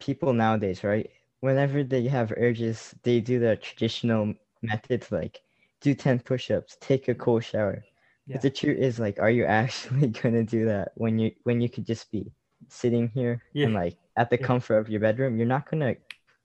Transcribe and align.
people 0.00 0.32
nowadays, 0.32 0.84
right? 0.84 1.10
Whenever 1.40 1.84
they 1.84 2.08
have 2.08 2.32
urges, 2.36 2.94
they 3.02 3.20
do 3.20 3.38
the 3.38 3.56
traditional 3.56 4.34
methods 4.62 5.12
like 5.12 5.40
do 5.80 5.94
10 5.94 6.20
push-ups, 6.20 6.76
take 6.80 7.08
a 7.08 7.14
cold 7.14 7.44
shower. 7.44 7.84
Yeah. 8.26 8.34
But 8.36 8.42
the 8.42 8.50
truth 8.50 8.78
is 8.78 8.98
like 8.98 9.18
are 9.20 9.30
you 9.30 9.44
actually 9.60 10.08
gonna 10.08 10.44
do 10.44 10.66
that 10.66 10.92
when 10.96 11.18
you 11.18 11.32
when 11.44 11.60
you 11.60 11.68
could 11.68 11.86
just 11.86 12.10
be 12.12 12.30
sitting 12.68 13.08
here 13.08 13.42
Yeah. 13.54 13.66
and 13.66 13.74
like 13.74 13.96
at 14.16 14.30
the 14.30 14.38
Yeah. 14.38 14.46
comfort 14.46 14.78
of 14.78 14.88
your 14.90 15.00
bedroom? 15.00 15.36
You're 15.36 15.46
not 15.46 15.68
gonna 15.70 15.96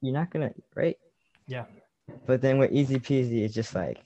you're 0.02 0.14
not 0.14 0.32
gonna 0.32 0.52
right? 0.76 0.98
Yeah. 1.48 1.66
But 2.26 2.42
then 2.42 2.58
with 2.60 2.72
easy 2.72 3.00
peasy, 3.00 3.44
it's 3.44 3.54
just 3.54 3.76
like, 3.76 4.00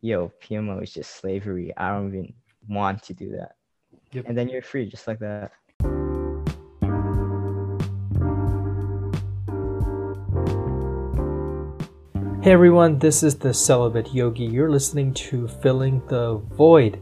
yo, 0.00 0.32
PMO 0.40 0.82
is 0.82 0.92
just 0.92 1.16
slavery. 1.16 1.72
I 1.76 1.90
don't 1.90 2.08
even 2.08 2.34
want 2.68 3.02
to 3.04 3.14
do 3.14 3.30
that. 3.32 3.56
Yep. 4.12 4.24
And 4.28 4.38
then 4.38 4.48
you're 4.48 4.62
free 4.62 4.86
just 4.88 5.06
like 5.06 5.18
that. 5.20 5.52
Hey 12.42 12.52
everyone, 12.52 12.98
this 12.98 13.22
is 13.22 13.34
the 13.34 13.52
Celibate 13.52 14.14
Yogi. 14.14 14.44
You're 14.44 14.70
listening 14.70 15.12
to 15.12 15.46
Filling 15.46 16.00
the 16.06 16.36
Void. 16.54 16.98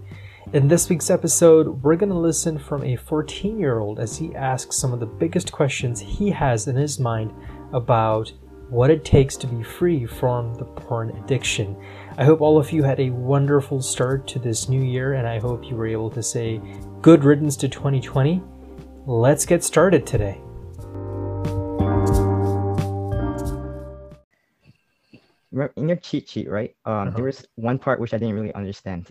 In 0.53 0.67
this 0.67 0.89
week's 0.89 1.11
episode, 1.11 1.81
we're 1.85 1.95
going 1.95 2.11
to 2.11 2.19
listen 2.19 2.59
from 2.59 2.83
a 2.83 2.97
14 2.97 3.57
year 3.57 3.79
old 3.79 4.01
as 4.01 4.19
he 4.19 4.35
asks 4.35 4.77
some 4.77 4.93
of 4.93 4.99
the 4.99 5.07
biggest 5.07 5.53
questions 5.53 6.01
he 6.01 6.29
has 6.29 6.67
in 6.67 6.75
his 6.75 6.99
mind 6.99 7.33
about 7.73 8.33
what 8.69 8.91
it 8.91 9.05
takes 9.05 9.37
to 9.37 9.47
be 9.47 9.63
free 9.63 10.07
from 10.07 10.57
the 10.57 10.65
porn 10.65 11.11
addiction. 11.23 11.77
I 12.17 12.25
hope 12.25 12.41
all 12.41 12.59
of 12.59 12.73
you 12.73 12.83
had 12.83 12.99
a 12.99 13.11
wonderful 13.11 13.81
start 13.81 14.27
to 14.29 14.41
this 14.41 14.69
new 14.69 14.83
year, 14.83 15.13
and 15.13 15.29
I 15.29 15.39
hope 15.39 15.71
you 15.71 15.77
were 15.77 15.87
able 15.87 16.11
to 16.11 16.23
say 16.23 16.61
good 17.01 17.23
riddance 17.23 17.55
to 17.59 17.69
2020. 17.69 18.43
Let's 19.07 19.47
get 19.47 19.63
started 19.63 20.05
today. 20.05 20.41
In 25.53 25.89
your 25.89 25.97
cheat 25.97 26.29
sheet, 26.29 26.49
right? 26.51 26.77
Um, 26.85 27.09
Uh-huh. 27.09 27.17
there 27.17 27.25
was 27.25 27.47
one 27.57 27.79
part 27.79 28.01
which 28.01 28.13
I 28.13 28.19
didn't 28.19 28.35
really 28.35 28.55
understand. 28.55 29.09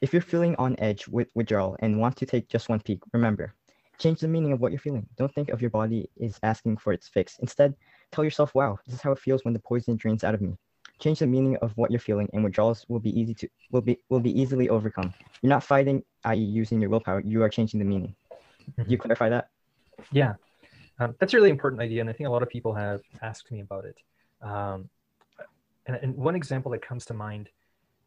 If 0.00 0.12
you're 0.12 0.22
feeling 0.22 0.56
on 0.56 0.74
edge 0.78 1.06
with 1.06 1.28
withdrawal 1.34 1.76
and 1.78 2.00
want 2.00 2.16
to 2.16 2.26
take 2.26 2.48
just 2.48 2.68
one 2.68 2.80
peek, 2.80 3.00
remember, 3.12 3.54
change 3.98 4.20
the 4.20 4.28
meaning 4.28 4.52
of 4.52 4.60
what 4.60 4.72
you're 4.72 4.80
feeling. 4.80 5.06
Don't 5.16 5.32
think 5.32 5.50
of 5.50 5.62
your 5.62 5.70
body 5.70 6.10
is 6.16 6.38
asking 6.42 6.78
for 6.78 6.92
its 6.92 7.08
fix. 7.08 7.38
Instead, 7.38 7.74
tell 8.10 8.24
yourself, 8.24 8.54
"Wow, 8.54 8.78
this 8.84 8.96
is 8.96 9.00
how 9.00 9.12
it 9.12 9.18
feels 9.20 9.44
when 9.44 9.54
the 9.54 9.60
poison 9.60 9.96
drains 9.96 10.24
out 10.24 10.34
of 10.34 10.42
me." 10.42 10.58
Change 10.98 11.20
the 11.20 11.26
meaning 11.26 11.56
of 11.58 11.72
what 11.76 11.90
you're 11.90 12.00
feeling, 12.00 12.28
and 12.32 12.42
withdrawals 12.44 12.84
will 12.88 13.00
be 13.00 13.18
easy 13.18 13.34
to 13.34 13.48
will 13.70 13.80
be 13.80 13.98
will 14.10 14.20
be 14.20 14.38
easily 14.38 14.68
overcome. 14.68 15.14
You're 15.40 15.50
not 15.50 15.62
fighting, 15.62 16.02
i.e., 16.24 16.38
using 16.38 16.80
your 16.80 16.90
willpower. 16.90 17.20
You 17.20 17.42
are 17.44 17.48
changing 17.48 17.78
the 17.78 17.86
meaning. 17.86 18.14
Do 18.76 18.84
you 18.88 18.98
clarify 18.98 19.28
that? 19.30 19.50
Yeah, 20.10 20.34
um, 20.98 21.14
that's 21.18 21.32
a 21.32 21.36
really 21.36 21.50
important 21.50 21.80
idea, 21.80 22.00
and 22.00 22.10
I 22.10 22.12
think 22.12 22.26
a 22.26 22.30
lot 22.30 22.42
of 22.42 22.48
people 22.48 22.74
have 22.74 23.00
asked 23.22 23.50
me 23.50 23.60
about 23.60 23.84
it. 23.84 23.96
Um, 24.42 24.90
and, 25.86 25.96
and 25.96 26.16
one 26.16 26.34
example 26.34 26.70
that 26.72 26.82
comes 26.82 27.04
to 27.06 27.14
mind 27.14 27.50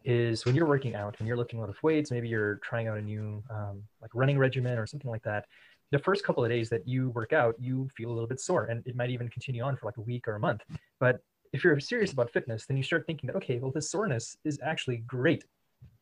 is 0.03 0.45
when 0.45 0.56
you're 0.56 0.66
working 0.66 0.95
out 0.95 1.16
and 1.20 1.28
you're 1.28 1.38
lifting 1.38 1.61
a 1.61 1.67
weights. 1.83 2.11
Maybe 2.11 2.28
you're 2.30 2.56
trying 2.64 2.88
out 2.88 2.97
a 2.97 3.02
new 3.02 3.44
um, 3.50 3.83
like 4.02 4.11
running 4.14 4.38
regimen 4.38 4.78
or 4.78 4.86
something 4.86 5.11
like 5.11 5.23
that. 5.23 5.45
The 5.92 6.00
first 6.00 6.23
couple 6.23 6.44
of 6.44 6.50
days 6.50 6.70
that 6.70 6.88
you 6.88 7.09
work 7.09 7.33
out, 7.33 7.55
you 7.59 7.89
feel 7.95 8.09
a 8.09 8.14
little 8.14 8.28
bit 8.28 8.39
sore, 8.39 8.66
and 8.66 8.86
it 8.86 8.95
might 8.95 9.09
even 9.09 9.30
continue 9.30 9.64
on 9.64 9.75
for 9.78 9.86
like 9.86 9.98
a 9.98 10.02
week 10.02 10.28
or 10.28 10.36
a 10.36 10.39
month. 10.39 10.61
But 11.00 11.22
if 11.53 11.64
you're 11.64 11.80
serious 11.80 12.11
about 12.11 12.30
fitness, 12.31 12.66
then 12.66 12.78
you 12.78 12.83
start 12.83 13.05
thinking 13.05 13.28
that 13.28 13.36
okay, 13.38 13.59
well, 13.59 13.72
this 13.72 13.89
soreness 13.89 14.38
is 14.44 14.59
actually 14.64 14.98
great 14.98 15.44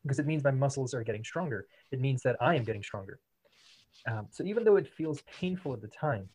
because 0.04 0.20
it 0.20 0.26
means 0.26 0.44
my 0.44 0.52
muscles 0.52 0.94
are 0.94 1.04
getting 1.04 1.24
stronger. 1.24 1.66
It 1.92 2.00
means 2.00 2.22
that 2.24 2.36
I 2.40 2.56
am 2.56 2.64
getting 2.64 2.84
stronger. 2.84 3.20
Um, 4.08 4.28
so 4.32 4.44
even 4.44 4.64
though 4.64 4.76
it 4.76 4.88
feels 4.88 5.22
painful 5.40 5.74
at 5.74 5.82
the 5.82 5.88
time, 5.88 6.30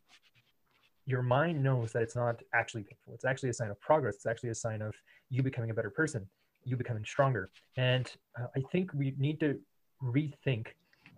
your 1.11 1.23
mind 1.23 1.63
knows 1.63 1.93
that 1.93 2.03
it's 2.03 2.17
not 2.17 2.41
actually 2.55 2.83
painful. 2.83 3.15
It's 3.15 3.25
actually 3.25 3.51
a 3.51 3.55
sign 3.55 3.71
of 3.71 3.81
progress. 3.81 4.17
It's 4.17 4.27
actually 4.27 4.51
a 4.51 4.55
sign 4.55 4.83
of 4.83 4.95
you 5.29 5.43
becoming 5.43 5.71
a 5.71 5.75
better 5.75 5.91
person, 5.91 6.27
you 6.65 6.77
becoming 6.77 7.05
stronger. 7.05 7.51
And 7.77 8.11
uh, 8.39 8.47
I 8.57 8.61
think 8.73 8.93
we 8.95 9.15
need 9.19 9.41
to 9.41 9.59
rethink 10.03 10.69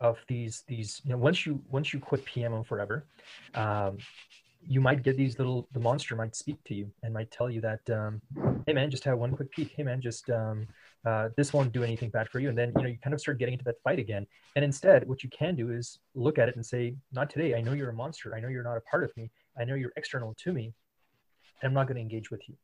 of 0.01 0.19
these 0.27 0.65
these 0.67 1.01
you 1.05 1.13
know 1.13 1.17
once 1.17 1.47
you 1.47 1.63
once 1.71 1.93
you 1.93 2.01
quit 2.01 2.25
PMO 2.27 2.67
forever, 2.67 3.05
um, 3.55 3.99
you 4.67 4.81
might 4.81 5.03
get 5.03 5.17
these 5.17 5.39
little 5.39 5.69
the 5.73 5.81
monster 5.81 6.17
might 6.17 6.35
speak 6.35 6.63
to 6.65 6.75
you 6.75 6.91
and 7.03 7.13
might 7.13 7.31
tell 7.31 7.51
you 7.51 7.61
that 7.61 7.89
um, 7.91 8.21
hey 8.67 8.73
man 8.73 8.91
just 8.91 9.05
have 9.05 9.19
one 9.19 9.33
quick 9.35 9.51
peek 9.51 9.73
hey 9.77 9.83
man 9.83 10.01
just 10.01 10.29
um, 10.31 10.67
uh, 11.05 11.29
this 11.37 11.53
won't 11.53 11.73
do 11.73 11.83
anything 11.83 12.11
bad 12.11 12.29
for 12.29 12.39
you. 12.39 12.49
And 12.49 12.57
then 12.57 12.73
you 12.77 12.83
know 12.83 12.89
you 12.89 12.99
kind 13.03 13.15
of 13.15 13.21
start 13.21 13.39
getting 13.39 13.55
into 13.55 13.65
that 13.65 13.83
fight 13.83 13.99
again. 13.99 14.27
And 14.57 14.65
instead 14.65 15.07
what 15.09 15.23
you 15.23 15.31
can 15.31 15.55
do 15.55 15.71
is 15.71 15.99
look 16.15 16.39
at 16.39 16.49
it 16.49 16.57
and 16.57 16.65
say 16.65 16.95
not 17.13 17.31
today. 17.31 17.55
I 17.55 17.61
know 17.61 17.73
you're 17.73 17.91
a 17.91 17.95
monster. 17.95 18.35
I 18.35 18.41
know 18.41 18.49
you're 18.49 18.63
not 18.63 18.77
a 18.77 18.81
part 18.83 19.05
of 19.05 19.17
me. 19.17 19.31
I 19.59 19.65
know 19.65 19.75
you're 19.75 19.93
external 19.97 20.35
to 20.39 20.53
me 20.53 20.73
and 21.63 21.69
i'm 21.69 21.75
not 21.75 21.87
going 21.87 21.97
to 21.97 22.01
engage 22.01 22.31
with 22.31 22.49
you. 22.49 22.55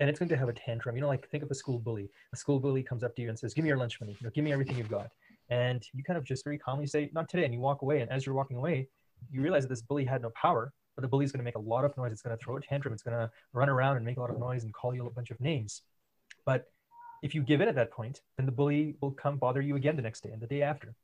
And 0.00 0.10
it's 0.10 0.18
going 0.18 0.28
to 0.30 0.36
have 0.36 0.48
a 0.48 0.52
tantrum. 0.52 0.96
You 0.96 1.02
know 1.02 1.08
like 1.08 1.28
think 1.28 1.42
of 1.42 1.50
a 1.50 1.54
school 1.54 1.78
bully. 1.78 2.08
A 2.32 2.36
school 2.36 2.58
bully 2.60 2.82
comes 2.82 3.04
up 3.04 3.14
to 3.16 3.22
you 3.22 3.28
and 3.28 3.38
says 3.38 3.54
give 3.54 3.62
me 3.62 3.68
your 3.68 3.78
lunch 3.78 4.00
money. 4.00 4.16
You 4.20 4.26
know 4.26 4.30
give 4.34 4.44
me 4.44 4.52
everything 4.52 4.76
you've 4.76 4.90
got. 4.90 5.10
And 5.50 5.82
you 5.92 6.02
kind 6.02 6.16
of 6.16 6.24
just 6.24 6.44
very 6.44 6.58
calmly 6.58 6.86
say 6.86 7.10
not 7.12 7.28
today 7.28 7.44
and 7.44 7.52
you 7.52 7.60
walk 7.60 7.82
away. 7.82 8.00
And 8.00 8.10
as 8.10 8.26
you're 8.26 8.34
walking 8.34 8.56
away 8.56 8.88
you 9.30 9.40
realize 9.40 9.62
that 9.62 9.68
this 9.68 9.82
bully 9.82 10.04
had 10.04 10.22
no 10.22 10.30
power 10.30 10.72
but 10.94 11.02
the 11.02 11.08
bully's 11.08 11.32
going 11.32 11.38
to 11.38 11.44
make 11.44 11.56
a 11.56 11.60
lot 11.60 11.84
of 11.84 11.96
noise. 11.96 12.12
It's 12.12 12.22
going 12.22 12.36
to 12.36 12.42
throw 12.42 12.56
a 12.56 12.60
tantrum. 12.60 12.92
It's 12.92 13.02
going 13.02 13.16
to 13.16 13.30
run 13.52 13.68
around 13.68 13.96
and 13.96 14.04
make 14.04 14.18
a 14.18 14.20
lot 14.20 14.30
of 14.30 14.38
noise 14.38 14.64
and 14.64 14.74
call 14.74 14.94
you 14.94 15.06
a 15.06 15.10
bunch 15.10 15.30
of 15.30 15.40
names. 15.40 15.82
But 16.44 16.66
if 17.22 17.34
you 17.34 17.42
give 17.42 17.60
in 17.60 17.68
at 17.68 17.74
that 17.76 17.90
point, 17.90 18.20
then 18.36 18.46
the 18.46 18.52
bully 18.52 18.96
will 19.00 19.12
come 19.12 19.36
bother 19.36 19.60
you 19.60 19.76
again 19.76 19.96
the 19.96 20.02
next 20.02 20.22
day 20.22 20.30
and 20.30 20.40
the 20.40 20.46
day 20.46 20.62
after. 20.62 20.94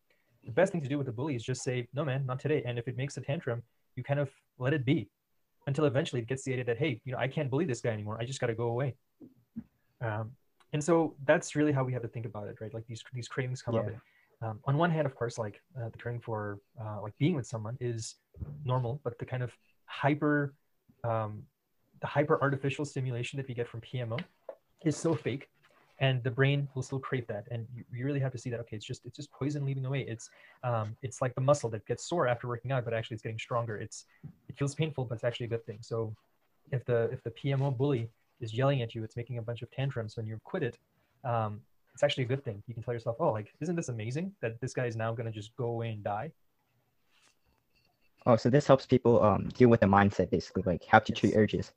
The 0.45 0.53
best 0.53 0.73
thing 0.73 0.81
to 0.83 0.89
do 0.89 0.99
with 0.99 1.07
the 1.07 1.13
bully 1.13 1.35
is 1.35 1.45
just 1.45 1.63
say, 1.63 1.89
no, 1.95 2.05
man, 2.05 2.27
not 2.27 2.41
today. 2.41 2.63
And 2.67 2.79
if 2.79 2.89
it 2.89 2.97
makes 2.97 3.17
a 3.17 3.21
tantrum, 3.21 3.63
you 3.97 4.03
kind 4.03 4.19
of 4.19 4.31
let 4.59 4.73
it 4.73 4.85
be 4.85 5.09
until 5.67 5.85
eventually 5.85 6.23
it 6.23 6.29
gets 6.29 6.43
the 6.45 6.53
idea 6.53 6.65
that, 6.65 6.79
hey, 6.79 7.01
you 7.05 7.13
know, 7.13 7.19
I 7.19 7.29
can't 7.29 7.51
bully 7.51 7.65
this 7.65 7.81
guy 7.81 7.91
anymore. 7.91 8.19
I 8.21 8.25
just 8.25 8.41
got 8.41 8.47
to 8.49 8.55
go 8.55 8.69
away. 8.69 8.95
Um, 10.01 10.33
and 10.73 10.83
so 10.83 11.15
that's 11.25 11.55
really 11.55 11.73
how 11.73 11.85
we 11.85 11.93
have 11.93 12.03
to 12.03 12.09
think 12.09 12.27
about 12.27 12.49
it, 12.49 12.57
right? 12.61 12.73
Like 12.73 12.87
these, 12.87 13.03
these 13.13 13.29
cravings 13.29 13.63
come 13.63 13.75
up. 13.75 13.87
Um, 14.41 14.61
on 14.65 14.77
one 14.77 14.91
hand, 14.91 15.07
of 15.07 15.15
course, 15.15 15.39
like 15.39 15.61
uh, 15.77 15.89
the 15.89 15.99
craving 15.99 16.21
for 16.21 16.61
uh, 16.81 17.03
like 17.03 17.17
being 17.19 17.35
with 17.35 17.47
someone 17.47 17.77
is 17.81 18.17
normal, 18.65 19.01
but 19.03 19.19
the 19.19 19.25
kind 19.25 19.43
of 19.43 19.53
hyper 19.87 20.55
um, 21.05 21.43
the 22.01 22.07
hyper 22.07 22.41
artificial 22.41 22.85
stimulation 22.85 23.37
that 23.37 23.49
we 23.49 23.55
get 23.55 23.69
from 23.69 23.81
PMO 23.81 24.21
is 24.85 24.97
so 24.97 25.15
fake 25.15 25.49
and 26.01 26.23
the 26.23 26.31
brain 26.31 26.69
will 26.75 26.83
still 26.83 26.99
crave 26.99 27.27
that 27.27 27.45
and 27.51 27.67
you, 27.75 27.85
you 27.93 28.05
really 28.05 28.21
have 28.21 28.33
to 28.33 28.39
see 28.39 28.51
that 28.51 28.61
okay 28.61 28.77
it's 28.77 28.85
just 28.85 29.05
it's 29.05 29.17
just 29.17 29.31
poison 29.33 29.65
leaving 29.65 29.85
away 29.85 30.01
it's 30.03 30.31
um, 30.65 30.97
it's 31.03 31.21
like 31.21 31.35
the 31.35 31.41
muscle 31.41 31.69
that 31.71 31.85
gets 31.87 32.05
sore 32.05 32.29
after 32.29 32.47
working 32.49 32.73
out 32.73 32.85
but 32.85 32.95
actually 32.95 33.15
it's 33.15 33.23
getting 33.23 33.39
stronger. 33.39 33.77
It's 33.79 34.05
it 34.49 34.57
feels 34.57 34.75
painful 34.75 35.05
but 35.05 35.17
it's 35.17 35.25
actually 35.25 35.47
a 35.47 35.49
good 35.51 35.65
thing. 35.67 35.79
So 35.81 36.15
if 36.71 36.85
the 36.85 37.05
if 37.13 37.23
the 37.23 37.31
PMO 37.31 37.77
bully 37.77 38.09
is 38.41 38.55
yelling 38.55 38.83
at 38.83 38.95
you 38.95 39.03
it's 39.03 39.17
making 39.17 39.39
a 39.39 39.43
bunch 39.43 39.63
of 39.63 39.71
tantrums 39.71 40.17
when 40.17 40.27
you 40.27 40.39
quit 40.45 40.63
it 40.63 40.79
um, 41.25 41.61
it's 41.95 42.03
actually 42.03 42.25
a 42.25 42.29
good 42.29 42.45
thing. 42.45 42.63
You 42.67 42.75
can 42.75 42.83
tell 42.83 42.95
yourself 42.95 43.17
oh 43.19 43.33
like 43.33 43.53
isn't 43.61 43.77
this 43.77 43.89
amazing 43.89 44.33
that 44.41 44.61
this 44.61 44.73
guy 44.73 44.87
is 44.87 44.97
now 44.97 45.13
going 45.13 45.27
to 45.27 45.33
just 45.33 45.55
go 45.57 45.67
away 45.67 45.91
and 45.91 46.05
die? 46.05 46.31
Oh, 48.27 48.37
so 48.37 48.51
this 48.51 48.67
helps 48.67 48.87
people 48.87 49.23
um 49.23 49.49
deal 49.55 49.69
with 49.69 49.81
the 49.81 49.87
mindset 49.87 50.31
basically, 50.31 50.63
like 50.65 50.85
how 50.85 50.99
to 51.01 51.13
treat 51.13 51.35
urges. 51.35 51.73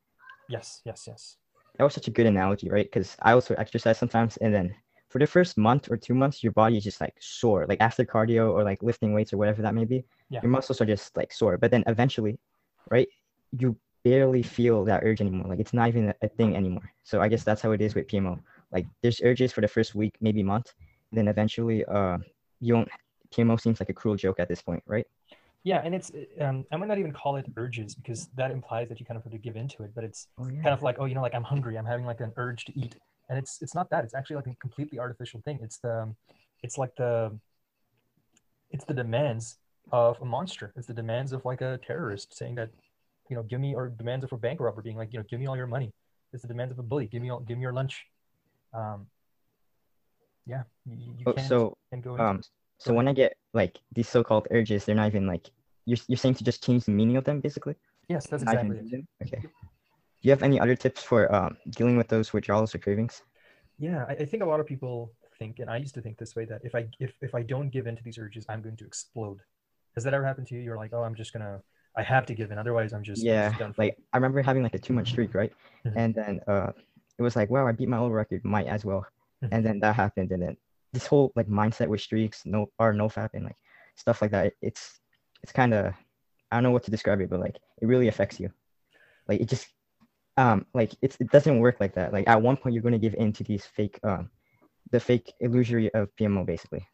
yes 0.49 0.81
yes 0.85 1.05
yes 1.07 1.37
That 1.81 1.85
was 1.85 1.95
such 1.95 2.07
a 2.07 2.11
good 2.11 2.27
analogy, 2.27 2.69
right? 2.69 2.85
Because 2.85 3.17
I 3.23 3.31
also 3.31 3.55
exercise 3.55 3.97
sometimes, 3.97 4.37
and 4.37 4.53
then 4.53 4.75
for 5.09 5.17
the 5.17 5.25
first 5.25 5.57
month 5.57 5.89
or 5.89 5.97
two 5.97 6.13
months, 6.13 6.43
your 6.43 6.51
body 6.51 6.77
is 6.77 6.83
just 6.83 7.01
like 7.01 7.15
sore. 7.19 7.65
Like 7.67 7.81
after 7.81 8.05
cardio 8.05 8.53
or 8.53 8.63
like 8.63 8.83
lifting 8.83 9.13
weights 9.13 9.33
or 9.33 9.37
whatever 9.37 9.63
that 9.63 9.73
may 9.73 9.85
be, 9.85 10.05
Yeah. 10.29 10.41
your 10.43 10.51
muscles 10.51 10.79
are 10.79 10.85
just 10.85 11.17
like 11.17 11.33
sore. 11.33 11.57
But 11.57 11.71
then 11.71 11.83
eventually, 11.87 12.37
right, 12.91 13.07
you 13.57 13.75
barely 14.03 14.43
feel 14.43 14.85
that 14.85 15.01
urge 15.03 15.21
anymore. 15.21 15.47
Like 15.47 15.59
it's 15.59 15.73
not 15.73 15.87
even 15.87 16.13
a, 16.21 16.29
thing 16.29 16.55
anymore. 16.55 16.93
So 17.01 17.19
I 17.19 17.27
guess 17.27 17.43
that's 17.43 17.63
how 17.63 17.71
it 17.71 17.81
is 17.81 17.95
with 17.95 18.07
PMO. 18.07 18.39
Like 18.71 18.85
there's 19.01 19.19
urges 19.23 19.51
for 19.51 19.61
the 19.61 19.67
first 19.67 19.95
week, 19.95 20.13
maybe 20.21 20.43
month, 20.43 20.75
then 21.11 21.27
eventually, 21.27 21.83
uh, 21.85 22.19
you 22.59 22.75
don't. 22.75 22.89
PMO 23.33 23.59
seems 23.59 23.79
like 23.79 23.89
a 23.89 23.93
cruel 23.93 24.17
joke 24.17 24.39
at 24.39 24.47
this 24.47 24.61
point, 24.61 24.83
right? 24.85 25.07
Yeah, 25.63 25.81
and 25.83 25.93
it's 25.93 26.11
um, 26.39 26.65
I 26.71 26.77
might 26.77 26.87
not 26.87 26.97
even 26.97 27.11
call 27.13 27.35
it 27.35 27.45
urges 27.55 27.93
because 27.93 28.29
that 28.35 28.49
implies 28.51 28.89
that 28.89 28.99
you 28.99 29.05
kind 29.05 29.17
of 29.17 29.23
have 29.23 29.31
to 29.31 29.37
give 29.37 29.55
into 29.55 29.83
it, 29.83 29.91
but 29.93 30.03
it's 30.03 30.27
Oh 30.37 30.47
yeah. 30.47 30.63
kind 30.63 30.73
of 30.73 30.81
like 30.81 30.95
oh 30.99 31.05
you 31.05 31.13
know 31.15 31.21
like 31.21 31.35
I'm 31.35 31.43
hungry, 31.43 31.77
I'm 31.77 31.85
having 31.85 32.05
like 32.05 32.19
an 32.19 32.31
urge 32.37 32.65
to 32.65 32.79
eat, 32.79 32.95
and 33.29 33.37
it's 33.37 33.61
it's 33.61 33.75
not 33.75 33.89
that. 33.91 34.03
It's 34.03 34.15
actually 34.15 34.37
like 34.37 34.47
a 34.47 34.55
completely 34.55 34.97
artificial 34.99 35.41
thing. 35.45 35.59
It's 35.61 35.77
the 35.77 36.13
it's 36.63 36.77
like 36.79 36.95
the 36.95 37.37
it's 38.69 38.85
the 38.85 38.93
demands 38.93 39.57
of 39.91 40.19
a 40.21 40.25
monster. 40.25 40.71
It's 40.75 40.87
the 40.87 40.93
demands 40.93 41.31
of 41.33 41.43
like 41.45 41.61
a 41.61 41.79
terrorist 41.85 42.35
saying 42.35 42.55
that 42.55 42.69
you 43.29 43.35
know 43.35 43.43
give 43.43 43.59
me 43.59 43.75
or 43.75 43.89
demands 43.89 44.23
of 44.25 44.31
a 44.33 44.37
bank 44.37 44.59
robber 44.59 44.81
being 44.81 44.97
like 44.97 45.13
you 45.13 45.19
know 45.19 45.25
give 45.29 45.39
me 45.39 45.47
all 45.47 45.57
your 45.57 45.67
money. 45.67 45.91
It's 46.33 46.41
the 46.41 46.47
demands 46.47 46.71
of 46.71 46.79
a 46.79 46.83
bully. 46.83 47.07
Give 47.07 47.21
me 47.21 47.29
all 47.29 47.39
give 47.41 47.57
me 47.57 47.61
your 47.63 47.73
lunch. 47.73 48.05
Um, 48.73 49.07
yeah, 50.45 50.63
you, 50.85 51.13
you 51.17 51.25
Oh, 51.25 51.33
can't, 51.33 51.47
so 51.47 51.73
can't 51.91 52.03
go 52.03 52.15
into 52.15 52.29
um, 52.29 52.37
this. 52.37 52.49
So 52.83 52.93
when 52.93 53.07
I 53.07 53.13
get 53.13 53.35
like 53.53 53.79
these 53.93 54.09
so-called 54.09 54.47
urges, 54.51 54.85
they're 54.85 54.95
not 54.95 55.07
even 55.07 55.27
like 55.27 55.49
you're 55.85 55.97
you're 56.07 56.17
saying 56.17 56.35
to 56.35 56.43
just 56.43 56.63
change 56.63 56.85
the 56.85 56.91
meaning 56.91 57.17
of 57.17 57.23
them, 57.23 57.39
basically. 57.41 57.75
yes, 58.07 58.27
that's 58.27 58.43
Not 58.43 58.53
exactly 58.53 58.77
it. 58.77 59.05
Okay. 59.23 59.41
Do 59.41 60.27
you 60.27 60.31
have 60.31 60.43
any 60.43 60.59
other 60.59 60.75
tips 60.75 61.03
for 61.03 61.33
um, 61.33 61.57
dealing 61.69 61.97
with 61.97 62.07
those 62.07 62.33
withdrawals 62.33 62.73
or 62.75 62.79
cravings? 62.79 63.21
Yeah, 63.79 64.05
I, 64.07 64.13
I 64.13 64.25
think 64.25 64.43
a 64.43 64.45
lot 64.45 64.59
of 64.59 64.65
people 64.65 65.11
think, 65.39 65.59
and 65.59 65.69
I 65.69 65.77
used 65.77 65.95
to 65.95 66.01
think 66.01 66.17
this 66.17 66.35
way, 66.35 66.45
that 66.45 66.61
if 66.63 66.75
I 66.75 66.87
if, 66.99 67.13
if 67.21 67.33
I 67.33 67.41
don't 67.43 67.69
give 67.69 67.87
in 67.87 67.95
to 67.95 68.03
these 68.03 68.17
urges, 68.17 68.45
I'm 68.49 68.61
going 68.61 68.77
to 68.77 68.85
explode. 68.85 69.39
Has 69.95 70.03
that 70.03 70.13
ever 70.13 70.25
happened 70.25 70.47
to 70.47 70.55
you? 70.55 70.61
You're 70.61 70.77
like, 70.77 70.93
oh, 70.93 71.03
I'm 71.03 71.15
just 71.15 71.33
gonna 71.33 71.61
I 71.97 72.03
have 72.03 72.25
to 72.27 72.33
give 72.35 72.51
in, 72.51 72.57
otherwise 72.57 72.93
I'm 72.93 73.03
just 73.03 73.23
I'm 73.25 73.33
yeah 73.33 73.49
just 73.49 73.57
done 73.59 73.73
like 73.77 73.97
i 74.13 74.17
remember 74.17 74.41
having 74.41 74.63
like 74.63 74.73
a 74.73 74.79
two 74.79 74.93
month 74.93 75.07
streak 75.07 75.33
right 75.33 75.51
Mhm. 75.85 75.93
and 75.97 76.15
then 76.15 76.39
uh 76.47 76.71
it 77.17 77.21
was 77.21 77.35
like 77.35 77.49
wow 77.49 77.67
i 77.67 77.71
beat 77.73 77.89
my 77.89 77.97
old 77.97 78.13
record 78.13 78.43
might 78.45 78.67
as 78.67 78.85
well 78.85 79.05
Mhm. 79.43 79.49
and 79.51 79.65
then 79.65 79.79
that 79.81 79.95
happened 79.95 80.31
and 80.31 80.41
then 80.41 80.57
this 80.93 81.05
whole 81.07 81.31
like 81.35 81.47
mindset 81.47 81.87
with 81.87 82.01
streaks 82.01 82.43
no 82.45 82.67
or 82.79 82.93
no 82.93 83.07
fap 83.07 83.29
and 83.33 83.45
like 83.45 83.55
stuff 83.95 84.21
like 84.21 84.31
that 84.31 84.47
it- 84.47 84.57
it's 84.61 84.99
it's 85.43 85.51
kind 85.51 85.73
of 85.73 85.93
i 86.51 86.55
don't 86.55 86.63
know 86.63 86.71
what 86.71 86.83
to 86.83 86.91
describe 86.91 87.21
it 87.21 87.29
but 87.29 87.39
like 87.39 87.57
it 87.81 87.85
really 87.87 88.07
affects 88.07 88.39
you 88.39 88.49
like 89.27 89.41
it 89.41 89.49
just 89.49 89.67
um 90.37 90.65
like 90.73 90.93
it's 91.01 91.17
it 91.19 91.29
doesn't 91.31 91.59
work 91.59 91.77
like 91.79 91.93
that 91.95 92.13
like 92.13 92.27
at 92.27 92.41
one 92.41 92.57
point 92.57 92.73
you're 92.73 92.83
going 92.83 92.93
to 92.93 92.99
give 92.99 93.15
in 93.15 93.31
to 93.33 93.43
these 93.43 93.65
fake 93.65 93.99
um 94.03 94.29
the 94.91 94.99
fake 94.99 95.33
illusory 95.39 95.93
of 95.93 96.09
pmo 96.19 96.45
basically 96.45 96.85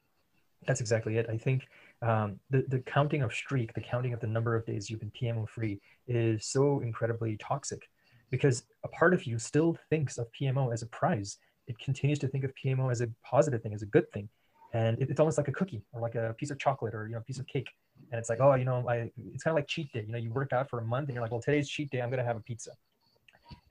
That's 0.65 0.81
exactly 0.81 1.17
it. 1.17 1.27
I 1.29 1.37
think 1.37 1.67
um, 2.01 2.39
the 2.49 2.65
the 2.67 2.79
counting 2.79 3.21
of 3.23 3.31
streak, 3.33 3.73
the 3.73 3.81
counting 3.81 4.13
of 4.13 4.19
the 4.19 4.27
number 4.27 4.55
of 4.55 4.65
days 4.65 4.89
you've 4.89 4.99
been 4.99 5.11
PMO 5.11 5.47
free, 5.47 5.79
is 6.07 6.45
so 6.45 6.81
incredibly 6.81 7.37
toxic, 7.37 7.89
because 8.31 8.63
a 8.83 8.87
part 8.89 9.13
of 9.13 9.25
you 9.25 9.39
still 9.39 9.77
thinks 9.89 10.17
of 10.17 10.27
PMO 10.33 10.73
as 10.73 10.81
a 10.81 10.87
prize. 10.87 11.37
It 11.67 11.77
continues 11.79 12.19
to 12.19 12.27
think 12.27 12.43
of 12.43 12.53
PMO 12.55 12.91
as 12.91 13.01
a 13.01 13.09
positive 13.23 13.61
thing, 13.61 13.73
as 13.73 13.81
a 13.81 13.85
good 13.85 14.09
thing, 14.11 14.29
and 14.73 14.99
it, 14.99 15.09
it's 15.09 15.19
almost 15.19 15.37
like 15.37 15.47
a 15.47 15.51
cookie 15.51 15.81
or 15.93 16.01
like 16.01 16.15
a 16.15 16.33
piece 16.37 16.51
of 16.51 16.59
chocolate 16.59 16.93
or 16.93 17.07
you 17.07 17.13
know 17.13 17.19
a 17.19 17.23
piece 17.23 17.39
of 17.39 17.47
cake. 17.47 17.69
And 18.11 18.19
it's 18.19 18.29
like, 18.29 18.39
oh, 18.39 18.53
you 18.53 18.63
know, 18.63 18.87
I, 18.87 19.11
it's 19.33 19.43
kind 19.43 19.51
of 19.51 19.55
like 19.55 19.67
cheat 19.67 19.91
day. 19.91 20.03
You 20.05 20.11
know, 20.11 20.17
you 20.17 20.31
work 20.31 20.53
out 20.53 20.69
for 20.69 20.79
a 20.79 20.85
month 20.85 21.07
and 21.09 21.15
you're 21.15 21.21
like, 21.21 21.31
well, 21.31 21.41
today's 21.41 21.67
cheat 21.67 21.89
day. 21.89 22.01
I'm 22.01 22.09
gonna 22.09 22.23
have 22.23 22.37
a 22.37 22.41
pizza. 22.41 22.71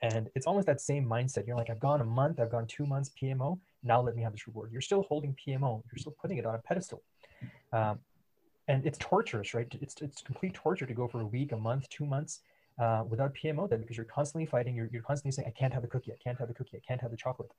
And 0.02 0.28
it's 0.34 0.46
almost 0.46 0.66
that 0.66 0.81
same 0.81 1.06
mindset. 1.06 1.46
You're 1.46 1.56
like, 1.56 1.70
I've 1.70 1.81
gone 1.81 2.00
a 2.00 2.04
month, 2.04 2.40
I've 2.40 2.50
gone 2.50 2.66
two 2.66 2.87
months 2.87 3.10
PMO. 3.20 3.58
Now 3.82 4.00
let 4.00 4.16
me 4.16 4.22
have 4.22 4.32
this 4.32 4.46
reward. 4.46 4.72
You're 4.72 4.81
still 4.81 5.02
holding 5.02 5.34
PMO. 5.34 5.82
You're 5.90 5.99
still 5.99 6.14
putting 6.20 6.38
it 6.38 6.46
on 6.46 6.54
a 6.54 6.58
pedestal. 6.58 7.02
Um, 7.72 7.99
and 8.69 8.84
it's 8.84 8.99
torturous, 8.99 9.54
right? 9.54 9.66
It's, 9.81 10.00
it's 10.00 10.22
complete 10.22 10.54
torture 10.54 10.87
to 10.87 10.94
go 10.94 11.06
for 11.06 11.20
a 11.20 11.26
week, 11.26 11.52
a 11.52 11.56
month, 11.56 11.88
two 11.88 12.04
months 12.04 12.40
uh, 12.78 13.04
without 13.08 13.34
PMO 13.34 13.69
then 13.69 13.81
because 13.81 13.96
you're 13.96 14.06
constantly 14.06 14.46
fighting. 14.46 14.75
You're, 14.75 14.88
you're 14.92 15.02
constantly 15.02 15.32
saying, 15.32 15.49
I 15.49 15.58
can't 15.58 15.72
have 15.72 15.82
the 15.82 15.88
cookie. 15.88 16.12
I 16.12 16.16
can't 16.22 16.38
have 16.38 16.49
the 16.49 16.54
cookie. 16.54 16.76
I 16.76 16.81
can't 16.87 17.00
have 17.00 17.10
the 17.10 17.16
chocolate. 17.16 17.50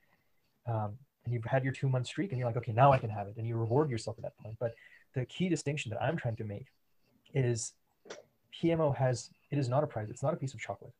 Um, 0.67 0.97
and 1.25 1.33
you've 1.33 1.43
had 1.43 1.63
your 1.63 1.73
two 1.73 1.89
month 1.89 2.07
streak 2.07 2.31
and 2.31 2.39
you're 2.39 2.47
like, 2.47 2.57
okay, 2.57 2.71
now 2.71 2.91
I 2.91 2.97
can 2.97 3.09
have 3.09 3.27
it. 3.27 3.35
And 3.37 3.45
you 3.45 3.57
reward 3.57 3.89
yourself 3.89 4.17
at 4.17 4.23
that 4.23 4.37
point. 4.37 4.55
But 4.59 4.73
the 5.13 5.25
key 5.25 5.49
distinction 5.49 5.89
that 5.91 6.01
I'm 6.01 6.15
trying 6.15 6.35
to 6.37 6.43
make 6.43 6.67
is 7.33 7.73
PMO 8.61 8.95
has, 8.95 9.29
it 9.51 9.57
is 9.57 9.67
not 9.69 9.83
a 9.83 9.87
prize. 9.87 10.09
It's 10.09 10.23
not 10.23 10.33
a 10.33 10.37
piece 10.37 10.53
of 10.53 10.59
chocolate. 10.59 10.93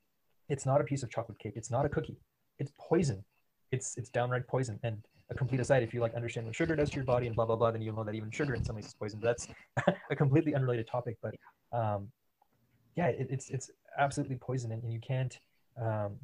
It's 0.50 0.66
not 0.66 0.82
a 0.82 0.84
piece 0.84 1.04
of 1.04 1.10
chocolate 1.10 1.40
cake. 1.40 1.54
It's 1.56 1.72
not 1.72 1.86
a 1.86 1.90
cookie. 1.90 2.18
It's 2.60 2.72
poison. 2.78 3.24
It's, 3.72 3.98
it's 3.98 4.10
downright 4.10 4.48
poison. 4.48 4.80
And 4.84 5.02
a 5.30 5.36
complete 5.36 5.60
aside, 5.60 5.84
if 5.84 5.94
you 5.94 6.02
like 6.02 6.14
understand 6.14 6.46
what 6.46 6.56
sugar 6.56 6.76
does 6.76 6.90
to 6.90 6.96
your 6.96 7.06
body 7.06 7.28
and 7.28 7.36
blah, 7.36 7.46
blah, 7.46 7.56
blah, 7.56 7.72
then 7.72 7.82
you'll 7.82 7.96
know 7.96 8.04
that 8.04 8.16
even 8.16 8.32
sugar 8.32 8.54
in 8.54 8.64
some 8.64 8.76
ways 8.76 8.86
is 8.86 8.94
poison. 8.94 9.20
That's 9.22 9.48
a 10.10 10.16
completely 10.16 10.56
unrelated 10.56 10.88
topic. 10.88 11.18
But 11.22 11.36
um, 11.72 12.10
yeah, 12.96 13.08
it, 13.08 13.28
it's, 13.30 13.50
it's 13.50 13.72
absolutely 13.98 14.36
poison 14.38 14.72
and, 14.72 14.84
and 14.84 14.92
you 14.92 15.00
can't, 15.00 15.38
um, 15.82 16.18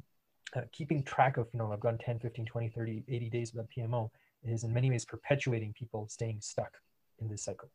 uh, 0.56 0.62
keeping 0.72 1.02
track 1.02 1.36
of, 1.36 1.48
you 1.52 1.58
know, 1.58 1.72
I've 1.72 1.80
gone 1.80 1.98
10, 1.98 2.18
15, 2.20 2.46
20, 2.46 2.68
30, 2.68 3.04
80 3.08 3.30
days 3.30 3.52
without 3.52 3.68
PMO 3.76 4.10
is 4.42 4.64
in 4.64 4.72
many 4.72 4.90
ways 4.90 5.04
perpetuating 5.04 5.72
people 5.72 6.06
staying 6.08 6.38
stuck 6.40 6.72
in 7.20 7.28
this 7.28 7.44
cycle. 7.44 7.70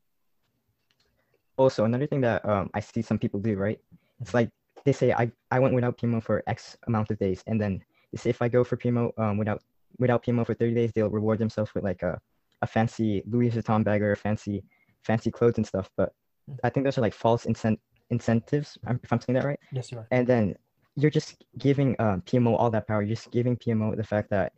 also 1.58 1.84
another 1.84 2.08
thing 2.08 2.22
that 2.22 2.40
um, 2.48 2.70
i 2.74 2.80
see 2.80 3.02
some 3.02 3.20
people 3.20 3.40
do 3.40 3.56
right 3.58 3.80
it's 4.22 4.34
like 4.34 4.50
they 4.86 4.94
say 4.94 5.12
i 5.12 5.30
i 5.52 5.60
went 5.60 5.74
without 5.74 5.98
pmo 5.98 6.24
for 6.24 6.42
x 6.48 6.78
amount 6.88 7.12
of 7.12 7.20
days 7.20 7.44
and 7.48 7.60
then 7.60 7.82
they 8.12 8.18
say 8.18 8.30
if 8.30 8.42
i 8.42 8.48
go 8.48 8.64
for 8.64 8.78
pmo 8.78 9.12
um, 9.18 9.38
without 9.38 9.62
without 9.98 10.24
pmo 10.24 10.46
for 10.46 10.54
30 10.54 10.74
days 10.74 10.92
they'll 10.94 11.10
reward 11.10 11.38
themselves 11.38 11.74
with 11.76 11.84
like 11.84 12.02
a, 12.02 12.18
a 12.62 12.68
fancy 12.68 13.24
louis 13.30 13.50
vuitton 13.50 13.84
bag 13.84 14.02
or 14.02 14.16
fancy 14.16 14.64
fancy 15.04 15.30
clothes 15.32 15.58
and 15.58 15.68
stuff 15.68 15.90
but 15.98 16.14
Mhm. 16.50 16.60
i 16.64 16.70
think 16.70 16.86
those 16.86 16.98
are 16.98 17.02
like 17.02 17.14
false 17.14 17.46
incent- 17.46 17.82
incentives 18.10 18.78
if 19.04 19.12
i'm 19.12 19.20
saying 19.20 19.36
that 19.38 19.46
right 19.46 19.60
Yes, 19.72 19.92
you 19.92 19.98
are. 20.00 20.08
and 20.12 20.26
then 20.26 20.56
you're 20.96 21.12
just 21.12 21.44
giving 21.58 21.96
um, 22.00 22.22
PMO 22.22 22.58
all 22.58 22.70
that 22.72 22.88
power. 22.88 23.02
You're 23.02 23.16
just 23.16 23.32
giving 23.32 23.58
PMO 23.58 23.96
the 23.96 24.04
fact 24.04 24.30
that, 24.32 24.54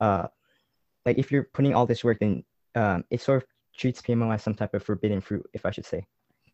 uh, 0.00 0.28
like 1.06 1.18
if 1.18 1.30
you're 1.32 1.48
putting 1.54 1.74
all 1.74 1.86
this 1.86 2.04
work, 2.04 2.18
then 2.20 2.44
um, 2.74 3.04
it 3.10 3.20
sort 3.20 3.42
of 3.42 3.48
treats 3.76 4.02
PMO 4.02 4.34
as 4.34 4.42
some 4.42 4.54
type 4.54 4.74
of 4.74 4.82
forbidden 4.82 5.20
fruit, 5.20 5.48
if 5.54 5.64
I 5.64 5.70
should 5.70 5.86
say. 5.86 6.04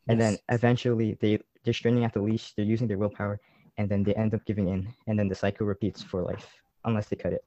And 0.09 0.21
then 0.21 0.37
eventually 0.50 1.17
they 1.21 1.38
they're 1.65 1.73
straining 1.73 2.05
at 2.05 2.12
the 2.12 2.21
leash. 2.21 2.53
They're 2.55 2.65
using 2.65 2.87
their 2.87 2.99
willpower, 2.99 3.41
and 3.79 3.88
then 3.88 4.03
they 4.03 4.15
end 4.15 4.35
up 4.35 4.44
giving 4.44 4.69
in, 4.69 4.93
and 5.06 5.19
then 5.19 5.29
the 5.29 5.35
cycle 5.35 5.67
repeats 5.67 6.03
for 6.03 6.23
life 6.23 6.47
unless 6.85 7.09
they 7.09 7.17
cut 7.17 7.32
it. 7.32 7.44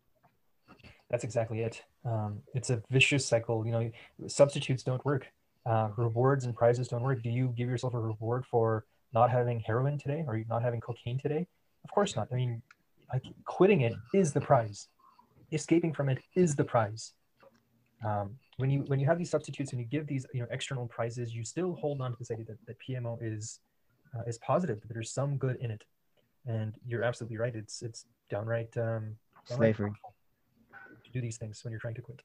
That's 1.10 1.24
exactly 1.24 1.62
it. 1.62 1.84
Um, 2.04 2.42
it's 2.54 2.72
a 2.72 2.82
vicious 2.90 3.26
cycle. 3.26 3.66
You 3.66 3.72
know, 3.72 3.92
substitutes 4.28 4.84
don't 4.84 5.04
work. 5.06 5.28
Uh, 5.66 5.90
rewards 5.98 6.46
and 6.46 6.56
prizes 6.56 6.88
don't 6.88 7.04
work. 7.04 7.22
Do 7.22 7.30
you 7.30 7.54
give 7.56 7.70
yourself 7.70 7.94
a 7.94 8.00
reward 8.00 8.46
for 8.46 8.86
not 9.14 9.30
having 9.30 9.60
heroin 9.60 9.98
today 10.00 10.24
or 10.28 10.42
not 10.50 10.64
having 10.64 10.82
cocaine 10.82 11.20
today? 11.20 11.48
Of 11.88 11.92
course 11.94 12.18
not. 12.18 12.28
I 12.34 12.36
mean, 12.36 12.62
like 13.14 13.24
quitting 13.46 13.82
it 13.82 13.94
is 14.14 14.34
the 14.34 14.42
prize. 14.42 14.90
Escaping 15.54 15.94
from 15.94 16.10
it 16.10 16.20
is 16.36 16.54
the 16.54 16.66
prize. 16.66 17.14
Um, 18.06 18.36
when 18.58 18.70
you 18.70 18.82
when 18.88 19.00
you 19.00 19.06
have 19.06 19.18
these 19.18 19.30
substitutes 19.30 19.72
and 19.72 19.80
you 19.80 19.88
give 19.88 20.06
these 20.06 20.26
you 20.34 20.42
know 20.42 20.48
external 20.52 20.86
prizes, 20.88 21.34
you 21.34 21.46
still 21.46 21.76
hold 21.76 22.02
on 22.02 22.12
to 22.12 22.18
this 22.20 22.30
idea 22.30 22.44
that, 22.46 22.58
that 22.68 22.76
PMO 22.86 23.18
is 23.22 23.62
uh, 24.14 24.24
is 24.28 24.38
positive. 24.40 24.82
That 24.82 24.90
there's 24.94 25.12
some 25.12 25.38
good 25.38 25.56
in 25.62 25.72
it, 25.72 25.86
and 26.46 26.74
you're 26.86 27.04
absolutely 27.04 27.38
right. 27.38 27.56
It's 27.56 27.82
it's 27.82 28.06
downright 28.30 28.76
um, 28.78 29.16
downright 29.48 29.78
Slavery. 29.78 29.92
to 31.06 31.12
do 31.14 31.22
these 31.22 31.38
things 31.38 31.64
when 31.64 31.72
you're 31.72 31.80
trying 31.80 31.96
to 31.96 32.02
quit. 32.02 32.22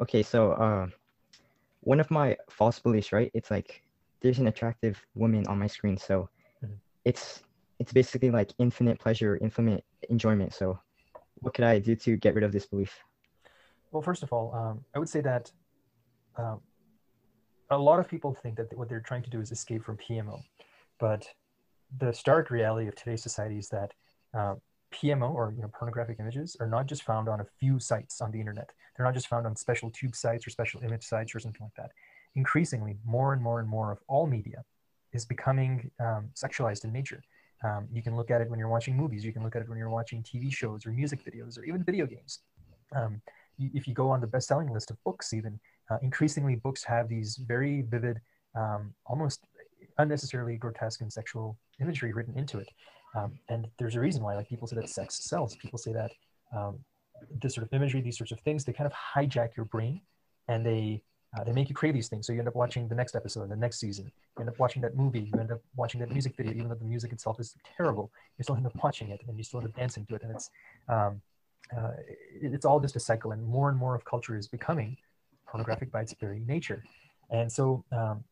Okay, 0.00 0.22
so 0.22 0.52
uh, 0.52 0.86
one 1.80 2.00
of 2.00 2.10
my 2.10 2.38
false 2.48 2.78
beliefs, 2.78 3.12
right? 3.12 3.30
It's 3.34 3.50
like 3.50 3.82
there's 4.22 4.38
an 4.38 4.46
attractive 4.48 4.98
woman 5.14 5.46
on 5.46 5.58
my 5.58 5.66
screen, 5.66 5.98
so 5.98 6.30
Mhm. 6.64 6.78
it's 7.04 7.42
it's 7.80 7.92
basically 7.92 8.30
like 8.30 8.52
infinite 8.58 9.00
pleasure, 9.00 9.38
infinite 9.40 9.84
enjoyment. 10.10 10.52
So, 10.52 10.78
what 11.36 11.54
could 11.54 11.64
I 11.64 11.78
do 11.78 11.96
to 11.96 12.16
get 12.16 12.34
rid 12.34 12.44
of 12.44 12.52
this 12.52 12.66
belief? 12.66 12.96
Well, 13.90 14.02
first 14.02 14.22
of 14.22 14.32
all, 14.32 14.54
um, 14.54 14.84
I 14.94 14.98
would 14.98 15.08
say 15.08 15.22
that 15.22 15.50
um, 16.36 16.60
a 17.70 17.78
lot 17.78 17.98
of 17.98 18.06
people 18.06 18.34
think 18.34 18.56
that 18.56 18.76
what 18.76 18.88
they're 18.88 19.00
trying 19.00 19.22
to 19.22 19.30
do 19.30 19.40
is 19.40 19.50
escape 19.50 19.82
from 19.82 19.96
PMO, 19.96 20.42
but 21.00 21.26
the 21.98 22.12
stark 22.12 22.50
reality 22.50 22.86
of 22.86 22.94
today's 22.94 23.22
society 23.22 23.58
is 23.58 23.68
that 23.70 23.94
uh, 24.34 24.54
PMO 24.92 25.32
or 25.32 25.52
you 25.56 25.62
know 25.62 25.68
pornographic 25.68 26.18
images 26.20 26.56
are 26.60 26.68
not 26.68 26.86
just 26.86 27.02
found 27.02 27.28
on 27.28 27.40
a 27.40 27.46
few 27.58 27.80
sites 27.80 28.20
on 28.20 28.30
the 28.30 28.38
internet. 28.38 28.70
They're 28.96 29.06
not 29.06 29.14
just 29.14 29.28
found 29.28 29.46
on 29.46 29.56
special 29.56 29.90
tube 29.90 30.14
sites 30.14 30.46
or 30.46 30.50
special 30.50 30.82
image 30.82 31.04
sites 31.04 31.34
or 31.34 31.40
something 31.40 31.62
like 31.62 31.74
that. 31.76 31.92
Increasingly, 32.34 32.98
more 33.06 33.32
and 33.32 33.42
more 33.42 33.58
and 33.58 33.68
more 33.68 33.90
of 33.90 33.98
all 34.06 34.26
media 34.26 34.64
is 35.12 35.24
becoming 35.24 35.90
um, 35.98 36.28
sexualized 36.34 36.84
in 36.84 36.92
nature. 36.92 37.22
Um, 37.62 37.88
you 37.92 38.02
can 38.02 38.16
look 38.16 38.30
at 38.30 38.40
it 38.40 38.48
when 38.48 38.58
you're 38.58 38.68
watching 38.68 38.96
movies. 38.96 39.24
You 39.24 39.32
can 39.32 39.42
look 39.42 39.54
at 39.54 39.62
it 39.62 39.68
when 39.68 39.78
you're 39.78 39.90
watching 39.90 40.22
TV 40.22 40.52
shows 40.52 40.86
or 40.86 40.90
music 40.90 41.24
videos 41.24 41.58
or 41.58 41.64
even 41.64 41.84
video 41.84 42.06
games. 42.06 42.40
Um, 42.94 43.20
if 43.58 43.86
you 43.86 43.94
go 43.94 44.10
on 44.10 44.20
the 44.20 44.26
best-selling 44.26 44.72
list 44.72 44.90
of 44.90 45.02
books, 45.04 45.32
even 45.34 45.60
uh, 45.90 45.98
increasingly 46.02 46.56
books 46.56 46.82
have 46.84 47.08
these 47.08 47.36
very 47.36 47.82
vivid, 47.82 48.20
um, 48.54 48.94
almost 49.06 49.44
unnecessarily 49.98 50.56
grotesque 50.56 51.02
and 51.02 51.12
sexual 51.12 51.58
imagery 51.80 52.12
written 52.12 52.34
into 52.36 52.58
it. 52.58 52.68
Um, 53.14 53.38
and 53.48 53.68
there's 53.78 53.96
a 53.96 54.00
reason 54.00 54.22
why, 54.22 54.34
like 54.34 54.48
people 54.48 54.66
say 54.66 54.76
that 54.76 54.88
sex 54.88 55.24
sells. 55.24 55.56
People 55.56 55.78
say 55.78 55.92
that 55.92 56.12
um, 56.56 56.78
this 57.42 57.54
sort 57.54 57.66
of 57.66 57.72
imagery, 57.72 58.00
these 58.00 58.16
sorts 58.16 58.32
of 58.32 58.40
things, 58.40 58.64
they 58.64 58.72
kind 58.72 58.86
of 58.86 58.92
hijack 58.92 59.56
your 59.56 59.66
brain, 59.66 60.00
and 60.48 60.64
they 60.64 61.02
uh, 61.36 61.44
they 61.44 61.52
make 61.52 61.68
you 61.68 61.74
crave 61.74 61.94
these 61.94 62.08
things. 62.08 62.26
So 62.26 62.32
you 62.32 62.40
end 62.40 62.48
up 62.48 62.56
watching 62.56 62.88
the 62.88 62.94
next 62.94 63.14
episode, 63.14 63.48
the 63.48 63.56
next 63.56 63.78
season. 63.78 64.06
You 64.36 64.40
end 64.40 64.48
up 64.48 64.58
watching 64.58 64.82
that 64.82 64.96
movie. 64.96 65.20
You 65.32 65.38
end 65.38 65.52
up 65.52 65.60
watching 65.76 66.00
that 66.00 66.10
music 66.10 66.36
video, 66.36 66.52
even 66.52 66.68
though 66.68 66.74
the 66.74 66.84
music 66.84 67.12
itself 67.12 67.38
is 67.38 67.54
terrible. 67.76 68.10
You 68.36 68.42
still 68.42 68.56
end 68.56 68.66
up 68.66 68.74
watching 68.82 69.10
it, 69.10 69.20
and 69.28 69.36
you 69.38 69.44
still 69.44 69.60
end 69.60 69.68
up 69.68 69.76
dancing 69.76 70.06
to 70.06 70.16
it. 70.16 70.22
And 70.22 70.32
it's 70.34 70.50
um, 70.88 71.20
uh, 71.76 71.92
it- 72.42 72.52
it's 72.54 72.64
all 72.64 72.80
just 72.80 72.96
a 72.96 73.00
cycle. 73.00 73.30
And 73.32 73.44
more 73.46 73.68
and 73.68 73.78
more 73.78 73.94
of 73.94 74.04
culture 74.04 74.36
is 74.36 74.48
becoming 74.48 74.96
pornographic 75.46 75.92
by 75.92 76.00
its 76.02 76.14
very 76.14 76.40
nature. 76.40 76.82
And 77.30 77.50
so 77.50 77.84
um, 77.92 78.24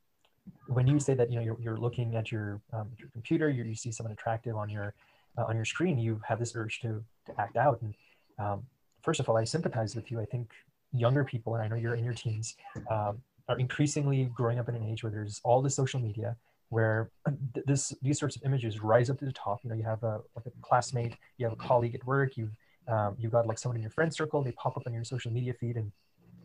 when 0.67 0.87
you 0.87 0.99
say 0.99 1.15
that 1.15 1.31
you 1.31 1.37
know 1.37 1.43
you're, 1.43 1.61
you're 1.61 1.77
looking 1.77 2.17
at 2.17 2.33
your 2.33 2.61
um, 2.73 2.89
your 2.99 3.09
computer, 3.11 3.49
you, 3.49 3.63
you 3.65 3.75
see 3.75 3.93
someone 3.93 4.13
attractive 4.13 4.57
on 4.57 4.69
your 4.69 4.95
uh, 5.37 5.45
on 5.45 5.55
your 5.55 5.65
screen, 5.65 5.99
you 5.99 6.21
have 6.27 6.39
this 6.41 6.53
urge 6.57 6.81
to 6.81 7.05
to 7.27 7.41
act 7.41 7.57
out. 7.57 7.81
And 7.83 7.95
um, 8.39 8.67
first 9.03 9.21
of 9.21 9.29
all, 9.29 9.37
I 9.37 9.45
sympathize 9.45 9.95
with 9.95 10.11
you. 10.11 10.21
I 10.21 10.25
think 10.25 10.51
younger 10.93 11.25
people, 11.25 11.55
and 11.55 11.63
I 11.63 11.69
know 11.69 11.77
you're 11.77 11.95
in 11.95 12.05
your 12.05 12.15
teens, 12.15 12.57
um, 12.91 13.21
are 13.49 13.59
increasingly 13.59 14.25
growing 14.35 14.59
up 14.59 14.69
in 14.69 14.75
an 14.75 14.85
age 14.85 15.03
where 15.03 15.11
there's 15.11 15.41
all 15.45 15.63
the 15.63 15.71
social 15.71 16.01
media 16.01 16.37
where 16.71 17.11
uh, 17.27 17.31
th- 17.55 17.67
this 17.67 17.95
these 18.03 18.19
sorts 18.19 18.37
of 18.37 18.43
images 18.45 18.83
rise 18.83 19.09
up 19.11 19.19
to 19.19 19.25
the 19.25 19.33
top. 19.33 19.61
You 19.65 19.71
know, 19.71 19.77
you 19.77 19.85
have 19.85 20.03
a, 20.03 20.21
like 20.37 20.47
a 20.47 20.51
classmate, 20.61 21.15
you 21.39 21.47
have 21.47 21.53
a 21.53 21.57
colleague 21.57 21.95
at 21.95 22.05
work, 22.07 22.37
you've 22.37 22.55
um, 22.89 23.17
you've 23.19 23.33
got 23.33 23.47
like 23.47 23.59
someone 23.59 23.77
in 23.77 23.83
your 23.83 23.91
friend 23.91 24.13
circle, 24.13 24.43
they 24.43 24.53
pop 24.53 24.77
up 24.77 24.83
on 24.87 24.93
your 24.93 25.05
social 25.05 25.31
media 25.31 25.55
feed, 25.55 25.77
and 25.77 25.91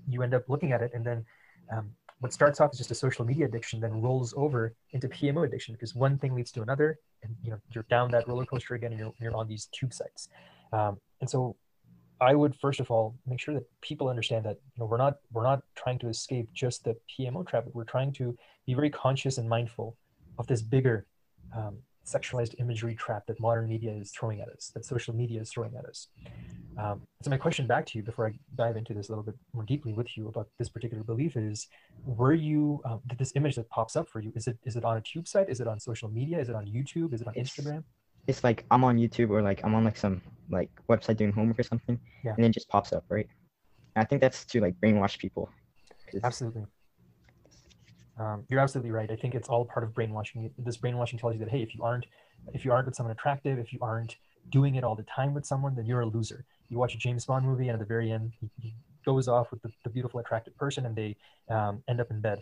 you 0.08 0.22
end 0.24 0.34
up 0.34 0.50
looking 0.50 0.72
at 0.72 0.82
it, 0.82 0.92
and 0.94 1.06
then 1.06 1.26
um, 1.72 1.92
what 2.20 2.34
starts 2.34 2.62
off 2.62 2.70
as 2.72 2.78
just 2.78 2.92
a 2.92 2.96
social 2.96 3.26
media 3.26 3.46
addiction 3.46 3.80
then 3.82 4.02
rolls 4.02 4.34
over 4.38 4.74
into 4.92 5.08
PMO 5.10 5.46
addiction 5.46 5.74
because 5.74 5.94
one 5.94 6.18
thing 6.18 6.34
leads 6.34 6.52
to 6.54 6.62
another, 6.62 6.98
and 7.22 7.36
you 7.44 7.52
know 7.52 7.60
you're 7.74 7.86
down 7.90 8.12
that 8.12 8.28
roller 8.28 8.46
coaster 8.46 8.76
again, 8.76 8.92
and 8.92 9.00
you're, 9.00 9.14
you're 9.20 9.36
on 9.36 9.48
these 9.48 9.68
tube 9.72 9.94
sites. 9.94 10.30
Um, 10.72 11.00
and 11.22 11.30
so, 11.30 11.56
I 12.22 12.36
would 12.36 12.56
first 12.56 12.80
of 12.80 12.90
all 12.92 13.16
make 13.26 13.40
sure 13.40 13.54
that 13.54 13.64
people 13.82 14.08
understand 14.08 14.46
that 14.46 14.58
you 14.76 14.80
know 14.80 14.86
we're 14.86 14.98
not 14.98 15.18
we're 15.32 15.44
not 15.44 15.64
trying 15.76 16.00
to 16.00 16.10
escape 16.10 16.50
just 16.54 16.84
the 16.84 16.96
PMO 17.12 17.46
trap. 17.48 17.66
We're 17.74 17.84
trying 17.84 18.14
to 18.14 18.38
be 18.66 18.74
very 18.74 18.90
conscious 18.90 19.38
and 19.38 19.48
mindful 19.50 19.98
of 20.40 20.48
this 20.48 20.62
bigger 20.62 21.06
um, 21.56 21.78
sexualized 22.06 22.56
imagery 22.60 22.96
trap 22.96 23.26
that 23.28 23.40
modern 23.40 23.68
media 23.68 23.92
is 23.94 24.12
throwing 24.12 24.42
at 24.42 24.50
us, 24.50 24.72
that 24.74 24.84
social 24.86 25.16
media 25.16 25.40
is 25.40 25.50
throwing 25.52 25.74
at 25.76 25.86
us. 25.86 26.08
Um, 26.78 27.02
so 27.22 27.30
my 27.30 27.38
question 27.38 27.68
back 27.68 27.86
to 27.88 27.98
you 27.98 28.04
before 28.04 28.28
I 28.28 28.34
dive 28.56 28.76
into 28.78 28.94
this 28.94 29.08
a 29.08 29.12
little 29.12 29.24
bit 29.24 29.36
more 29.54 29.64
deeply 29.64 29.94
with 29.94 30.18
you 30.18 30.28
about 30.28 30.48
this 30.58 30.70
particular 30.70 31.04
belief 31.04 31.38
is, 31.38 31.68
were 32.04 32.34
you 32.34 32.82
um, 32.84 33.00
did 33.08 33.18
this 33.20 33.32
image 33.36 33.56
that 33.56 33.70
pops 33.70 33.96
up 33.96 34.10
for 34.10 34.20
you? 34.22 34.34
Is 34.36 34.48
it 34.48 34.58
is 34.64 34.76
it 34.76 34.84
on 34.84 34.98
a 34.98 35.02
tube 35.02 35.28
site? 35.28 35.50
Is 35.50 35.60
it 35.62 35.68
on 35.68 35.80
social 35.80 36.10
media? 36.10 36.40
Is 36.40 36.50
it 36.50 36.56
on 36.56 36.66
YouTube? 36.66 37.14
Is 37.14 37.22
it 37.22 37.28
on 37.28 37.34
It's- 37.36 37.56
Instagram? 37.56 37.84
It's 38.26 38.44
like 38.44 38.66
I'm 38.72 38.84
on 38.86 38.98
YouTube 38.98 39.30
or 39.32 39.42
like 39.42 39.62
I'm 39.66 39.76
on 39.76 39.84
like 39.84 39.98
some 39.98 40.22
like 40.50 40.70
website 40.90 41.18
doing 41.18 41.32
homework 41.32 41.60
or 41.60 41.64
something, 41.64 42.00
Yeah. 42.24 42.34
and 42.36 42.44
then 42.44 42.52
it 42.52 42.54
just 42.54 42.70
pops 42.70 42.94
up, 42.94 43.06
right? 43.10 43.28
And 43.96 44.04
I 44.04 44.06
think 44.06 44.22
that's 44.22 44.46
to 44.46 44.62
like 44.62 44.76
brainwash 44.82 45.18
people. 45.18 45.50
Absolutely. 46.24 46.66
Um, 48.20 48.46
you're 48.50 48.60
absolutely 48.60 48.92
right. 48.92 49.10
I 49.10 49.16
think 49.16 49.34
it's 49.34 49.50
all 49.50 49.66
part 49.66 49.84
of 49.84 49.94
brainwashing. 49.94 50.52
This 50.58 50.78
brainwashing 50.78 51.18
tells 51.20 51.34
you 51.34 51.40
that 51.40 51.50
hey, 51.50 51.62
if 51.64 51.74
you 51.74 51.84
aren't, 51.84 52.06
if 52.54 52.64
you 52.64 52.72
aren't 52.72 52.86
with 52.86 52.96
someone 52.96 53.12
attractive, 53.12 53.58
if 53.58 53.74
you 53.74 53.80
aren't 53.82 54.16
doing 54.52 54.76
it 54.76 54.84
all 54.84 54.96
the 54.96 55.04
time 55.04 55.34
with 55.34 55.46
someone, 55.46 55.74
then 55.76 55.86
you're 55.86 56.02
a 56.02 56.06
loser. 56.06 56.46
You 56.70 56.78
watch 56.78 56.94
a 56.94 56.98
James 56.98 57.26
Bond 57.26 57.46
movie, 57.46 57.70
and 57.70 57.74
at 57.74 57.80
the 57.80 57.86
very 57.86 58.12
end, 58.12 58.34
he, 58.40 58.50
he 58.60 58.76
goes 59.06 59.28
off 59.28 59.52
with 59.52 59.62
the, 59.62 59.70
the 59.84 59.90
beautiful, 59.90 60.20
attractive 60.20 60.56
person, 60.58 60.86
and 60.86 60.96
they 60.96 61.16
um, 61.50 61.82
end 61.88 62.00
up 62.00 62.12
in 62.12 62.22
bed. 62.22 62.40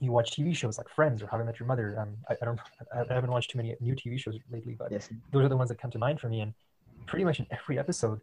You 0.00 0.12
watch 0.12 0.30
TV 0.32 0.54
shows 0.56 0.78
like 0.78 0.88
Friends 0.88 1.22
or 1.22 1.26
How 1.26 1.38
I 1.38 1.42
Met 1.44 1.60
Your 1.60 1.66
Mother. 1.66 1.98
Um, 1.98 2.16
I, 2.28 2.34
I 2.40 2.44
don't, 2.44 2.60
I 2.94 3.00
I 3.08 3.14
haven't 3.14 3.30
watched 3.30 3.50
too 3.50 3.58
many 3.58 3.76
new 3.80 3.94
TV 3.94 4.18
shows 4.18 4.36
lately, 4.50 4.74
but 4.78 4.90
Yes. 4.90 5.08
those 5.32 5.44
are 5.44 5.48
the 5.48 5.56
ones 5.56 5.68
that 5.68 5.78
come 5.78 5.90
to 5.92 5.98
mind 5.98 6.20
for 6.20 6.28
me. 6.28 6.40
And 6.40 6.54
pretty 7.06 7.24
much 7.24 7.40
in 7.40 7.46
every 7.50 7.78
episode, 7.78 8.20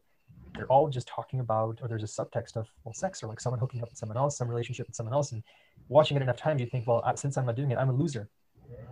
they're 0.56 0.68
all 0.68 0.90
just 0.90 1.08
talking 1.08 1.40
about, 1.40 1.80
or 1.82 1.88
there's 1.88 2.04
a 2.04 2.08
subtext 2.08 2.56
of 2.56 2.68
well, 2.84 2.94
sex 2.94 3.24
or 3.24 3.28
like 3.28 3.40
someone 3.40 3.60
hooking 3.60 3.82
up 3.82 3.90
with 3.90 3.98
someone 3.98 4.18
else, 4.18 4.38
some 4.38 4.48
relationship 4.48 4.88
with 4.88 4.96
someone 4.96 5.14
else. 5.14 5.32
And 5.32 5.44
watching 5.90 6.18
it 6.18 6.24
enough 6.24 6.38
times, 6.38 6.60
you 6.62 6.68
think, 6.68 6.88
well, 6.88 7.02
uh, 7.06 7.16
since 7.16 7.38
I'm 7.38 7.46
not 7.46 7.56
doing 7.56 7.72
it, 7.72 7.78
I'm 7.78 7.90
a 7.90 7.94
loser. 7.94 8.30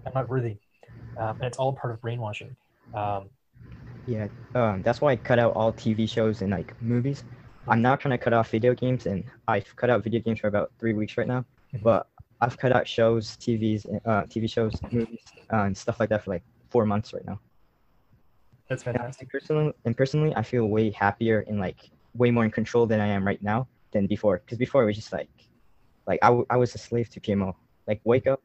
I'm 0.06 0.13
not 0.13 0.29
worthy. 0.29 0.58
Um, 1.17 1.36
and 1.38 1.44
it's 1.44 1.58
all 1.58 1.74
part 1.74 1.94
of 1.94 2.01
brainwashing. 2.01 2.56
Um, 2.94 3.29
Yeah, 4.06 4.27
um, 4.56 4.82
that's 4.84 5.01
why 5.01 5.12
I 5.12 5.15
cut 5.17 5.39
out 5.39 5.53
all 5.53 5.74
TV 5.74 6.08
shows 6.08 6.41
and 6.41 6.51
like 6.51 6.79
movies. 6.82 7.24
I'm 7.67 7.82
now 7.82 7.98
trying 7.98 8.17
to 8.17 8.24
cut 8.24 8.32
off 8.32 8.50
video 8.50 8.74
games, 8.74 9.06
and 9.06 9.25
I've 9.50 9.75
cut 9.75 9.89
out 9.89 10.01
video 10.03 10.22
games 10.22 10.39
for 10.39 10.48
about 10.48 10.72
three 10.79 10.94
weeks 10.94 11.17
right 11.17 11.27
now. 11.27 11.44
Mhm. 11.74 11.84
But 11.84 12.08
I've 12.39 12.58
cut 12.58 12.72
out 12.72 12.88
shows, 12.88 13.36
TVs, 13.38 13.86
uh, 14.06 14.24
TV 14.27 14.48
shows, 14.48 14.79
movies, 14.91 15.20
uh, 15.51 15.63
and 15.63 15.75
stuff 15.75 16.00
like 16.00 16.08
that 16.10 16.24
for 16.24 16.32
like 16.32 16.44
four 16.70 16.86
months 16.86 17.13
right 17.13 17.25
now. 17.25 17.39
That's 18.69 18.83
And 18.93 19.01
fantastic. 19.01 19.29
personally, 19.29 19.74
and 19.86 19.95
personally, 19.95 20.33
I 20.36 20.41
feel 20.43 20.67
way 20.67 20.89
happier 20.91 21.45
and 21.47 21.59
like 21.59 21.77
way 22.15 22.31
more 22.31 22.45
in 22.45 22.51
control 22.51 22.86
than 22.86 23.00
I 23.00 23.07
am 23.07 23.25
right 23.25 23.41
now 23.41 23.67
than 23.91 24.07
before. 24.07 24.39
Because 24.39 24.57
before 24.57 24.83
it 24.83 24.86
was 24.86 24.95
just 24.95 25.12
like, 25.13 25.29
like 26.07 26.19
I, 26.21 26.27
w- 26.27 26.45
I 26.50 26.57
was 26.57 26.75
a 26.75 26.77
slave 26.79 27.09
to 27.12 27.19
PMO. 27.21 27.55
Like 27.88 28.01
wake 28.03 28.27
up, 28.27 28.41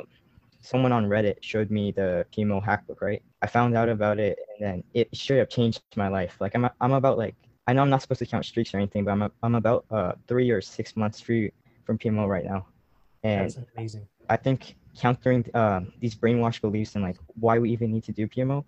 someone 0.62 0.92
on 0.92 1.06
Reddit 1.08 1.38
showed 1.42 1.70
me 1.72 1.92
the 1.92 2.26
PMO 2.34 2.64
hack 2.64 2.86
book. 2.88 3.02
Right, 3.02 3.22
I 3.42 3.48
found 3.48 3.76
out 3.76 3.90
about 3.90 4.20
it, 4.20 4.38
and 4.52 4.68
then 4.68 4.84
it 4.94 5.10
straight 5.16 5.42
up 5.42 5.50
changed 5.50 5.82
my 5.96 6.10
life. 6.10 6.38
Like 6.40 6.56
I'm, 6.56 6.68
I'm 6.82 6.92
about 6.94 7.18
like 7.18 7.36
I 7.70 7.74
know 7.74 7.84
I'm 7.84 7.90
not 7.92 8.02
supposed 8.02 8.18
to 8.20 8.26
count 8.26 8.46
streaks 8.46 8.74
or 8.74 8.78
anything, 8.78 9.06
but 9.06 9.12
I'm 9.12 9.22
a, 9.22 9.32
I'm 9.44 9.54
about 9.54 9.86
uh 9.92 10.14
three 10.28 10.50
or 10.50 10.60
six 10.60 10.98
months 10.98 11.20
free 11.20 11.52
from 11.86 12.00
PMO 12.00 12.28
right 12.28 12.44
now, 12.44 12.66
and 13.24 13.52
That's 13.52 13.60
amazing. 13.76 14.08
I 14.28 14.38
think 14.38 14.76
countering 14.98 15.46
um, 15.54 15.94
these 16.00 16.16
brainwashed 16.16 16.62
beliefs 16.62 16.96
and 16.96 17.04
like 17.04 17.18
why 17.40 17.60
we 17.60 17.70
even 17.70 17.92
need 17.92 18.04
to 18.06 18.12
do 18.12 18.28
PMO 18.28 18.66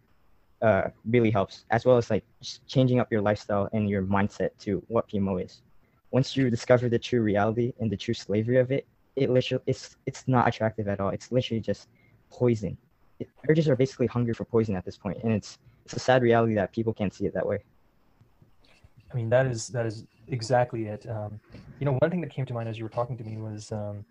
uh, 0.62 0.89
really 1.03 1.31
helps, 1.31 1.65
as 1.72 1.84
well 1.84 1.98
as 1.98 2.12
like 2.12 2.24
changing 2.67 3.00
up 3.00 3.12
your 3.12 3.22
lifestyle 3.22 3.67
and 3.74 3.89
your 3.89 4.03
mindset 4.03 4.51
to 4.60 4.84
what 4.88 5.10
PMO 5.10 5.43
is. 5.43 5.63
Once 6.12 6.38
you 6.38 6.51
discover 6.51 6.88
the 6.88 7.00
true 7.00 7.22
reality 7.22 7.74
and 7.79 7.91
the 7.91 7.98
true 7.98 8.13
slavery 8.13 8.60
of 8.60 8.72
it, 8.72 8.86
it 9.15 9.31
literally 9.31 9.63
it's 9.65 9.98
it's 10.05 10.27
not 10.27 10.48
attractive 10.48 10.88
at 10.88 11.00
all. 11.00 11.10
It's 11.10 11.31
literally 11.31 11.62
just 11.62 11.88
poison. 12.29 12.77
It, 13.20 13.29
urges 13.50 13.67
are 13.67 13.75
basically 13.75 14.05
hungry 14.05 14.36
for 14.36 14.46
poison 14.46 14.75
at 14.75 14.86
this 14.86 14.98
point, 14.98 15.17
and 15.24 15.34
it's 15.34 15.58
it's 15.86 15.96
a 15.96 16.00
sad 16.00 16.22
reality 16.22 16.53
that 16.53 16.72
people 16.72 16.93
can't 16.93 17.12
see 17.12 17.25
it 17.25 17.34
that 17.34 17.48
way. 17.48 17.63
I 19.12 19.15
mean, 19.15 19.30
that 19.30 19.46
is 19.46 19.68
that 19.70 19.86
is 19.86 20.06
exactly 20.27 20.86
it. 20.86 21.08
Um, 21.10 21.39
you 21.80 21.86
know, 21.86 21.98
one 22.00 22.10
thing 22.10 22.22
that 22.22 22.30
came 22.30 22.46
to 22.46 22.53
mind 22.53 22.70
as 22.70 22.77
you 22.77 22.84
were 22.86 22.89
talking 22.89 23.18
to 23.18 23.24
me 23.24 23.38
was 23.38 23.72
um, 23.72 24.06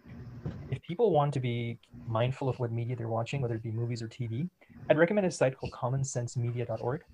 if 0.70 0.80
people 0.82 1.10
want 1.10 1.32
to 1.34 1.40
be 1.40 1.78
mindful 2.06 2.48
of 2.48 2.58
what 2.58 2.72
media 2.72 2.96
they're 2.96 3.08
watching, 3.08 3.40
whether 3.40 3.54
it 3.54 3.62
be 3.62 3.70
movies 3.70 4.02
or 4.02 4.08
TV, 4.08 4.48
I'd 4.88 4.98
recommend 4.98 5.26
a 5.26 5.30
site 5.30 5.56
called 5.56 5.72
commonsensemedia.org. 5.72 7.04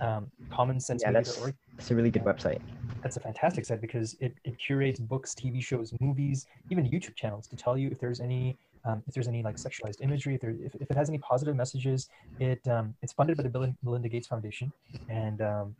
Um, 0.00 0.30
commonsensemedia.org. 0.50 1.54
It's 1.78 1.90
a 1.90 1.94
really 1.94 2.10
good 2.10 2.24
website. 2.24 2.60
That's 3.02 3.16
a 3.16 3.20
fantastic 3.20 3.64
site 3.64 3.80
because 3.80 4.16
it, 4.20 4.34
it 4.44 4.58
curates 4.58 5.00
books, 5.00 5.34
TV 5.34 5.62
shows, 5.62 5.92
movies, 6.00 6.46
even 6.70 6.88
YouTube 6.88 7.14
channels 7.14 7.46
to 7.48 7.56
tell 7.56 7.76
you 7.76 7.88
if 7.90 7.98
there's 7.98 8.20
any 8.20 8.56
um, 8.84 9.02
if 9.06 9.14
there's 9.14 9.28
any 9.28 9.42
like 9.44 9.56
sexualized 9.56 10.00
imagery, 10.00 10.34
if, 10.34 10.40
there, 10.40 10.50
if, 10.50 10.74
if 10.74 10.90
it 10.90 10.96
has 10.96 11.08
any 11.08 11.18
positive 11.18 11.54
messages. 11.54 12.08
It 12.40 12.66
um, 12.68 12.94
it's 13.02 13.12
funded 13.12 13.36
by 13.36 13.44
the 13.44 13.48
Bill 13.48 13.62
and 13.62 13.76
Melinda 13.82 14.08
Gates 14.08 14.26
Foundation, 14.26 14.72
and 15.08 15.40
um, 15.40 15.76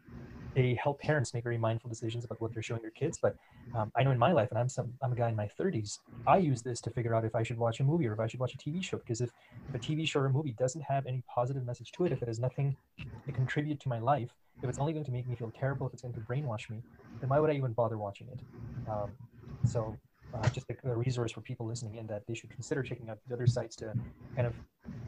they 0.54 0.78
help 0.82 1.00
parents 1.00 1.32
make 1.32 1.44
very 1.44 1.58
mindful 1.58 1.88
decisions 1.88 2.24
about 2.24 2.40
what 2.40 2.52
they're 2.52 2.62
showing 2.62 2.82
their 2.82 2.90
kids. 2.90 3.18
But 3.20 3.36
um, 3.74 3.90
I 3.96 4.02
know 4.02 4.10
in 4.10 4.18
my 4.18 4.32
life, 4.32 4.50
and 4.50 4.58
I'm 4.58 4.68
some 4.68 4.92
I'm 5.02 5.12
a 5.12 5.16
guy 5.16 5.28
in 5.28 5.36
my 5.36 5.48
30s, 5.58 5.98
I 6.26 6.38
use 6.38 6.62
this 6.62 6.80
to 6.82 6.90
figure 6.90 7.14
out 7.14 7.24
if 7.24 7.34
I 7.34 7.42
should 7.42 7.58
watch 7.58 7.80
a 7.80 7.84
movie 7.84 8.06
or 8.06 8.12
if 8.12 8.20
I 8.20 8.26
should 8.26 8.40
watch 8.40 8.54
a 8.54 8.58
TV 8.58 8.82
show. 8.82 8.98
Because 8.98 9.20
if, 9.20 9.30
if 9.68 9.74
a 9.74 9.78
TV 9.78 10.06
show 10.06 10.20
or 10.20 10.28
movie 10.28 10.54
doesn't 10.58 10.82
have 10.82 11.06
any 11.06 11.22
positive 11.32 11.64
message 11.64 11.92
to 11.92 12.04
it, 12.04 12.12
if 12.12 12.22
it 12.22 12.28
has 12.28 12.38
nothing 12.38 12.76
to 13.26 13.32
contribute 13.32 13.80
to 13.80 13.88
my 13.88 13.98
life, 13.98 14.30
if 14.62 14.68
it's 14.68 14.78
only 14.78 14.92
going 14.92 15.04
to 15.04 15.12
make 15.12 15.26
me 15.26 15.34
feel 15.34 15.52
terrible, 15.58 15.86
if 15.86 15.92
it's 15.92 16.02
going 16.02 16.14
to 16.14 16.20
brainwash 16.20 16.68
me, 16.70 16.82
then 17.20 17.30
why 17.30 17.38
would 17.38 17.50
I 17.50 17.54
even 17.54 17.72
bother 17.72 17.98
watching 17.98 18.28
it? 18.28 18.40
Um, 18.90 19.10
so 19.64 19.96
uh, 20.34 20.48
just 20.48 20.66
a, 20.70 20.88
a 20.88 20.96
resource 20.96 21.32
for 21.32 21.40
people 21.40 21.66
listening 21.66 21.96
in 21.96 22.06
that 22.06 22.22
they 22.26 22.34
should 22.34 22.50
consider 22.50 22.82
checking 22.82 23.10
out 23.10 23.18
the 23.26 23.34
other 23.34 23.46
sites 23.46 23.76
to 23.76 23.92
kind 24.34 24.46
of 24.46 24.54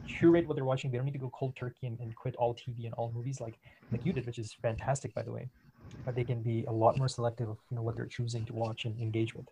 curate 0.07 0.47
what 0.47 0.55
they're 0.55 0.65
watching. 0.65 0.91
They 0.91 0.97
don't 0.97 1.05
need 1.05 1.13
to 1.13 1.19
go 1.19 1.29
cold 1.29 1.55
turkey 1.55 1.87
and, 1.87 1.99
and 1.99 2.15
quit 2.15 2.35
all 2.35 2.53
TV 2.53 2.85
and 2.85 2.93
all 2.93 3.11
movies 3.13 3.41
like 3.41 3.57
like 3.91 4.05
you 4.05 4.13
did, 4.13 4.25
which 4.25 4.39
is 4.39 4.53
fantastic, 4.61 5.13
by 5.13 5.23
the 5.23 5.31
way. 5.31 5.49
But 6.05 6.15
they 6.15 6.23
can 6.23 6.41
be 6.41 6.65
a 6.67 6.71
lot 6.71 6.97
more 6.97 7.07
selective 7.07 7.49
of 7.49 7.57
you 7.69 7.75
know 7.75 7.83
what 7.83 7.95
they're 7.95 8.05
choosing 8.05 8.45
to 8.45 8.53
watch 8.53 8.85
and 8.85 8.99
engage 8.99 9.35
with. 9.35 9.47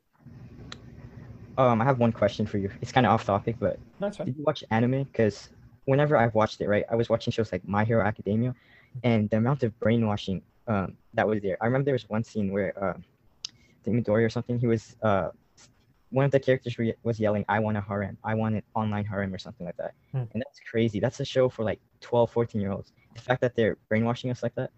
Um, 1.57 1.81
I 1.81 1.85
have 1.85 1.99
one 1.99 2.11
question 2.11 2.45
for 2.45 2.57
you. 2.57 2.71
It's 2.81 2.91
kind 2.91 3.05
of 3.05 3.11
off 3.11 3.25
topic, 3.25 3.57
but 3.59 3.77
No. 3.99 4.09
Did 4.09 4.35
you 4.35 4.43
watch 4.43 4.63
anime? 4.71 5.03
Because 5.03 5.49
whenever 5.85 6.17
I've 6.17 6.33
watched 6.33 6.61
it, 6.61 6.67
right, 6.67 6.83
I 6.89 6.95
was 6.95 7.09
watching 7.09 7.31
shows 7.31 7.51
like 7.51 7.67
My 7.67 7.83
Hero 7.83 8.03
Academia, 8.03 8.55
and 9.03 9.29
the 9.29 9.37
amount 9.37 9.63
of 9.63 9.77
brainwashing 9.79 10.41
um, 10.67 10.97
that 11.13 11.27
was 11.27 11.41
there. 11.41 11.57
I 11.61 11.65
remember 11.65 11.85
there 11.85 11.93
was 11.93 12.09
one 12.09 12.23
scene 12.23 12.51
where 12.51 12.73
uh, 12.81 12.97
I 12.97 13.83
think 13.83 14.03
Midori 14.03 14.25
or 14.25 14.29
something, 14.29 14.57
he 14.57 14.67
was 14.67 14.95
uh, 15.03 15.29
one 16.13 16.25
of 16.25 16.31
the 16.31 16.39
characters 16.39 16.77
were- 16.77 16.95
was 17.03 17.19
yelling, 17.19 17.43
"I 17.49 17.59
want 17.59 17.75
a 17.77 17.81
harem, 17.81 18.17
I 18.23 18.33
want 18.35 18.55
an 18.55 18.63
online 18.75 19.05
harem" 19.05 19.33
or 19.33 19.39
something 19.39 19.65
like 19.65 19.77
that, 19.77 19.93
Hmm. 20.11 20.25
and 20.31 20.37
that's 20.43 20.59
crazy. 20.71 20.99
That's 20.99 21.19
a 21.19 21.25
show 21.25 21.49
for 21.49 21.63
like 21.63 21.79
12, 22.01 22.29
14 22.31 22.61
year 22.61 22.71
olds. 22.71 22.93
The 23.15 23.21
fact 23.21 23.41
that 23.41 23.55
they're 23.55 23.77
brainwashing 23.89 24.29
us 24.31 24.43
like 24.43 24.55
that. 24.55 24.71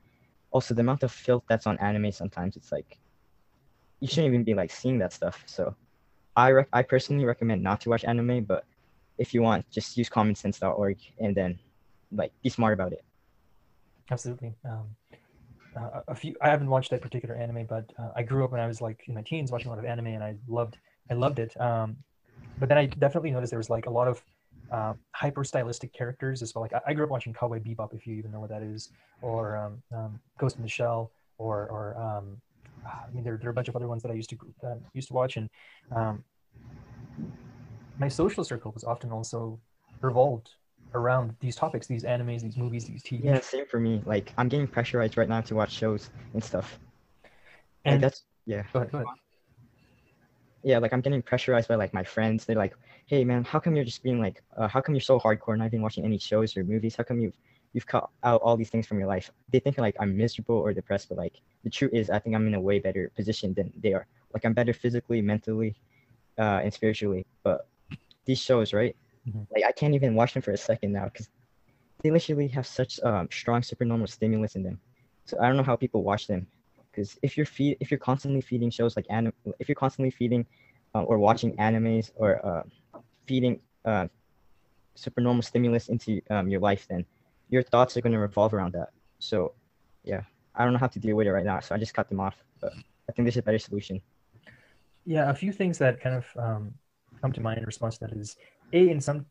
Also, 0.52 0.74
the 0.74 0.82
amount 0.82 1.04
of 1.04 1.12
filth 1.12 1.44
that's 1.50 1.68
on 1.68 1.78
anime 1.80 2.12
sometimes 2.12 2.56
it's 2.56 2.72
like 2.72 2.98
you 4.00 4.08
shouldn't 4.08 4.28
even 4.34 4.44
be 4.44 4.54
like 4.54 4.72
seeing 4.72 4.98
that 5.00 5.12
stuff. 5.14 5.44
So, 5.46 5.76
I 6.36 6.52
rec- 6.52 6.70
I 6.74 6.82
personally 6.84 7.26
recommend 7.26 7.62
not 7.64 7.82
to 7.82 7.90
watch 7.90 8.04
anime, 8.06 8.44
but 8.46 8.66
if 9.18 9.34
you 9.34 9.42
want, 9.42 9.70
just 9.70 9.98
use 9.98 10.10
commonsense.org 10.10 10.98
and 11.20 11.36
then 11.36 11.60
like 12.12 12.32
be 12.44 12.50
smart 12.50 12.74
about 12.74 12.94
it. 12.94 13.04
Absolutely. 14.12 14.56
Um, 14.66 14.96
uh, 15.76 16.02
a 16.08 16.16
few. 16.16 16.36
I 16.42 16.50
haven't 16.50 16.70
watched 16.70 16.92
that 16.92 17.02
particular 17.02 17.36
anime, 17.36 17.66
but 17.66 17.92
uh, 17.98 18.12
I 18.16 18.24
grew 18.24 18.44
up 18.46 18.52
when 18.52 18.62
I 18.62 18.68
was 18.68 18.82
like 18.82 19.04
in 19.08 19.14
my 19.14 19.22
teens 19.22 19.52
watching 19.52 19.68
a 19.68 19.72
lot 19.72 19.80
of 19.80 19.86
anime, 19.86 20.08
and 20.08 20.24
I 20.24 20.36
loved. 20.48 20.78
I 21.10 21.14
loved 21.14 21.40
it. 21.40 21.60
Um, 21.60 21.98
but 22.60 22.70
then 22.70 22.78
I 22.78 22.86
definitely 22.86 23.32
noticed 23.32 23.52
there 23.52 23.60
was 23.60 23.70
like 23.70 23.86
a 23.86 23.90
lot 23.90 24.08
of 24.08 24.24
uh, 24.72 24.94
hyper 25.12 25.44
stylistic 25.44 25.94
characters 25.94 26.42
as 26.42 26.56
well. 26.56 26.62
Like 26.64 26.74
I, 26.74 26.82
I 26.88 26.94
grew 26.94 27.04
up 27.04 27.12
watching 27.12 27.34
Cowboy 27.34 27.60
Bebop, 27.60 27.94
if 27.94 28.08
you 28.08 28.16
even 28.16 28.32
know 28.32 28.40
what 28.40 28.50
that 28.50 28.64
is, 28.64 28.90
or 29.22 29.58
um, 29.58 29.84
um, 29.96 30.20
Ghost 30.40 30.58
in 30.58 30.64
the 30.64 30.70
Shell, 30.70 31.12
or 31.38 31.68
or 31.70 31.98
um, 31.98 32.42
I 32.86 33.12
mean 33.14 33.24
there, 33.24 33.38
there 33.38 33.50
are 33.50 33.52
a 33.52 33.54
bunch 33.54 33.68
of 33.68 33.76
other 33.76 33.88
ones 33.88 34.02
that 34.04 34.12
I 34.12 34.16
used 34.16 34.30
to 34.32 34.38
uh, 34.64 34.76
used 34.94 35.10
to 35.10 35.14
watch, 35.14 35.38
and 35.38 35.50
um, 35.96 36.24
my 38.00 38.08
social 38.08 38.44
circle 38.44 38.72
was 38.72 38.84
often 38.84 39.12
also 39.12 39.60
revolved 40.02 40.52
around 40.94 41.36
these 41.42 41.56
topics, 41.56 41.88
these 41.88 42.04
animes, 42.04 42.42
these 42.42 42.58
movies, 42.58 42.86
these 42.86 43.04
TV 43.04 43.24
Yeah, 43.24 43.40
same 43.42 43.66
for 43.66 43.80
me. 43.80 44.02
Like 44.06 44.34
I'm 44.38 44.48
getting 44.48 44.68
pressurized 44.68 45.18
right 45.18 45.30
now 45.30 45.42
to 45.42 45.56
watch 45.56 45.72
shows 45.72 46.10
and 46.34 46.44
stuff. 46.44 46.80
And 47.84 47.96
And- 47.96 48.04
that's 48.04 48.24
yeah. 48.46 48.64
Go 48.74 48.80
ahead, 48.80 48.92
go 48.92 48.98
ahead. 49.00 49.08
Yeah, 50.66 50.80
like 50.80 50.94
I'm 50.94 51.02
getting 51.02 51.22
pressurized 51.22 51.68
by 51.68 51.76
like 51.76 51.94
my 51.94 52.04
friends. 52.04 52.44
They're 52.46 52.56
like, 52.56 52.74
"Hey 53.06 53.24
man, 53.24 53.44
how 53.44 53.60
come 53.60 53.76
you're 53.76 53.86
just 53.86 54.02
being 54.02 54.20
like, 54.20 54.42
uh, 54.58 54.68
how 54.68 54.82
come 54.82 54.96
you're 54.96 55.10
so 55.12 55.20
hardcore, 55.20 55.56
not 55.56 55.68
even 55.68 55.84
watching 55.84 56.04
any 56.04 56.18
shows 56.18 56.58
or 56.58 56.64
movies? 56.64 56.96
How 56.96 57.04
come 57.04 57.20
you've 57.20 57.38
you've 57.74 57.86
cut 57.86 58.10
out 58.24 58.42
all 58.42 58.58
these 58.58 58.72
things 58.72 58.88
from 58.88 58.98
your 58.98 59.08
life?" 59.08 59.30
They 59.52 59.60
think 59.60 59.78
like 59.78 59.96
I'm 60.00 60.18
miserable 60.18 60.56
or 60.56 60.74
depressed, 60.74 61.10
but 61.10 61.20
like 61.20 61.40
the 61.64 61.70
truth 61.70 61.94
is, 61.94 62.10
I 62.10 62.18
think 62.18 62.36
I'm 62.36 62.48
in 62.48 62.56
a 62.56 62.60
way 62.60 62.80
better 62.80 63.12
position 63.16 63.54
than 63.54 63.72
they 63.84 63.94
are. 63.94 64.08
Like 64.34 64.44
I'm 64.44 64.54
better 64.54 64.74
physically, 64.74 65.22
mentally, 65.22 65.76
uh, 66.40 66.62
and 66.64 66.74
spiritually. 66.74 67.28
But 67.44 67.68
these 68.26 68.40
shows, 68.40 68.74
right? 68.74 68.96
Mhm. 69.30 69.46
Like 69.54 69.66
I 69.66 69.72
can't 69.72 69.94
even 69.94 70.16
watch 70.16 70.34
them 70.34 70.42
for 70.42 70.52
a 70.52 70.58
second 70.58 70.94
now 70.94 71.06
because 71.06 71.30
they 72.02 72.10
literally 72.10 72.48
have 72.50 72.66
such 72.66 73.00
um, 73.04 73.28
strong 73.32 73.62
supernormal 73.62 74.08
stimulus 74.08 74.56
in 74.56 74.64
them. 74.64 74.80
So 75.26 75.38
I 75.40 75.48
don't 75.48 75.58
know 75.58 75.64
how 75.64 75.76
people 75.76 76.02
watch 76.04 76.26
them, 76.26 76.48
because 76.96 77.20
if 77.22 77.36
you're 77.36 77.46
feed 77.46 77.76
if 77.80 77.92
you're 77.92 77.98
constantly 77.98 78.42
feeding 78.42 78.70
shows 78.70 78.96
like 78.96 79.06
anim 79.10 79.34
if 79.60 79.68
you're 79.68 79.76
constantly 79.76 80.10
feeding 80.10 80.46
uh, 80.96 81.02
or 81.04 81.18
watching 81.20 81.56
animes 81.58 82.12
or 82.16 82.46
uh, 82.46 82.64
feeding 83.28 83.60
uh, 83.84 84.08
supernormal 84.96 85.44
stimulus 85.44 85.90
into 85.90 86.22
um, 86.30 86.48
your 86.48 86.60
life, 86.60 86.88
then 86.90 87.06
your 87.50 87.62
thoughts 87.62 87.96
are 87.96 88.02
going 88.02 88.14
to 88.14 88.20
revolve 88.20 88.54
around 88.54 88.74
that. 88.74 88.90
So, 89.20 89.54
yeah, 90.04 90.22
I 90.56 90.64
don't 90.64 90.74
know 90.74 90.80
how 90.80 90.88
to 90.88 91.00
deal 91.00 91.16
with 91.16 91.28
it 91.28 91.32
right 91.32 91.46
now, 91.46 91.60
so 91.60 91.76
I 91.76 91.78
just 91.78 91.94
cut 91.94 92.10
them 92.10 92.20
off. 92.20 92.36
But 92.62 92.74
I 93.10 93.12
think 93.12 93.26
there's 93.26 93.38
a 93.38 93.42
better 93.42 93.60
solution. 93.60 94.02
Yeah, 95.06 95.30
a 95.30 95.34
few 95.34 95.52
things 95.52 95.78
that 95.80 96.02
kind 96.02 96.16
of 96.16 96.26
um, 96.38 96.74
come 97.22 97.32
to 97.34 97.42
mind 97.42 97.60
in 97.60 97.66
response 97.66 97.98
to 97.98 98.08
that 98.08 98.16
is 98.16 98.38
a 98.74 98.90
in 98.90 99.00
some 99.00 99.26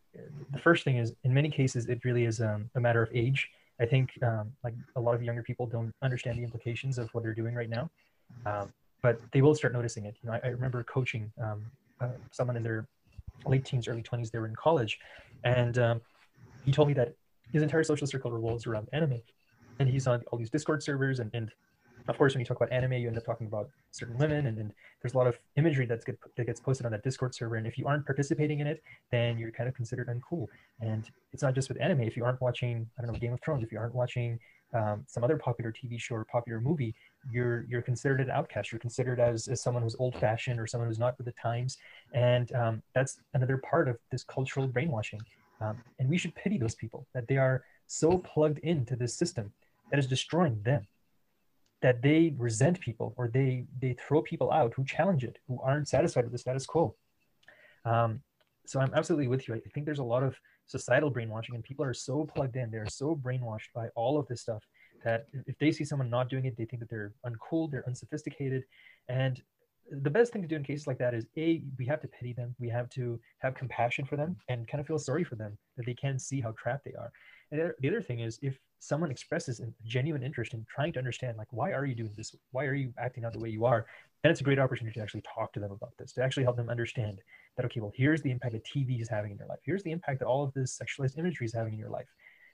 the 0.52 0.59
first 0.59 0.85
thing 0.85 0.99
is 0.99 1.12
in 1.25 1.35
many 1.35 1.50
cases 1.50 1.87
it 1.87 2.04
really 2.04 2.25
is 2.25 2.40
um, 2.40 2.71
a 2.76 2.80
matter 2.80 3.02
of 3.02 3.11
age. 3.12 3.49
I 3.80 3.86
think 3.86 4.10
um, 4.22 4.52
like 4.62 4.74
a 4.96 5.00
lot 5.00 5.14
of 5.14 5.22
younger 5.22 5.42
people 5.42 5.66
don't 5.66 5.92
understand 6.02 6.38
the 6.38 6.44
implications 6.44 6.98
of 6.98 7.08
what 7.12 7.24
they're 7.24 7.34
doing 7.34 7.54
right 7.54 7.68
now, 7.68 7.90
um, 8.46 8.72
but 9.02 9.20
they 9.32 9.42
will 9.42 9.54
start 9.54 9.72
noticing 9.72 10.04
it. 10.04 10.16
You 10.22 10.30
know, 10.30 10.34
I, 10.36 10.48
I 10.48 10.50
remember 10.50 10.82
coaching 10.84 11.32
um, 11.42 11.64
uh, 12.00 12.08
someone 12.30 12.56
in 12.56 12.62
their 12.62 12.86
late 13.46 13.64
teens, 13.64 13.88
early 13.88 14.02
twenties. 14.02 14.30
They 14.30 14.38
were 14.38 14.46
in 14.46 14.54
college, 14.54 14.98
and 15.42 15.78
um, 15.78 16.00
he 16.64 16.72
told 16.72 16.88
me 16.88 16.94
that 16.94 17.14
his 17.52 17.62
entire 17.62 17.84
social 17.84 18.06
circle 18.06 18.30
revolves 18.30 18.66
around 18.66 18.88
anime, 18.92 19.20
and 19.78 19.88
he's 19.88 20.06
on 20.06 20.22
all 20.30 20.38
these 20.38 20.50
Discord 20.50 20.82
servers 20.82 21.20
and, 21.20 21.30
and 21.34 21.50
of 22.08 22.18
course, 22.18 22.34
when 22.34 22.40
you 22.40 22.46
talk 22.46 22.58
about 22.58 22.73
anime, 22.73 22.92
you 22.94 23.08
end 23.08 23.16
up 23.16 23.25
talking 23.25 23.46
about 23.46 23.70
certain 23.90 24.18
women, 24.18 24.46
and, 24.46 24.73
there's 25.02 25.12
a 25.12 25.18
lot 25.18 25.26
of 25.26 25.38
imagery 25.56 25.84
that's 25.84 26.02
get, 26.02 26.18
that 26.34 26.46
gets 26.46 26.61
posted 26.61 26.87
on 26.87 26.92
that 26.92 27.02
Discord 27.02 27.34
server. 27.34 27.56
And 27.56 27.66
if 27.66 27.76
you 27.76 27.87
aren't 27.87 28.06
participating 28.06 28.61
in 28.61 28.66
it, 28.66 28.82
then 29.11 29.37
you're 29.37 29.50
kind 29.50 29.68
of 29.68 29.75
considered 29.75 30.08
uncool. 30.08 30.46
And 30.80 31.11
it's 31.30 31.42
not 31.42 31.54
just 31.54 31.68
with 31.68 31.78
anime. 31.78 32.00
If 32.00 32.16
you 32.16 32.25
aren't 32.25 32.40
watching, 32.40 32.88
I 32.99 33.02
don't 33.02 33.12
know, 33.12 33.18
Game 33.18 33.34
of 33.34 33.40
Thrones, 33.42 33.62
if 33.62 33.70
you 33.70 33.78
aren't 33.78 33.94
watching 33.94 34.40
um, 34.73 35.04
some 35.06 35.23
other 35.23 35.37
popular 35.37 35.73
TV 35.73 36.00
show 36.00 36.14
or 36.14 36.25
popular 36.25 36.58
movie, 36.58 36.94
you're 37.30 37.66
you're 37.68 37.82
considered 37.82 38.20
an 38.23 38.30
outcast. 38.30 38.73
You're 38.73 38.78
considered 38.78 39.20
as, 39.20 39.46
as 39.46 39.62
someone 39.62 39.82
who's 39.82 39.94
old-fashioned 39.99 40.58
or 40.58 40.66
someone 40.66 40.88
who's 40.88 40.99
not 40.99 41.18
with 41.18 41.26
the 41.26 41.32
times. 41.32 41.76
And 42.14 42.50
um, 42.54 42.82
that's 42.94 43.20
another 43.34 43.58
part 43.58 43.88
of 43.88 43.99
this 44.11 44.25
cultural 44.25 44.66
brainwashing. 44.66 45.20
Um, 45.61 45.82
and 45.99 46.08
we 46.08 46.16
should 46.16 46.34
pity 46.34 46.56
those 46.56 46.75
people 46.75 47.06
that 47.12 47.28
they 47.28 47.37
are 47.37 47.62
so 47.88 48.16
plugged 48.16 48.58
into 48.61 48.96
this 48.96 49.14
system 49.14 49.52
that 49.90 49.99
is 49.99 50.06
destroying 50.06 50.62
them 50.62 50.87
that 51.84 52.00
they 52.00 52.32
resent 52.38 52.80
people 52.80 53.12
or 53.18 53.28
they 53.28 53.66
they 53.78 53.92
throw 53.92 54.22
people 54.22 54.50
out 54.50 54.72
who 54.74 54.82
challenge 54.86 55.22
it, 55.22 55.36
who 55.46 55.60
aren't 55.62 55.86
satisfied 55.86 56.24
with 56.24 56.32
the 56.32 56.38
status 56.38 56.64
quo. 56.64 56.96
Um, 57.84 58.22
so 58.64 58.80
I'm 58.80 58.94
absolutely 58.94 59.28
with 59.28 59.46
you. 59.46 59.54
I 59.54 59.60
think 59.74 59.84
there's 59.84 59.98
a 59.98 60.10
lot 60.14 60.22
of 60.22 60.34
societal 60.64 61.10
brainwashing, 61.10 61.54
and 61.54 61.62
people 61.62 61.84
are 61.84 61.92
so 61.92 62.24
plugged 62.24 62.56
in, 62.56 62.70
they're 62.70 62.88
so 62.88 63.14
brainwashed 63.14 63.70
by 63.74 63.88
all 63.96 64.18
of 64.18 64.26
this 64.28 64.40
stuff 64.40 64.62
that 65.04 65.26
if 65.46 65.58
they 65.58 65.70
see 65.70 65.84
someone 65.84 66.08
not 66.08 66.30
doing 66.30 66.46
it, 66.46 66.56
they 66.56 66.64
think 66.64 66.80
that 66.80 66.88
they're 66.88 67.12
uncool, 67.26 67.70
they're 67.70 67.86
unsophisticated, 67.86 68.64
and 69.10 69.42
the 69.90 70.08
best 70.08 70.32
thing 70.32 70.40
to 70.40 70.48
do 70.48 70.56
in 70.56 70.64
cases 70.64 70.86
like 70.86 70.96
that 70.96 71.12
is 71.12 71.26
a 71.36 71.62
we 71.78 71.84
have 71.84 72.00
to 72.00 72.08
pity 72.08 72.32
them 72.32 72.54
we 72.58 72.70
have 72.70 72.88
to 72.88 73.20
have 73.40 73.54
compassion 73.54 74.06
for 74.06 74.16
them 74.16 74.34
and 74.48 74.66
kind 74.66 74.80
of 74.80 74.86
feel 74.86 74.98
sorry 74.98 75.24
for 75.24 75.34
them 75.34 75.58
that 75.76 75.84
they 75.84 75.92
can't 75.92 76.22
see 76.22 76.40
how 76.40 76.52
trapped 76.52 76.86
they 76.86 76.94
are 76.94 77.12
and 77.50 77.60
the 77.80 77.88
other 77.88 78.00
thing 78.00 78.20
is 78.20 78.38
if 78.40 78.58
someone 78.84 79.10
expresses 79.10 79.60
a 79.60 79.66
genuine 79.86 80.22
interest 80.22 80.52
in 80.52 80.66
trying 80.68 80.92
to 80.92 80.98
understand 80.98 81.38
like 81.38 81.48
why 81.50 81.72
are 81.72 81.86
you 81.86 81.94
doing 81.94 82.12
this? 82.16 82.34
Why 82.52 82.66
are 82.66 82.74
you 82.74 82.92
acting 82.98 83.24
out 83.24 83.32
the 83.32 83.38
way 83.38 83.48
you 83.48 83.64
are? 83.64 83.86
Then 84.22 84.30
it's 84.30 84.40
a 84.40 84.44
great 84.44 84.58
opportunity 84.58 84.98
to 84.98 85.02
actually 85.02 85.22
talk 85.22 85.52
to 85.54 85.60
them 85.60 85.72
about 85.72 85.92
this 85.98 86.12
to 86.12 86.22
actually 86.22 86.44
help 86.44 86.56
them 86.56 86.68
understand 86.68 87.20
that 87.56 87.64
okay 87.66 87.80
well 87.80 87.92
here's 87.94 88.20
the 88.22 88.30
impact 88.30 88.52
that 88.52 88.64
tv 88.64 89.00
is 89.00 89.08
having 89.08 89.32
in 89.32 89.38
your 89.38 89.46
life. 89.46 89.60
Here's 89.64 89.82
the 89.82 89.90
impact 89.90 90.18
that 90.20 90.26
all 90.26 90.44
of 90.44 90.52
this 90.52 90.78
sexualized 90.78 91.18
imagery 91.18 91.46
is 91.46 91.54
having 91.54 91.72
in 91.72 91.78
your 91.78 91.90
life. 91.90 92.08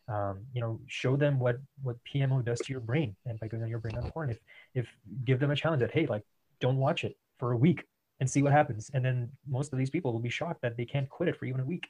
Um, 0.08 0.40
you 0.52 0.60
know 0.60 0.80
show 0.86 1.16
them 1.16 1.38
what 1.38 1.58
what 1.82 1.96
pmo 2.12 2.44
does 2.44 2.60
to 2.60 2.72
your 2.72 2.80
brain 2.80 3.16
and 3.26 3.38
by 3.40 3.48
going 3.48 3.62
on 3.62 3.68
your 3.68 3.80
brain 3.80 3.96
on 3.96 4.10
porn. 4.10 4.30
If 4.30 4.38
if 4.74 4.86
give 5.24 5.40
them 5.40 5.50
a 5.50 5.56
challenge 5.56 5.80
that 5.80 5.90
hey 5.90 6.06
like 6.06 6.24
don't 6.60 6.76
watch 6.76 7.04
it 7.04 7.16
for 7.38 7.52
a 7.52 7.56
week 7.56 7.84
and 8.20 8.30
see 8.30 8.42
what 8.42 8.52
happens. 8.52 8.90
And 8.94 9.04
then 9.04 9.30
most 9.48 9.72
of 9.72 9.78
these 9.78 9.90
people 9.90 10.12
will 10.12 10.20
be 10.20 10.28
shocked 10.28 10.62
that 10.62 10.76
they 10.76 10.84
can't 10.84 11.08
quit 11.08 11.28
it 11.28 11.36
for 11.36 11.46
even 11.46 11.62
a 11.62 11.64
week. 11.64 11.88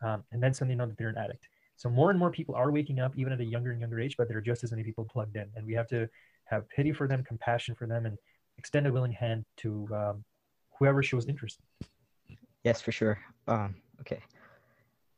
Um, 0.00 0.24
and 0.32 0.42
then 0.42 0.54
suddenly 0.54 0.76
know 0.76 0.86
that 0.86 0.96
they're 0.96 1.08
an 1.08 1.18
addict 1.18 1.48
so 1.82 1.90
more 1.90 2.10
and 2.10 2.18
more 2.18 2.30
people 2.30 2.54
are 2.54 2.70
waking 2.70 3.00
up, 3.00 3.12
even 3.16 3.32
at 3.32 3.40
a 3.40 3.44
younger 3.44 3.72
and 3.72 3.80
younger 3.80 3.98
age, 3.98 4.16
but 4.16 4.28
there 4.28 4.38
are 4.38 4.40
just 4.52 4.62
as 4.62 4.70
many 4.70 4.84
people 4.84 5.04
plugged 5.04 5.34
in, 5.34 5.48
and 5.56 5.66
we 5.66 5.74
have 5.74 5.88
to 5.88 6.08
have 6.44 6.68
pity 6.68 6.92
for 6.92 7.08
them, 7.08 7.24
compassion 7.24 7.74
for 7.74 7.88
them, 7.88 8.06
and 8.06 8.16
extend 8.56 8.86
a 8.86 8.92
willing 8.92 9.10
hand 9.10 9.44
to 9.56 9.88
um, 9.92 10.24
whoever 10.78 11.02
shows 11.02 11.26
interest. 11.26 11.58
Yes, 12.62 12.80
for 12.80 12.92
sure. 12.92 13.18
Um, 13.48 13.74
okay. 14.00 14.20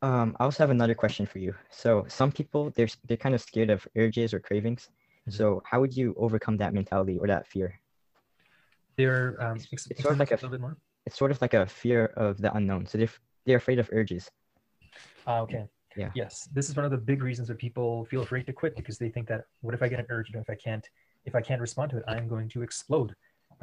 Um, 0.01 0.35
I 0.41 0.45
also 0.45 0.63
have 0.63 0.71
another 0.71 0.95
question 0.95 1.27
for 1.27 1.39
you. 1.39 1.55
So 1.69 2.07
some 2.09 2.33
people 2.33 2.71
they're 2.71 2.89
they're 3.07 3.19
kind 3.19 3.35
of 3.35 3.43
scared 3.43 3.69
of 3.69 3.87
urges 3.95 4.33
or 4.33 4.41
cravings. 4.41 4.89
Mm-hmm. 5.29 5.37
So 5.37 5.63
how 5.67 5.83
would 5.83 5.95
you 5.95 6.15
overcome 6.17 6.57
that 6.59 6.73
mentality 6.73 7.19
or 7.19 7.27
that 7.27 7.47
fear? 7.47 7.79
They're 8.97 9.37
um, 9.39 9.59
it's, 9.71 9.87
it's 9.91 10.01
sort 10.01 10.15
of 10.15 10.19
like 10.19 10.31
a, 10.31 10.37
a, 10.37 10.37
little 10.37 10.49
bit 10.49 10.63
more. 10.63 10.79
It's 11.05 11.19
sort 11.19 11.31
of 11.31 11.43
like 11.43 11.53
a 11.53 11.67
fear 11.67 12.07
of 12.17 12.39
the 12.39 12.51
unknown. 12.57 12.87
So 12.87 12.97
they're 12.97 13.17
they're 13.45 13.59
afraid 13.59 13.79
of 13.79 13.91
urges. 13.93 14.31
Uh, 15.27 15.43
okay. 15.43 15.69
Yeah. 15.97 16.11
Yes, 16.15 16.49
this 16.53 16.69
is 16.69 16.77
one 16.77 16.85
of 16.85 16.91
the 16.91 16.97
big 16.97 17.23
reasons 17.23 17.49
that 17.49 17.59
people 17.59 18.05
feel 18.07 18.23
afraid 18.23 18.47
to 18.47 18.53
quit 18.53 18.77
because 18.77 18.99
they 18.99 19.09
think 19.09 19.29
that 19.29 19.45
what 19.61 19.75
if 19.75 19.83
I 19.83 19.89
get 19.89 20.01
an 20.01 20.07
urge? 20.09 20.29
You 20.29 20.35
know, 20.35 20.41
if 20.41 20.51
I 20.51 20.57
can't, 20.57 20.89
if 21.25 21.35
I 21.35 21.41
can't 21.41 21.61
respond 21.61 21.91
to 21.93 21.99
it, 21.99 22.05
I 22.09 22.17
am 22.17 22.29
going 22.29 22.49
to 22.51 22.63
explode. 22.63 23.15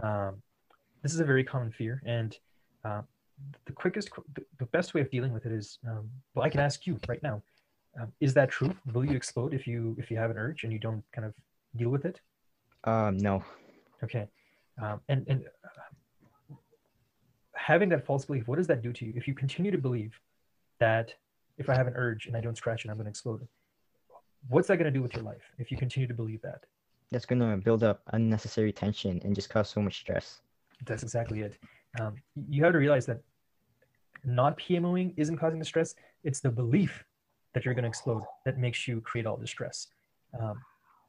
Um, 0.02 0.42
this 1.04 1.14
is 1.14 1.20
a 1.20 1.26
very 1.26 1.44
common 1.44 1.72
fear, 1.72 2.02
and 2.06 2.38
uh, 2.86 3.02
the 3.66 3.74
quickest, 3.74 4.10
the 4.60 4.66
best 4.68 4.94
way 4.94 5.02
of 5.02 5.10
dealing 5.10 5.34
with 5.34 5.46
it 5.46 5.52
is, 5.52 5.80
um, 5.88 6.10
well, 6.36 6.46
I 6.46 6.50
can 6.50 6.60
ask 6.60 6.86
you 6.86 7.00
right 7.08 7.22
now: 7.24 7.42
um, 8.00 8.12
Is 8.20 8.34
that 8.36 8.50
true? 8.50 8.74
Will 8.94 9.06
you 9.06 9.16
explode 9.16 9.54
if 9.54 9.68
you 9.68 9.96
if 10.00 10.10
you 10.10 10.18
have 10.18 10.32
an 10.32 10.38
urge 10.38 10.64
and 10.64 10.72
you 10.72 10.80
don't 10.80 11.04
kind 11.12 11.26
of 11.26 11.34
deal 11.76 11.90
with 11.90 12.06
it? 12.06 12.22
Um, 12.84 13.18
no. 13.18 13.44
Okay, 14.04 14.28
um, 14.82 15.02
and 15.10 15.26
and 15.28 15.44
uh, 15.66 16.56
having 17.56 17.90
that 17.90 18.06
false 18.06 18.26
belief, 18.26 18.48
what 18.48 18.58
does 18.58 18.68
that 18.68 18.82
do 18.82 18.94
to 18.94 19.06
you 19.06 19.14
if 19.16 19.28
you 19.28 19.34
continue 19.34 19.72
to 19.72 19.78
believe 19.78 20.20
that 20.80 21.14
if 21.58 21.70
I 21.70 21.76
have 21.76 21.88
an 21.88 21.94
urge 21.96 22.28
and 22.28 22.36
I 22.36 22.42
don't 22.42 22.58
scratch 22.58 22.86
it, 22.86 22.90
I'm 22.90 22.98
going 22.98 23.06
to 23.06 23.10
explode. 23.10 23.48
What's 24.48 24.68
that 24.68 24.78
going 24.78 24.92
to 24.92 24.98
do 24.98 25.02
with 25.02 25.14
your 25.14 25.24
life 25.24 25.44
if 25.58 25.72
you 25.72 25.78
continue 25.78 26.08
to 26.08 26.14
believe 26.14 26.42
that? 26.42 26.66
That's 27.12 27.26
going 27.26 27.40
to 27.40 27.58
build 27.58 27.84
up 27.84 28.02
unnecessary 28.14 28.72
tension 28.72 29.22
and 29.24 29.36
just 29.36 29.50
cause 29.50 29.70
so 29.70 29.82
much 29.82 30.00
stress. 30.00 30.42
That's 30.86 31.04
exactly 31.04 31.42
it. 31.42 31.58
Um, 32.00 32.16
you 32.50 32.64
have 32.64 32.74
to 32.74 32.80
realize 32.80 33.06
that 33.06 33.22
not 34.24 34.58
PMOing 34.58 35.14
isn't 35.18 35.38
causing 35.38 35.60
the 35.60 35.66
stress. 35.66 35.96
It's 36.24 36.40
the 36.40 36.50
belief 36.50 37.04
that 37.54 37.66
you're 37.66 37.74
going 37.74 37.84
to 37.84 37.90
explode 37.90 38.24
that 38.46 38.58
makes 38.58 38.88
you 38.88 39.02
create 39.02 39.26
all 39.26 39.38
the 39.38 39.48
stress. 39.48 39.88
Um, 40.40 40.60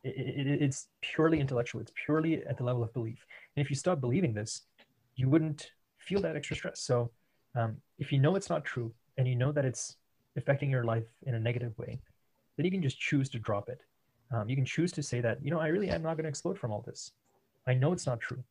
it, 0.03 0.47
it, 0.47 0.63
it's 0.63 0.89
purely 1.01 1.39
intellectual. 1.39 1.81
It's 1.81 1.93
purely 1.95 2.45
at 2.45 2.59
the 2.59 2.65
level 2.65 2.83
of 2.83 2.93
belief. 2.93 3.25
And 3.57 3.65
if 3.65 3.71
you 3.71 3.77
stop 3.77 4.01
believing 4.01 4.35
this, 4.35 4.63
you 5.15 5.29
wouldn't 5.29 5.71
feel 5.99 6.21
that 6.23 6.37
extra 6.37 6.57
stress. 6.57 6.81
So 6.81 7.11
um, 7.55 7.77
if 7.99 8.13
you 8.13 8.19
know 8.19 8.35
it's 8.35 8.51
not 8.51 8.65
true 8.65 8.93
and 9.19 9.29
you 9.29 9.37
know 9.37 9.53
that 9.53 9.65
it's 9.65 9.97
affecting 10.37 10.71
your 10.71 10.85
life 10.85 11.05
in 11.23 11.35
a 11.35 11.41
negative 11.41 11.77
way, 11.79 12.01
then 12.57 12.65
you 12.65 12.71
can 12.71 12.83
just 12.83 12.99
choose 12.99 13.29
to 13.31 13.39
drop 13.39 13.69
it. 13.69 13.81
Um, 14.33 14.49
you 14.49 14.57
can 14.57 14.65
choose 14.65 14.93
to 14.93 15.03
say 15.03 15.21
that, 15.21 15.45
you 15.45 15.51
know, 15.51 15.61
I 15.61 15.69
really 15.69 15.91
am 15.91 16.03
not 16.03 16.17
going 16.17 16.25
to 16.25 16.29
explode 16.29 16.59
from 16.59 16.71
all 16.71 16.83
this. 16.83 17.13
I 17.67 17.75
know 17.75 17.93
it's 17.93 18.07
not 18.07 18.21
true. 18.21 18.43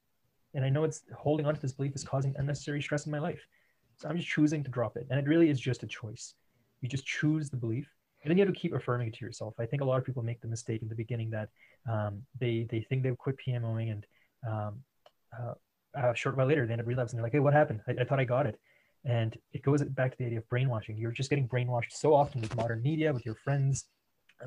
And 0.54 0.66
I 0.66 0.70
know 0.70 0.84
it's 0.84 1.04
holding 1.16 1.46
on 1.46 1.56
to 1.56 1.62
this 1.62 1.72
belief 1.72 1.96
is 1.96 2.04
causing 2.04 2.36
unnecessary 2.38 2.82
stress 2.82 3.06
in 3.06 3.12
my 3.12 3.20
life. 3.20 3.42
So 3.98 4.10
I'm 4.10 4.18
just 4.18 4.30
choosing 4.30 4.64
to 4.64 4.70
drop 4.70 4.98
it. 4.98 5.08
And 5.10 5.20
it 5.20 5.28
really 5.28 5.50
is 5.50 5.60
just 5.60 5.84
a 5.84 5.88
choice. 5.88 6.34
You 6.82 6.90
just 6.90 7.06
choose 7.06 7.50
the 7.50 7.58
belief. 7.58 7.88
And 8.24 8.30
then 8.30 8.38
you 8.38 8.46
have 8.46 8.54
to 8.54 8.60
keep 8.60 8.74
affirming 8.74 9.08
it 9.08 9.14
to 9.16 9.26
yourself. 9.26 9.56
I 9.60 9.66
think 9.66 9.82
a 9.82 9.86
lot 9.86 9.98
of 9.98 10.06
people 10.06 10.24
make 10.24 10.42
the 10.42 10.48
mistake 10.48 10.82
in 10.82 10.90
the 10.90 10.96
beginning 10.96 11.30
that 11.32 11.50
um, 11.92 12.22
they, 12.40 12.68
they 12.70 12.82
think 12.82 13.02
they've 13.02 13.18
quit 13.18 13.38
PMOing 13.38 13.92
and 13.92 14.06
um, 14.48 14.76
uh, 15.40 15.54
a 15.94 16.16
short 16.16 16.38
while 16.38 16.48
later 16.48 16.66
they 16.66 16.74
end 16.74 16.82
up 16.82 16.88
realizing 16.88 17.18
they're 17.18 17.24
like, 17.24 17.34
hey, 17.34 17.40
what 17.40 17.54
happened? 17.54 17.82
I, 17.88 18.02
I 18.02 18.04
thought 18.04 18.20
I 18.20 18.26
got 18.26 18.46
it. 18.46 18.60
And 19.06 19.38
it 19.54 19.64
goes 19.64 19.84
back 19.84 20.12
to 20.12 20.18
the 20.18 20.26
idea 20.26 20.40
of 20.40 20.50
brainwashing. 20.50 20.98
You're 20.98 21.12
just 21.12 21.30
getting 21.30 21.48
brainwashed 21.48 21.92
so 21.92 22.14
often 22.14 22.42
with 22.42 22.56
modern 22.56 22.82
media, 22.82 23.12
with 23.12 23.26
your 23.26 23.36
friends, 23.36 23.86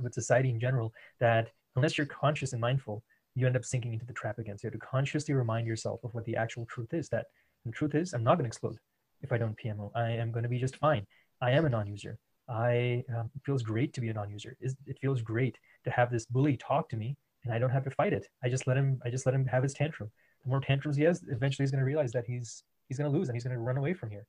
with 0.03 0.14
society 0.14 0.51
in 0.51 0.61
general, 0.61 0.93
that 1.21 1.51
unless 1.77 1.99
you're 1.99 2.07
conscious 2.07 2.53
and 2.53 2.61
mindful, 2.61 3.03
you 3.35 3.47
end 3.47 3.57
up 3.57 3.64
sinking 3.64 3.93
into 3.93 4.07
the 4.07 4.12
trap 4.12 4.38
again. 4.38 4.57
So 4.57 4.67
you 4.67 4.71
have 4.71 4.81
to 4.81 4.87
consciously 4.87 5.35
remind 5.35 5.67
yourself 5.67 6.01
of 6.05 6.14
what 6.14 6.25
the 6.25 6.37
actual 6.37 6.67
truth 6.67 6.95
is. 6.95 7.09
That 7.09 7.27
the 7.64 7.73
truth 7.73 7.95
is, 7.95 8.12
I'm 8.12 8.23
not 8.23 8.35
going 8.35 8.45
to 8.45 8.49
explode 8.49 8.79
if 9.23 9.33
I 9.33 9.38
don't 9.38 9.59
PMO. 9.59 9.90
I 9.95 10.11
am 10.11 10.31
going 10.31 10.45
to 10.45 10.49
be 10.49 10.59
just 10.59 10.77
fine. 10.77 11.07
I 11.40 11.51
am 11.51 11.64
a 11.64 11.69
non-user. 11.69 12.19
I 12.49 13.03
um, 13.17 13.31
it 13.35 13.43
feels 13.45 13.62
great 13.62 13.93
to 13.95 14.01
be 14.01 14.11
a 14.11 14.14
non-user. 14.14 14.57
It 14.61 14.99
feels 15.01 15.23
great 15.23 15.57
to 15.85 15.90
have 15.90 16.11
this 16.11 16.27
bully 16.27 16.57
talk 16.57 16.88
to 16.90 16.97
me, 16.97 17.17
and 17.45 17.53
I 17.53 17.59
don't 17.59 17.71
have 17.71 17.85
to 17.85 17.90
fight 17.90 18.12
it. 18.12 18.29
I 18.45 18.49
just 18.49 18.67
let 18.67 18.77
him. 18.77 19.01
I 19.05 19.11
just 19.11 19.27
let 19.27 19.35
him 19.35 19.47
have 19.47 19.62
his 19.62 19.75
tantrum. 19.75 20.11
The 20.45 20.51
more 20.51 20.61
tantrums 20.61 20.97
he 20.97 21.05
has, 21.05 21.25
eventually 21.29 21.64
he's 21.64 21.71
going 21.71 21.81
to 21.81 21.87
realize 21.87 22.12
that 22.12 22.27
he's 22.27 22.62
he's 22.88 22.99
going 22.99 23.11
to 23.11 23.17
lose 23.17 23.29
and 23.29 23.37
he's 23.37 23.45
going 23.45 23.57
to 23.57 23.61
run 23.61 23.79
away 23.79 23.95
from 23.95 24.11
here. 24.11 24.27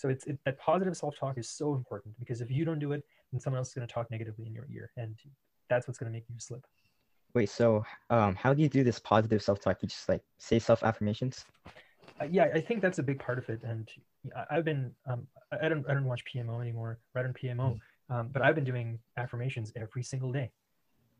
So 0.00 0.08
it's 0.08 0.26
it, 0.26 0.38
that 0.46 0.58
positive 0.58 0.96
self-talk 0.96 1.36
is 1.36 1.46
so 1.46 1.74
important 1.74 2.18
because 2.18 2.40
if 2.40 2.50
you 2.50 2.64
don't 2.64 2.78
do 2.78 2.92
it, 2.92 3.04
then 3.32 3.40
someone 3.40 3.58
else 3.58 3.68
is 3.68 3.74
going 3.74 3.86
to 3.86 3.92
talk 3.92 4.10
negatively 4.10 4.46
in 4.46 4.54
your 4.54 4.66
ear, 4.72 4.90
and 4.96 5.14
that's 5.68 5.86
what's 5.86 5.98
going 5.98 6.10
to 6.10 6.16
make 6.16 6.24
you 6.30 6.36
slip. 6.38 6.64
Wait, 7.34 7.50
so 7.50 7.84
um, 8.08 8.34
how 8.34 8.54
do 8.54 8.62
you 8.62 8.68
do 8.68 8.82
this 8.82 8.98
positive 8.98 9.42
self-talk? 9.42 9.76
You 9.82 9.88
just 9.88 10.08
like 10.08 10.22
say 10.38 10.58
self-affirmations? 10.58 11.44
Uh, 12.18 12.24
yeah, 12.30 12.48
I 12.54 12.62
think 12.62 12.80
that's 12.80 12.98
a 12.98 13.02
big 13.02 13.18
part 13.18 13.36
of 13.36 13.50
it. 13.50 13.60
And 13.62 13.90
I've 14.50 14.64
been 14.64 14.90
um, 15.06 15.26
I 15.60 15.68
don't 15.68 15.84
I 15.86 15.92
don't 15.92 16.06
watch 16.06 16.24
PMO 16.24 16.62
anymore. 16.62 16.98
Right 17.14 17.26
on 17.26 17.34
PMO, 17.34 17.78
um, 18.08 18.30
but 18.32 18.40
I've 18.40 18.54
been 18.54 18.64
doing 18.64 18.98
affirmations 19.18 19.70
every 19.76 20.02
single 20.02 20.32
day 20.32 20.50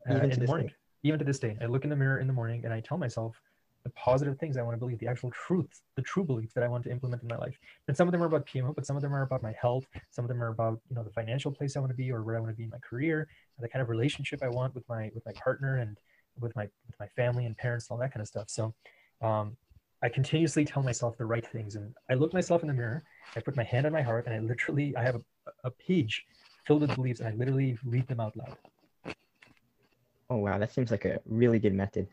uh, 0.08 0.14
in 0.14 0.30
the 0.30 0.46
morning. 0.46 0.68
Day. 0.68 0.74
even 1.02 1.18
to 1.18 1.24
this 1.26 1.38
day, 1.38 1.58
I 1.60 1.66
look 1.66 1.84
in 1.84 1.90
the 1.90 1.96
mirror 1.96 2.18
in 2.18 2.26
the 2.26 2.32
morning 2.32 2.64
and 2.64 2.72
I 2.72 2.80
tell 2.80 2.96
myself 2.96 3.38
the 3.82 3.90
positive 3.90 4.38
things 4.38 4.56
I 4.56 4.62
want 4.62 4.74
to 4.74 4.78
believe, 4.78 4.98
the 4.98 5.08
actual 5.08 5.30
truth, 5.30 5.80
the 5.96 6.02
true 6.02 6.24
beliefs 6.24 6.52
that 6.54 6.62
I 6.62 6.68
want 6.68 6.84
to 6.84 6.90
implement 6.90 7.22
in 7.22 7.28
my 7.28 7.36
life. 7.36 7.58
And 7.88 7.96
some 7.96 8.06
of 8.06 8.12
them 8.12 8.22
are 8.22 8.26
about 8.26 8.46
PMO, 8.46 8.74
but 8.74 8.84
some 8.84 8.96
of 8.96 9.02
them 9.02 9.14
are 9.14 9.22
about 9.22 9.42
my 9.42 9.54
health. 9.60 9.86
Some 10.10 10.24
of 10.24 10.28
them 10.28 10.42
are 10.42 10.48
about 10.48 10.80
you 10.88 10.96
know 10.96 11.02
the 11.02 11.10
financial 11.10 11.50
place 11.50 11.76
I 11.76 11.80
want 11.80 11.90
to 11.90 11.96
be 11.96 12.12
or 12.12 12.22
where 12.22 12.36
I 12.36 12.40
want 12.40 12.52
to 12.52 12.56
be 12.56 12.64
in 12.64 12.70
my 12.70 12.78
career, 12.78 13.28
the 13.58 13.68
kind 13.68 13.82
of 13.82 13.88
relationship 13.88 14.42
I 14.42 14.48
want 14.48 14.74
with 14.74 14.88
my 14.88 15.10
with 15.14 15.24
my 15.24 15.32
partner 15.32 15.78
and 15.78 15.96
with 16.38 16.54
my 16.56 16.64
with 16.86 16.98
my 16.98 17.06
family 17.08 17.46
and 17.46 17.56
parents 17.56 17.88
and 17.88 17.94
all 17.94 18.00
that 18.00 18.12
kind 18.12 18.20
of 18.20 18.28
stuff. 18.28 18.50
So 18.50 18.74
um, 19.22 19.56
I 20.02 20.08
continuously 20.08 20.64
tell 20.64 20.82
myself 20.82 21.16
the 21.16 21.26
right 21.26 21.46
things, 21.46 21.76
and 21.76 21.94
I 22.10 22.14
look 22.14 22.32
myself 22.32 22.62
in 22.62 22.68
the 22.68 22.74
mirror. 22.74 23.02
I 23.36 23.40
put 23.40 23.56
my 23.56 23.64
hand 23.64 23.86
on 23.86 23.92
my 23.92 24.02
heart, 24.02 24.26
and 24.26 24.34
I 24.34 24.38
literally 24.38 24.94
I 24.96 25.02
have 25.02 25.16
a, 25.16 25.22
a 25.64 25.70
page 25.70 26.24
filled 26.66 26.82
with 26.82 26.94
beliefs, 26.94 27.20
and 27.20 27.28
I 27.28 27.32
literally 27.32 27.78
read 27.84 28.06
them 28.08 28.20
out 28.20 28.36
loud. 28.36 28.56
Oh 30.28 30.36
wow, 30.36 30.58
that 30.58 30.72
seems 30.72 30.90
like 30.90 31.04
a 31.04 31.20
really 31.26 31.58
good 31.58 31.74
method. 31.74 32.06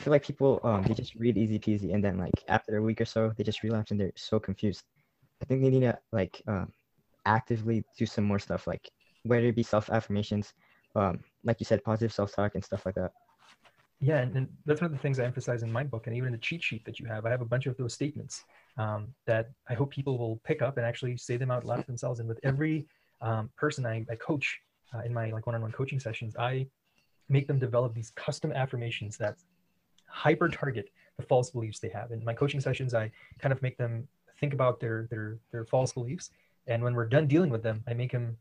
I 0.00 0.02
feel 0.02 0.12
like 0.12 0.24
people 0.24 0.60
um 0.64 0.82
they 0.84 0.94
just 0.94 1.14
read 1.14 1.36
easy 1.36 1.58
peasy 1.58 1.92
and 1.92 2.02
then 2.02 2.16
like 2.16 2.32
after 2.48 2.78
a 2.78 2.82
week 2.82 3.02
or 3.02 3.04
so 3.04 3.34
they 3.36 3.44
just 3.44 3.62
relapse 3.62 3.90
and 3.90 4.00
they're 4.00 4.12
so 4.16 4.40
confused. 4.40 4.84
I 5.42 5.44
think 5.44 5.60
they 5.60 5.68
need 5.68 5.80
to 5.80 5.98
like 6.10 6.40
um 6.46 6.72
actively 7.26 7.84
do 7.98 8.06
some 8.06 8.24
more 8.24 8.38
stuff 8.38 8.66
like 8.66 8.88
whether 9.24 9.44
it 9.48 9.56
be 9.56 9.62
self 9.62 9.90
affirmations, 9.90 10.54
um 10.96 11.20
like 11.44 11.60
you 11.60 11.66
said, 11.66 11.84
positive 11.84 12.14
self 12.14 12.34
talk 12.34 12.54
and 12.54 12.64
stuff 12.64 12.86
like 12.86 12.94
that. 12.94 13.12
Yeah, 14.00 14.20
and, 14.20 14.34
and, 14.34 14.48
that's 14.64 14.80
one 14.80 14.90
of 14.90 14.96
the 14.96 15.02
things 15.02 15.20
I 15.20 15.24
emphasize 15.24 15.62
in 15.62 15.70
my 15.70 15.84
book, 15.84 16.06
and 16.06 16.16
even 16.16 16.28
in 16.28 16.32
the 16.32 16.38
cheat 16.38 16.62
sheet 16.62 16.86
that 16.86 16.98
you 16.98 17.04
have. 17.04 17.26
I 17.26 17.30
have 17.30 17.42
a 17.42 17.50
bunch 17.52 17.66
of 17.66 17.76
those 17.76 17.92
statements 17.92 18.42
um, 18.78 19.08
that 19.26 19.50
I 19.68 19.74
hope 19.74 19.90
people 19.90 20.16
will 20.16 20.40
pick 20.42 20.62
up 20.62 20.78
and 20.78 20.86
actually 20.86 21.18
say 21.18 21.36
them 21.36 21.50
out 21.50 21.66
loud 21.66 21.82
to 21.82 21.86
themselves. 21.86 22.18
And 22.18 22.26
with 22.26 22.40
every 22.42 22.86
um, 23.20 23.50
person 23.58 23.84
I, 23.84 24.06
I 24.10 24.16
coach 24.16 24.58
uh, 24.94 25.00
in 25.00 25.12
my 25.12 25.30
like 25.30 25.46
one-on-one 25.46 25.72
coaching 25.72 26.00
sessions, 26.00 26.34
I 26.38 26.66
make 27.28 27.46
them 27.46 27.58
develop 27.58 27.92
these 27.92 28.10
custom 28.16 28.52
affirmations 28.52 29.18
that 29.18 29.36
hyper 30.10 30.48
target 30.48 30.90
the 31.16 31.26
false 31.26 31.50
beliefs 31.50 31.78
they 31.78 31.88
have. 31.88 32.10
In 32.10 32.24
my 32.24 32.34
coaching 32.34 32.60
sessions, 32.60 32.94
I 32.94 33.10
kind 33.38 33.52
of 33.52 33.62
make 33.62 33.76
them 33.76 34.08
think 34.38 34.52
about 34.54 34.80
their 34.80 35.06
their 35.10 35.38
their 35.52 35.64
false 35.64 35.92
beliefs, 35.92 36.30
and 36.66 36.82
when 36.82 36.94
we're 36.94 37.06
done 37.06 37.26
dealing 37.26 37.50
with 37.50 37.62
them, 37.62 37.82
I 37.86 37.94
make 37.94 38.12
them 38.12 38.36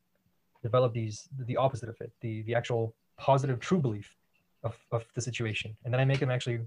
develop 0.63 0.93
these 0.93 1.27
the 1.45 1.57
opposite 1.57 1.89
of 1.89 1.99
it, 2.01 2.11
the 2.21 2.41
the 2.43 2.55
actual 2.55 2.93
positive 3.17 3.59
true 3.59 3.79
belief 3.79 4.15
of, 4.63 4.77
of 4.91 5.05
the 5.13 5.21
situation, 5.21 5.75
and 5.83 5.93
then 5.93 5.99
I 6.01 6.05
make 6.05 6.19
them 6.19 6.31
actually 6.31 6.59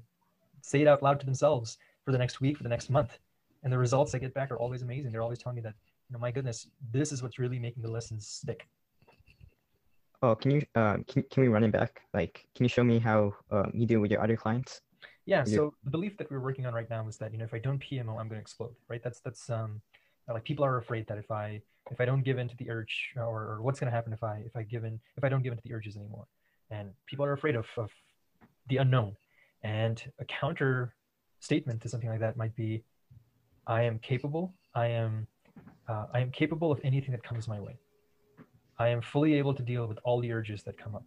say 0.60 0.82
it 0.82 0.86
out 0.86 1.02
loud 1.02 1.18
to 1.20 1.26
themselves 1.26 1.78
for 2.04 2.12
the 2.12 2.18
next 2.18 2.40
week, 2.40 2.56
for 2.56 2.62
the 2.62 2.68
next 2.68 2.90
month, 2.90 3.18
and 3.62 3.72
the 3.72 3.78
results 3.78 4.14
I 4.14 4.18
get 4.18 4.34
back 4.34 4.50
are 4.50 4.58
always 4.58 4.82
amazing. 4.82 5.12
They're 5.12 5.22
always 5.22 5.38
telling 5.38 5.56
me 5.56 5.62
that, 5.62 5.74
you 6.08 6.14
know, 6.14 6.18
my 6.18 6.30
goodness, 6.30 6.68
this 6.92 7.12
is 7.12 7.22
what's 7.22 7.38
really 7.38 7.58
making 7.58 7.82
the 7.82 7.90
lessons 7.90 8.26
stick. 8.26 8.66
Oh, 10.22 10.34
can 10.36 10.50
you 10.52 10.62
um 10.74 11.04
can, 11.04 11.22
can 11.30 11.42
we 11.42 11.48
run 11.48 11.64
it 11.64 11.72
back? 11.72 12.02
Like, 12.12 12.46
can 12.54 12.64
you 12.64 12.68
show 12.68 12.84
me 12.84 12.98
how 12.98 13.34
um, 13.50 13.72
you 13.74 13.86
do 13.86 14.00
with 14.00 14.10
your 14.10 14.22
other 14.22 14.36
clients? 14.36 14.80
Yeah. 15.26 15.44
So 15.44 15.74
the 15.84 15.90
belief 15.90 16.16
that 16.18 16.30
we're 16.30 16.40
working 16.40 16.66
on 16.66 16.74
right 16.74 16.88
now 16.90 17.06
is 17.08 17.16
that 17.18 17.32
you 17.32 17.38
know 17.38 17.44
if 17.44 17.54
I 17.54 17.58
don't 17.58 17.80
PMO, 17.80 18.18
I'm 18.18 18.28
going 18.28 18.30
to 18.30 18.36
explode. 18.38 18.74
Right. 18.88 19.02
That's 19.02 19.20
that's 19.20 19.48
um 19.50 19.80
like 20.28 20.44
people 20.44 20.64
are 20.64 20.78
afraid 20.78 21.06
that 21.08 21.18
if 21.18 21.30
I 21.30 21.60
if 21.90 22.00
I 22.00 22.04
don't 22.04 22.22
give 22.22 22.38
in 22.38 22.48
to 22.48 22.56
the 22.56 22.70
urge 22.70 23.12
or, 23.16 23.42
or 23.42 23.62
what's 23.62 23.80
going 23.80 23.90
to 23.90 23.94
happen 23.94 24.12
if 24.12 24.22
I 24.22 24.42
if 24.46 24.56
I 24.56 24.62
give 24.62 24.84
in 24.84 25.00
if 25.16 25.24
I 25.24 25.28
don't 25.28 25.42
give 25.42 25.52
in 25.52 25.58
to 25.58 25.64
the 25.64 25.74
urges 25.74 25.96
anymore, 25.96 26.26
and 26.70 26.90
people 27.06 27.24
are 27.24 27.32
afraid 27.32 27.56
of 27.56 27.66
of 27.76 27.90
the 28.68 28.78
unknown. 28.78 29.16
And 29.64 30.02
a 30.18 30.24
counter 30.24 30.94
statement 31.38 31.80
to 31.82 31.88
something 31.88 32.08
like 32.08 32.20
that 32.20 32.36
might 32.36 32.54
be, 32.56 32.82
I 33.66 33.82
am 33.82 33.98
capable. 34.00 34.54
I 34.74 34.86
am 34.88 35.26
uh, 35.88 36.06
I 36.14 36.20
am 36.20 36.30
capable 36.30 36.72
of 36.72 36.80
anything 36.84 37.12
that 37.12 37.22
comes 37.22 37.46
my 37.48 37.60
way. 37.60 37.76
I 38.78 38.88
am 38.88 39.02
fully 39.02 39.34
able 39.34 39.54
to 39.54 39.62
deal 39.62 39.86
with 39.86 39.98
all 40.04 40.20
the 40.20 40.32
urges 40.32 40.62
that 40.64 40.78
come 40.78 40.94
up. 40.94 41.04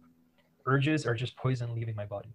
Urges 0.66 1.06
are 1.06 1.14
just 1.14 1.36
poison 1.36 1.74
leaving 1.74 1.94
my 1.94 2.06
body. 2.06 2.34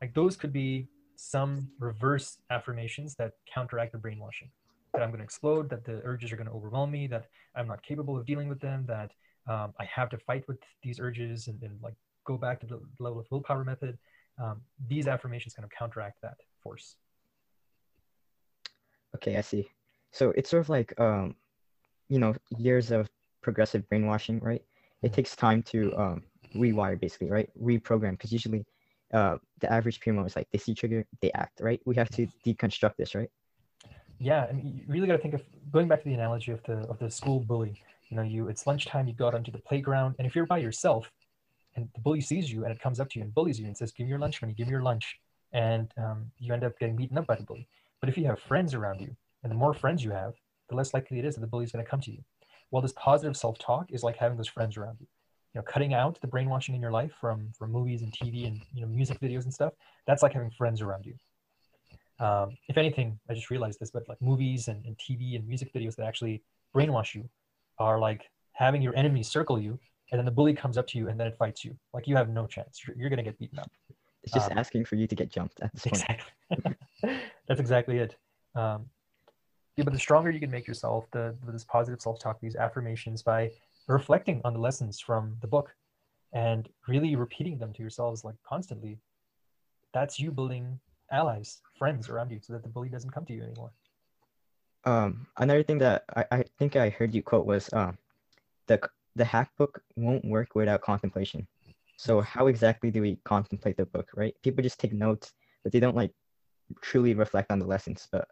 Like 0.00 0.14
those 0.14 0.36
could 0.36 0.52
be 0.52 0.88
some 1.16 1.68
reverse 1.78 2.38
affirmations 2.50 3.14
that 3.16 3.32
counteract 3.52 3.92
the 3.92 3.98
brainwashing 3.98 4.50
that 4.92 5.02
I'm 5.02 5.10
going 5.10 5.18
to 5.18 5.24
explode, 5.24 5.68
that 5.70 5.84
the 5.84 6.00
urges 6.04 6.32
are 6.32 6.36
going 6.36 6.48
to 6.48 6.52
overwhelm 6.52 6.90
me, 6.90 7.06
that 7.08 7.26
I'm 7.54 7.68
not 7.68 7.82
capable 7.82 8.16
of 8.16 8.26
dealing 8.26 8.48
with 8.48 8.60
them, 8.60 8.84
that 8.86 9.12
um, 9.48 9.74
I 9.78 9.84
have 9.84 10.08
to 10.10 10.18
fight 10.18 10.46
with 10.48 10.58
these 10.82 10.98
urges 11.00 11.48
and, 11.48 11.62
and, 11.62 11.78
like 11.82 11.94
go 12.24 12.36
back 12.36 12.58
to 12.60 12.66
the 12.66 12.80
level 12.98 13.20
of 13.20 13.26
willpower 13.30 13.64
method. 13.64 13.96
Um, 14.42 14.60
these 14.88 15.06
affirmations 15.06 15.54
kind 15.54 15.64
of 15.64 15.70
counteract 15.70 16.20
that 16.22 16.36
force. 16.62 16.96
Okay, 19.14 19.36
I 19.36 19.40
see. 19.40 19.68
So 20.12 20.32
it's 20.36 20.50
sort 20.50 20.62
of 20.62 20.68
like, 20.68 20.98
um, 20.98 21.36
you 22.08 22.18
know, 22.18 22.34
years 22.58 22.90
of 22.90 23.08
progressive 23.42 23.88
brainwashing, 23.88 24.40
right? 24.40 24.62
It 25.02 25.12
takes 25.12 25.36
time 25.36 25.62
to 25.64 25.96
um, 25.96 26.22
rewire, 26.54 26.98
basically, 26.98 27.30
right? 27.30 27.48
Reprogram, 27.62 28.12
because 28.12 28.32
usually 28.32 28.64
uh, 29.16 29.38
the 29.60 29.72
average 29.72 29.98
PMO 30.00 30.26
is 30.26 30.36
like 30.36 30.46
they 30.52 30.58
see 30.58 30.74
trigger, 30.74 31.06
they 31.22 31.32
act, 31.32 31.60
right? 31.60 31.80
We 31.86 31.94
have 31.96 32.10
to 32.10 32.26
deconstruct 32.44 32.96
this, 32.98 33.14
right? 33.14 33.30
Yeah, 34.18 34.46
and 34.46 34.62
you 34.62 34.84
really 34.86 35.06
got 35.06 35.14
to 35.14 35.18
think 35.18 35.32
of 35.32 35.42
going 35.72 35.88
back 35.88 36.02
to 36.02 36.08
the 36.08 36.14
analogy 36.14 36.52
of 36.52 36.62
the 36.64 36.78
of 36.90 36.98
the 36.98 37.10
school 37.10 37.40
bully. 37.40 37.80
You 38.10 38.16
know, 38.18 38.22
you 38.22 38.48
it's 38.48 38.66
lunchtime, 38.66 39.08
you 39.08 39.14
go 39.14 39.26
out 39.26 39.34
onto 39.34 39.50
the 39.50 39.58
playground, 39.58 40.16
and 40.18 40.26
if 40.26 40.36
you're 40.36 40.46
by 40.46 40.58
yourself, 40.58 41.10
and 41.76 41.88
the 41.94 42.00
bully 42.00 42.20
sees 42.20 42.52
you 42.52 42.64
and 42.64 42.72
it 42.72 42.80
comes 42.80 43.00
up 43.00 43.08
to 43.10 43.18
you 43.18 43.24
and 43.24 43.34
bullies 43.34 43.58
you 43.58 43.66
and 43.66 43.76
says, 43.76 43.90
"Give 43.90 44.04
me 44.04 44.10
your 44.10 44.18
lunch 44.18 44.42
money, 44.42 44.52
give 44.52 44.66
me 44.66 44.72
your 44.72 44.82
lunch," 44.82 45.16
and 45.52 45.90
um, 45.96 46.30
you 46.38 46.52
end 46.52 46.64
up 46.64 46.78
getting 46.78 46.96
beaten 46.96 47.16
up 47.16 47.26
by 47.26 47.36
the 47.36 47.44
bully. 47.44 47.68
But 48.00 48.10
if 48.10 48.18
you 48.18 48.26
have 48.26 48.38
friends 48.38 48.74
around 48.74 49.00
you, 49.00 49.16
and 49.42 49.50
the 49.50 49.56
more 49.56 49.72
friends 49.72 50.04
you 50.04 50.10
have, 50.10 50.34
the 50.68 50.76
less 50.76 50.92
likely 50.92 51.18
it 51.18 51.24
is 51.24 51.36
that 51.36 51.40
the 51.40 51.46
bully 51.46 51.64
is 51.64 51.72
going 51.72 51.84
to 51.84 51.90
come 51.90 52.02
to 52.02 52.12
you. 52.12 52.22
Well, 52.70 52.82
this 52.82 52.92
positive 52.92 53.36
self-talk 53.36 53.92
is 53.92 54.02
like 54.02 54.16
having 54.16 54.36
those 54.36 54.48
friends 54.48 54.76
around 54.76 54.98
you. 55.00 55.06
You 55.56 55.62
know, 55.62 55.72
cutting 55.72 55.94
out 55.94 56.20
the 56.20 56.26
brainwashing 56.26 56.74
in 56.74 56.82
your 56.82 56.90
life 56.90 57.12
from 57.18 57.50
from 57.58 57.72
movies 57.72 58.02
and 58.02 58.12
TV 58.12 58.46
and 58.46 58.60
you 58.74 58.82
know 58.82 58.88
music 58.88 59.18
videos 59.20 59.44
and 59.44 59.54
stuff. 59.54 59.72
That's 60.06 60.22
like 60.22 60.34
having 60.34 60.50
friends 60.50 60.82
around 60.82 61.06
you. 61.06 61.14
Um, 62.22 62.58
if 62.68 62.76
anything, 62.76 63.18
I 63.30 63.32
just 63.32 63.48
realized 63.48 63.80
this, 63.80 63.90
but 63.90 64.06
like 64.06 64.20
movies 64.20 64.68
and, 64.68 64.84
and 64.84 64.98
TV 64.98 65.34
and 65.34 65.48
music 65.48 65.72
videos 65.72 65.96
that 65.96 66.04
actually 66.04 66.42
brainwash 66.74 67.14
you 67.14 67.26
are 67.78 67.98
like 67.98 68.28
having 68.52 68.82
your 68.82 68.94
enemies 68.96 69.28
circle 69.30 69.58
you, 69.58 69.78
and 70.12 70.18
then 70.18 70.26
the 70.26 70.30
bully 70.30 70.52
comes 70.52 70.76
up 70.76 70.86
to 70.88 70.98
you 70.98 71.08
and 71.08 71.18
then 71.18 71.26
it 71.26 71.38
fights 71.38 71.64
you. 71.64 71.74
Like 71.94 72.06
you 72.06 72.16
have 72.16 72.28
no 72.28 72.46
chance. 72.46 72.82
You're, 72.86 72.94
you're 72.94 73.08
gonna 73.08 73.22
get 73.22 73.38
beaten 73.38 73.58
up. 73.58 73.70
It's 74.24 74.34
just 74.34 74.50
um, 74.50 74.58
asking 74.58 74.84
for 74.84 74.96
you 74.96 75.06
to 75.06 75.14
get 75.14 75.30
jumped 75.30 75.60
at 75.62 75.72
this 75.72 75.84
point. 75.86 76.04
Exactly. 76.52 77.18
That's 77.48 77.60
exactly 77.60 77.96
it. 77.96 78.14
Um, 78.54 78.90
yeah, 79.78 79.84
but 79.84 79.94
the 79.94 79.98
stronger 79.98 80.30
you 80.30 80.40
can 80.40 80.50
make 80.50 80.66
yourself, 80.66 81.06
the, 81.12 81.34
this 81.46 81.64
positive 81.64 82.02
self-talk, 82.02 82.40
these 82.42 82.56
affirmations 82.56 83.22
by 83.22 83.52
reflecting 83.86 84.40
on 84.44 84.52
the 84.52 84.60
lessons 84.60 85.00
from 85.00 85.36
the 85.40 85.46
book 85.46 85.74
and 86.32 86.68
really 86.88 87.16
repeating 87.16 87.58
them 87.58 87.72
to 87.72 87.82
yourselves 87.82 88.24
like 88.24 88.36
constantly, 88.46 88.98
that's 89.92 90.18
you 90.18 90.30
building 90.30 90.78
allies, 91.10 91.60
friends 91.78 92.08
around 92.08 92.30
you 92.30 92.40
so 92.42 92.52
that 92.52 92.62
the 92.62 92.68
bully 92.68 92.88
doesn't 92.88 93.10
come 93.10 93.24
to 93.24 93.32
you 93.32 93.42
anymore. 93.42 93.70
Um, 94.84 95.26
another 95.38 95.62
thing 95.62 95.78
that 95.78 96.04
I, 96.14 96.24
I 96.30 96.44
think 96.58 96.76
I 96.76 96.90
heard 96.90 97.14
you 97.14 97.22
quote 97.22 97.46
was 97.46 97.72
um, 97.72 97.98
the 98.66 98.80
the 99.16 99.24
hack 99.24 99.50
book 99.56 99.82
won't 99.96 100.24
work 100.24 100.54
without 100.54 100.82
contemplation. 100.82 101.46
So 101.96 102.20
how 102.20 102.48
exactly 102.48 102.90
do 102.90 103.00
we 103.00 103.18
contemplate 103.24 103.78
the 103.78 103.86
book, 103.86 104.10
right? 104.14 104.34
People 104.42 104.62
just 104.62 104.78
take 104.78 104.92
notes, 104.92 105.32
but 105.62 105.72
they 105.72 105.80
don't 105.80 105.96
like 105.96 106.12
truly 106.82 107.14
reflect 107.14 107.50
on 107.50 107.58
the 107.58 107.66
lessons. 107.66 108.06
But 108.12 108.28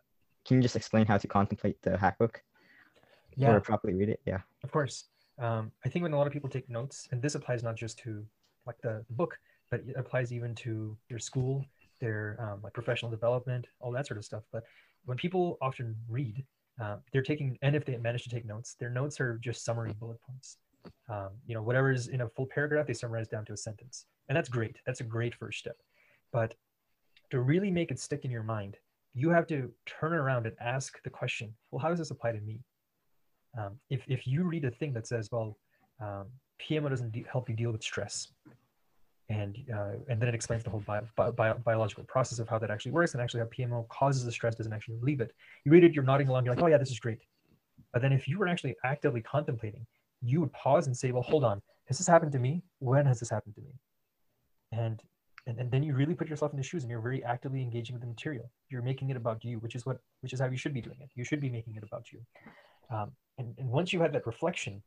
can 0.46 0.58
you 0.58 0.62
just 0.62 0.76
explain 0.76 1.06
how 1.06 1.16
to 1.16 1.26
contemplate 1.26 1.80
the 1.82 1.96
hack 1.96 2.18
book? 2.18 2.42
Yeah. 3.36 3.52
Or 3.52 3.60
properly 3.60 3.94
read 3.94 4.10
it? 4.10 4.20
Yeah. 4.26 4.40
Of 4.62 4.70
course. 4.70 5.08
Um, 5.38 5.72
I 5.84 5.88
think 5.88 6.02
when 6.02 6.12
a 6.12 6.16
lot 6.16 6.26
of 6.26 6.32
people 6.32 6.48
take 6.48 6.68
notes, 6.68 7.08
and 7.10 7.20
this 7.20 7.34
applies 7.34 7.62
not 7.62 7.76
just 7.76 7.98
to 8.00 8.24
like 8.66 8.80
the, 8.82 9.04
book, 9.10 9.36
but 9.70 9.80
it 9.86 9.94
applies 9.96 10.32
even 10.32 10.54
to 10.54 10.96
your 11.08 11.18
school, 11.18 11.64
their 12.00 12.36
um, 12.40 12.60
like 12.62 12.72
professional 12.72 13.10
development, 13.10 13.66
all 13.80 13.92
that 13.92 14.06
sort 14.06 14.18
of 14.18 14.24
stuff. 14.24 14.42
But 14.52 14.64
when 15.04 15.16
people 15.16 15.58
often 15.60 15.96
read, 16.08 16.44
uh, 16.80 16.96
they're 17.12 17.22
taking, 17.22 17.58
and 17.62 17.76
if 17.76 17.84
they 17.84 17.96
manage 17.96 18.24
to 18.24 18.30
take 18.30 18.46
notes, 18.46 18.76
their 18.78 18.90
notes 18.90 19.20
are 19.20 19.38
just 19.38 19.64
summary 19.64 19.92
bullet 19.98 20.18
points. 20.26 20.58
Um, 21.08 21.30
you 21.46 21.54
know, 21.54 21.62
whatever 21.62 21.90
is 21.90 22.08
in 22.08 22.20
a 22.20 22.28
full 22.28 22.46
paragraph, 22.46 22.86
they 22.86 22.94
summarize 22.94 23.28
down 23.28 23.44
to 23.46 23.52
a 23.52 23.56
sentence, 23.56 24.06
and 24.28 24.36
that's 24.36 24.48
great. 24.48 24.76
That's 24.86 25.00
a 25.00 25.04
great 25.04 25.34
first 25.34 25.58
step. 25.58 25.76
But 26.32 26.54
to 27.30 27.40
really 27.40 27.70
make 27.70 27.90
it 27.90 27.98
stick 27.98 28.24
in 28.24 28.30
your 28.30 28.42
mind, 28.42 28.76
you 29.14 29.30
have 29.30 29.46
to 29.46 29.70
turn 29.86 30.12
around 30.12 30.46
and 30.46 30.56
ask 30.60 31.02
the 31.04 31.10
question 31.10 31.54
well 31.70 31.80
how 31.80 31.88
does 31.88 31.98
this 31.98 32.10
apply 32.10 32.32
to 32.32 32.40
me 32.40 32.60
um, 33.58 33.72
if, 33.90 34.02
if 34.06 34.26
you 34.26 34.44
read 34.44 34.64
a 34.64 34.70
thing 34.70 34.92
that 34.92 35.06
says 35.06 35.28
well 35.30 35.56
um, 36.00 36.26
pmo 36.60 36.88
doesn't 36.88 37.12
de- 37.12 37.26
help 37.30 37.48
you 37.48 37.54
deal 37.54 37.72
with 37.72 37.82
stress 37.82 38.28
and 39.28 39.58
uh, 39.74 39.92
and 40.08 40.20
then 40.20 40.28
it 40.28 40.34
explains 40.34 40.62
the 40.62 40.70
whole 40.70 40.84
bio, 40.86 41.02
bio, 41.32 41.54
biological 41.64 42.04
process 42.04 42.38
of 42.38 42.48
how 42.48 42.58
that 42.58 42.70
actually 42.70 42.92
works 42.92 43.14
and 43.14 43.22
actually 43.22 43.40
how 43.40 43.46
pmo 43.46 43.88
causes 43.88 44.24
the 44.24 44.32
stress 44.32 44.54
doesn't 44.54 44.72
actually 44.72 44.96
relieve 44.96 45.20
it. 45.20 45.32
You 45.64 45.72
read 45.72 45.84
it 45.84 45.94
you're 45.94 46.04
nodding 46.04 46.28
along 46.28 46.44
you're 46.44 46.54
like 46.54 46.62
oh 46.62 46.68
yeah 46.68 46.76
this 46.76 46.90
is 46.90 46.98
great. 46.98 47.20
But 47.92 48.02
then 48.02 48.12
if 48.12 48.28
you 48.28 48.38
were 48.38 48.48
actually 48.48 48.76
actively 48.84 49.22
contemplating 49.22 49.86
you 50.22 50.40
would 50.40 50.52
pause 50.52 50.86
and 50.86 50.96
say 50.96 51.10
well 51.10 51.22
hold 51.22 51.44
on 51.44 51.62
has 51.86 51.98
this 51.98 52.06
happened 52.06 52.32
to 52.32 52.38
me? 52.38 52.62
When 52.78 53.06
has 53.06 53.20
this 53.20 53.30
happened 53.30 53.54
to 53.56 53.60
me? 53.62 53.72
And 54.72 55.02
and, 55.46 55.58
and 55.58 55.70
then 55.70 55.82
you 55.82 55.94
really 55.94 56.14
put 56.14 56.28
yourself 56.28 56.52
in 56.52 56.56
the 56.56 56.62
shoes 56.62 56.84
and 56.84 56.90
you're 56.90 57.02
very 57.02 57.22
actively 57.22 57.60
engaging 57.62 57.94
with 57.94 58.00
the 58.00 58.08
material. 58.08 58.50
You're 58.70 58.82
making 58.82 59.10
it 59.10 59.16
about 59.16 59.42
you 59.42 59.58
which 59.58 59.74
is 59.74 59.86
what 59.86 60.00
which 60.20 60.34
is 60.34 60.40
how 60.40 60.46
you 60.48 60.58
should 60.58 60.74
be 60.74 60.82
doing 60.82 60.98
it. 61.00 61.08
You 61.14 61.24
should 61.24 61.40
be 61.40 61.48
making 61.48 61.76
it 61.76 61.82
about 61.82 62.12
you 62.12 62.20
um, 62.90 63.12
and, 63.38 63.54
and 63.58 63.68
once 63.68 63.92
you 63.92 64.00
have 64.00 64.12
that 64.12 64.26
reflection 64.26 64.82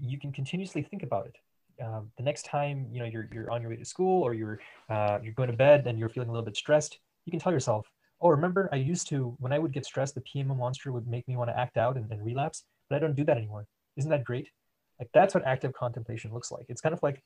you 0.00 0.18
can 0.18 0.32
continuously 0.32 0.82
think 0.82 1.02
about 1.02 1.26
it. 1.26 1.36
Um, 1.84 2.10
the 2.18 2.22
next 2.22 2.44
time 2.44 2.86
you 2.92 2.98
know 2.98 3.06
you're, 3.06 3.26
you're 3.32 3.50
on 3.50 3.62
your 3.62 3.70
way 3.70 3.76
to 3.76 3.84
school 3.86 4.22
or 4.22 4.34
you're 4.34 4.60
uh, 4.90 5.18
you're 5.22 5.32
going 5.32 5.50
to 5.50 5.56
bed 5.56 5.86
and 5.86 5.98
you're 5.98 6.10
feeling 6.10 6.28
a 6.28 6.32
little 6.32 6.44
bit 6.44 6.56
stressed 6.56 6.98
you 7.24 7.30
can 7.30 7.40
tell 7.40 7.52
yourself 7.52 7.90
oh 8.20 8.28
remember 8.28 8.68
i 8.70 8.76
used 8.76 9.08
to 9.08 9.34
when 9.38 9.50
i 9.50 9.58
would 9.58 9.72
get 9.72 9.86
stressed 9.86 10.14
the 10.14 10.20
pmo 10.20 10.54
monster 10.54 10.92
would 10.92 11.06
make 11.06 11.26
me 11.26 11.36
want 11.38 11.48
to 11.48 11.58
act 11.58 11.78
out 11.78 11.96
and, 11.96 12.10
and 12.12 12.22
relapse 12.22 12.64
but 12.90 12.96
i 12.96 12.98
don't 12.98 13.16
do 13.16 13.24
that 13.24 13.38
anymore. 13.38 13.66
Isn't 13.96 14.10
that 14.10 14.24
great? 14.24 14.50
Like 14.98 15.08
that's 15.14 15.34
what 15.34 15.46
active 15.46 15.72
contemplation 15.72 16.34
looks 16.34 16.52
like. 16.52 16.66
It's 16.68 16.82
kind 16.82 16.92
of 16.92 17.02
like 17.02 17.22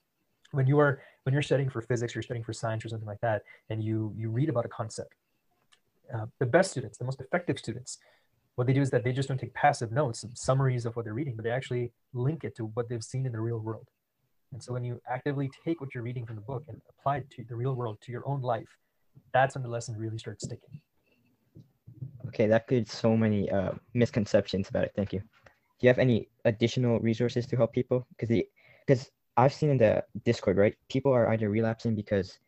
when 0.53 0.69
you 0.69 0.79
are 0.79 1.03
when 1.25 1.33
you're 1.33 1.43
studying 1.43 1.69
for 1.69 1.83
physics 1.83 2.15
you're 2.15 2.23
studying 2.23 2.45
for 2.45 2.53
science 2.53 2.85
or 2.85 2.89
something 2.89 3.09
like 3.09 3.21
that 3.23 3.43
and 3.71 3.83
you 3.83 4.15
you 4.17 4.31
read 4.31 4.49
about 4.49 4.65
a 4.65 4.69
concept. 4.69 5.15
Uh, 6.15 6.27
the 6.39 6.47
best 6.47 6.71
students 6.71 6.99
the 6.99 7.05
most 7.05 7.21
effective 7.21 7.59
students 7.59 7.99
what 8.57 8.67
they 8.67 8.73
do 8.73 8.81
is 8.81 8.91
that 8.91 9.05
they 9.05 9.13
just 9.13 9.29
don't 9.29 9.39
take 9.39 9.55
passive 9.55 9.91
notes 9.93 10.25
summaries 10.35 10.87
of 10.87 10.95
what 10.97 11.05
they're 11.05 11.15
reading 11.15 11.35
but 11.37 11.45
they 11.45 11.51
actually 11.51 11.93
link 12.13 12.45
it 12.45 12.55
to 12.57 12.67
what 12.67 12.89
they've 12.89 13.05
seen 13.05 13.27
in 13.27 13.33
the 13.33 13.41
real 13.41 13.59
world 13.59 13.89
and 14.53 14.63
so 14.63 14.73
when 14.73 14.85
you 14.85 15.01
actively 15.11 15.51
take 15.65 15.81
what 15.81 15.95
you're 15.95 16.05
reading 16.05 16.25
from 16.25 16.37
the 16.37 16.43
book 16.43 16.65
and 16.69 16.81
apply 16.89 17.19
it 17.19 17.31
to 17.31 17.45
the 17.49 17.55
real 17.55 17.75
world 17.75 17.99
to 18.01 18.13
your 18.13 18.27
own 18.27 18.41
life 18.41 18.79
that's 19.33 19.55
when 19.55 19.63
the 19.63 19.69
lesson 19.69 19.97
really 19.97 20.19
starts 20.19 20.45
sticking 20.45 20.81
Okay, 22.29 22.47
that 22.47 22.67
cleared 22.67 22.89
so 22.89 23.17
many 23.17 23.51
uh, 23.51 23.73
misconceptions 23.93 24.69
about 24.69 24.85
it. 24.85 24.93
Thank 24.97 25.13
you. 25.13 25.21
Do 25.21 25.87
you 25.87 25.89
have 25.89 25.99
any 25.99 26.29
additional 26.45 26.99
resources 26.99 27.47
to 27.47 27.57
help 27.57 27.73
people? 27.73 28.07
Because 28.17 28.43
because 28.87 29.11
I've 29.37 29.53
seen 29.53 29.71
in 29.71 29.79
the 29.79 30.05
Discord, 30.25 30.57
right? 30.57 30.75
People 30.89 31.13
are 31.13 31.29
either 31.31 31.49
relapsing 31.49 31.95
because 31.95 32.39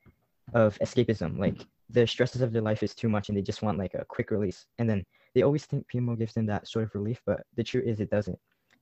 of 0.54 0.78
escapism, 0.78 1.38
like 1.38 1.66
the 1.90 2.06
stresses 2.06 2.42
of 2.42 2.52
their 2.52 2.62
life 2.62 2.82
is 2.82 2.94
too 2.94 3.08
much 3.08 3.28
and 3.28 3.36
they 3.36 3.42
just 3.42 3.62
want 3.62 3.78
like 3.78 3.94
a 3.94 4.04
quick 4.04 4.30
release. 4.30 4.66
And 4.78 4.88
then 4.88 5.04
they 5.36 5.42
always 5.42 5.66
think 5.66 5.86
PMO 5.92 6.18
gives 6.18 6.32
them 6.32 6.46
that 6.46 6.66
sort 6.66 6.86
of 6.86 6.94
relief, 6.94 7.20
but 7.26 7.42
the 7.56 7.62
truth 7.62 7.84
is 7.86 8.00
it 8.00 8.08
doesn't. 8.08 8.38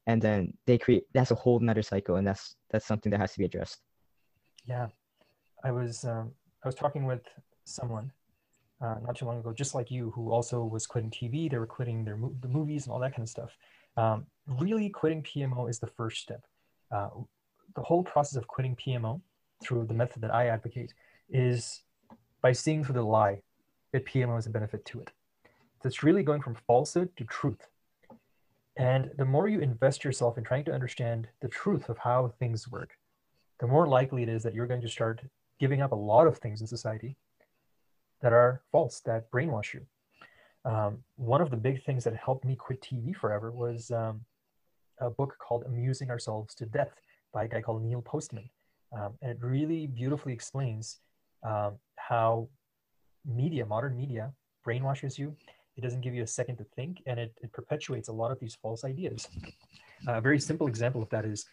And 0.06 0.22
then 0.22 0.56
they 0.66 0.78
create 0.78 1.02
that's 1.12 1.32
a 1.32 1.34
whole 1.34 1.58
nother 1.58 1.82
cycle, 1.82 2.14
and 2.14 2.24
that's 2.24 2.54
that's 2.70 2.86
something 2.86 3.10
that 3.10 3.18
has 3.18 3.32
to 3.32 3.40
be 3.40 3.44
addressed. 3.44 3.80
Yeah, 4.64 4.86
I 5.64 5.72
was 5.72 6.04
um, 6.04 6.30
I 6.62 6.68
was 6.68 6.76
talking 6.76 7.06
with 7.06 7.22
someone 7.64 8.12
uh, 8.80 8.96
not 9.04 9.16
too 9.16 9.24
long 9.24 9.40
ago, 9.40 9.52
just 9.52 9.74
like 9.74 9.90
you, 9.90 10.12
who 10.14 10.30
also 10.30 10.62
was 10.62 10.86
quitting 10.86 11.10
TV. 11.10 11.50
They 11.50 11.58
were 11.58 11.66
quitting 11.66 12.04
their 12.04 12.16
mo- 12.16 12.36
the 12.40 12.48
movies 12.48 12.84
and 12.84 12.92
all 12.92 13.00
that 13.00 13.16
kind 13.16 13.24
of 13.24 13.30
stuff. 13.30 13.56
Um, 13.96 14.26
really, 14.46 14.88
quitting 14.90 15.24
PMO 15.24 15.68
is 15.68 15.80
the 15.80 15.88
first 15.88 16.22
step. 16.22 16.44
Uh, 16.92 17.08
the 17.74 17.82
whole 17.82 18.04
process 18.04 18.36
of 18.36 18.46
quitting 18.46 18.76
PMO 18.76 19.20
through 19.60 19.86
the 19.86 19.94
method 19.94 20.22
that 20.22 20.32
I 20.32 20.46
advocate 20.46 20.94
is 21.28 21.82
by 22.42 22.52
seeing 22.52 22.84
through 22.84 22.94
the 22.94 23.02
lie 23.02 23.40
that 23.92 24.06
PMO 24.06 24.38
is 24.38 24.46
a 24.46 24.50
benefit 24.50 24.84
to 24.84 25.00
it. 25.00 25.10
It's 25.84 26.02
really 26.02 26.22
going 26.22 26.42
from 26.42 26.56
falsehood 26.66 27.10
to 27.16 27.24
truth. 27.24 27.68
And 28.76 29.10
the 29.16 29.24
more 29.24 29.48
you 29.48 29.60
invest 29.60 30.02
yourself 30.02 30.36
in 30.36 30.44
trying 30.44 30.64
to 30.64 30.72
understand 30.72 31.28
the 31.40 31.48
truth 31.48 31.88
of 31.88 31.98
how 31.98 32.32
things 32.38 32.68
work, 32.68 32.96
the 33.60 33.66
more 33.66 33.86
likely 33.86 34.22
it 34.22 34.28
is 34.28 34.42
that 34.42 34.54
you're 34.54 34.66
going 34.66 34.80
to 34.80 34.88
start 34.88 35.22
giving 35.60 35.80
up 35.80 35.92
a 35.92 35.96
lot 35.96 36.26
of 36.26 36.38
things 36.38 36.60
in 36.60 36.66
society 36.66 37.16
that 38.20 38.32
are 38.32 38.62
false, 38.72 39.00
that 39.00 39.30
brainwash 39.30 39.74
you. 39.74 39.82
Um, 40.64 41.04
one 41.16 41.40
of 41.40 41.50
the 41.50 41.56
big 41.56 41.84
things 41.84 42.04
that 42.04 42.16
helped 42.16 42.44
me 42.44 42.56
quit 42.56 42.80
TV 42.80 43.14
forever 43.14 43.52
was 43.52 43.90
um, 43.90 44.22
a 45.00 45.10
book 45.10 45.36
called 45.38 45.64
Amusing 45.66 46.10
Ourselves 46.10 46.54
to 46.56 46.66
Death 46.66 47.00
by 47.32 47.44
a 47.44 47.48
guy 47.48 47.60
called 47.60 47.84
Neil 47.84 48.02
Postman. 48.02 48.48
Um, 48.98 49.12
and 49.20 49.32
it 49.32 49.38
really 49.40 49.86
beautifully 49.86 50.32
explains 50.32 51.00
um, 51.42 51.74
how 51.96 52.48
media, 53.26 53.66
modern 53.66 53.96
media, 53.96 54.32
brainwashes 54.66 55.18
you. 55.18 55.36
It 55.76 55.80
doesn't 55.80 56.02
give 56.02 56.14
you 56.14 56.22
a 56.22 56.26
second 56.26 56.56
to 56.58 56.64
think, 56.76 57.02
and 57.06 57.18
it, 57.18 57.32
it 57.42 57.52
perpetuates 57.52 58.08
a 58.08 58.12
lot 58.12 58.30
of 58.30 58.38
these 58.38 58.54
false 58.54 58.84
ideas. 58.84 59.28
a 60.06 60.20
very 60.20 60.38
simple 60.38 60.66
example 60.66 61.02
of 61.02 61.08
that 61.10 61.24
is 61.24 61.46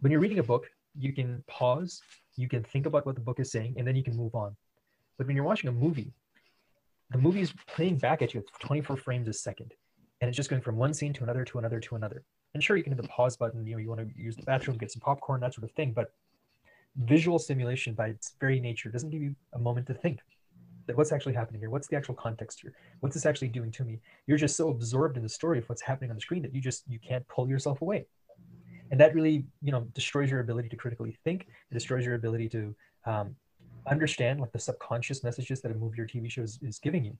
when 0.00 0.12
you're 0.12 0.20
reading 0.20 0.38
a 0.38 0.42
book, 0.42 0.70
you 0.96 1.12
can 1.12 1.42
pause, 1.48 2.00
you 2.36 2.48
can 2.48 2.62
think 2.62 2.86
about 2.86 3.04
what 3.04 3.16
the 3.16 3.20
book 3.20 3.40
is 3.40 3.50
saying, 3.50 3.74
and 3.76 3.86
then 3.86 3.96
you 3.96 4.04
can 4.04 4.16
move 4.16 4.34
on. 4.34 4.56
But 5.18 5.26
when 5.26 5.34
you're 5.34 5.44
watching 5.44 5.68
a 5.68 5.72
movie, 5.72 6.12
the 7.10 7.18
movie 7.18 7.40
is 7.40 7.52
playing 7.68 7.98
back 7.98 8.22
at 8.22 8.34
you 8.34 8.40
at 8.40 8.60
24 8.60 8.96
frames 8.96 9.28
a 9.28 9.32
second, 9.32 9.74
and 10.20 10.28
it's 10.28 10.36
just 10.36 10.50
going 10.50 10.62
from 10.62 10.76
one 10.76 10.94
scene 10.94 11.12
to 11.14 11.24
another 11.24 11.44
to 11.44 11.58
another 11.58 11.80
to 11.80 11.96
another. 11.96 12.22
And 12.54 12.62
sure, 12.62 12.76
you 12.76 12.84
can 12.84 12.92
hit 12.92 13.02
the 13.02 13.08
pause 13.08 13.36
button. 13.36 13.66
You 13.66 13.72
know, 13.72 13.78
you 13.78 13.88
want 13.88 14.00
to 14.00 14.08
use 14.16 14.36
the 14.36 14.42
bathroom, 14.42 14.78
get 14.78 14.92
some 14.92 15.00
popcorn, 15.00 15.40
that 15.40 15.54
sort 15.54 15.64
of 15.64 15.72
thing. 15.72 15.92
But 15.92 16.12
visual 16.96 17.40
simulation, 17.40 17.94
by 17.94 18.08
its 18.08 18.34
very 18.40 18.60
nature, 18.60 18.90
doesn't 18.90 19.10
give 19.10 19.22
you 19.22 19.34
a 19.54 19.58
moment 19.58 19.88
to 19.88 19.94
think 19.94 20.20
what's 20.94 21.12
actually 21.12 21.34
happening 21.34 21.60
here. 21.60 21.70
What's 21.70 21.88
the 21.88 21.96
actual 21.96 22.14
context 22.14 22.60
here? 22.60 22.72
What's 23.00 23.14
this 23.14 23.26
actually 23.26 23.48
doing 23.48 23.70
to 23.72 23.84
me? 23.84 24.00
You're 24.26 24.38
just 24.38 24.56
so 24.56 24.68
absorbed 24.68 25.16
in 25.16 25.22
the 25.22 25.28
story 25.28 25.58
of 25.58 25.68
what's 25.68 25.82
happening 25.82 26.10
on 26.10 26.16
the 26.16 26.20
screen 26.20 26.42
that 26.42 26.54
you 26.54 26.60
just 26.60 26.84
you 26.88 26.98
can't 26.98 27.26
pull 27.28 27.48
yourself 27.48 27.82
away. 27.82 28.06
And 28.90 29.00
that 29.00 29.14
really, 29.14 29.44
you 29.62 29.72
know, 29.72 29.86
destroys 29.94 30.30
your 30.30 30.40
ability 30.40 30.68
to 30.68 30.76
critically 30.76 31.16
think. 31.24 31.48
It 31.70 31.74
destroys 31.74 32.04
your 32.04 32.14
ability 32.14 32.48
to 32.50 32.74
um, 33.06 33.34
understand 33.86 34.40
like 34.40 34.52
the 34.52 34.58
subconscious 34.58 35.24
messages 35.24 35.60
that 35.62 35.72
a 35.72 35.74
movie 35.74 36.00
or 36.00 36.06
TV 36.06 36.30
show 36.30 36.42
is, 36.42 36.58
is 36.62 36.78
giving 36.78 37.04
you. 37.04 37.16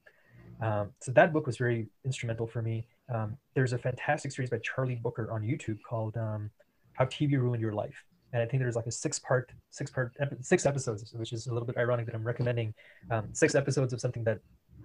Um, 0.61 0.91
so 1.01 1.11
that 1.11 1.33
book 1.33 1.47
was 1.47 1.57
very 1.57 1.87
instrumental 2.05 2.47
for 2.47 2.61
me. 2.61 2.87
Um, 3.13 3.37
there's 3.55 3.73
a 3.73 3.77
fantastic 3.77 4.31
series 4.31 4.49
by 4.49 4.59
Charlie 4.59 4.95
Brooker 4.95 5.29
on 5.31 5.41
YouTube 5.41 5.79
called 5.87 6.15
um, 6.17 6.49
"How 6.93 7.05
TV 7.05 7.33
Ruined 7.33 7.61
Your 7.61 7.73
Life," 7.73 8.05
and 8.33 8.41
I 8.41 8.45
think 8.45 8.61
there's 8.61 8.75
like 8.75 8.87
a 8.87 8.91
six-part, 8.91 9.51
six-part, 9.69 10.13
six 10.41 10.65
episodes, 10.65 11.13
which 11.13 11.31
is 11.31 11.47
a 11.47 11.53
little 11.53 11.65
bit 11.65 11.77
ironic 11.77 12.05
that 12.07 12.15
I'm 12.15 12.23
recommending 12.23 12.73
um, 13.11 13.29
six 13.33 13.55
episodes 13.55 13.93
of 13.93 14.01
something 14.01 14.23
that 14.25 14.39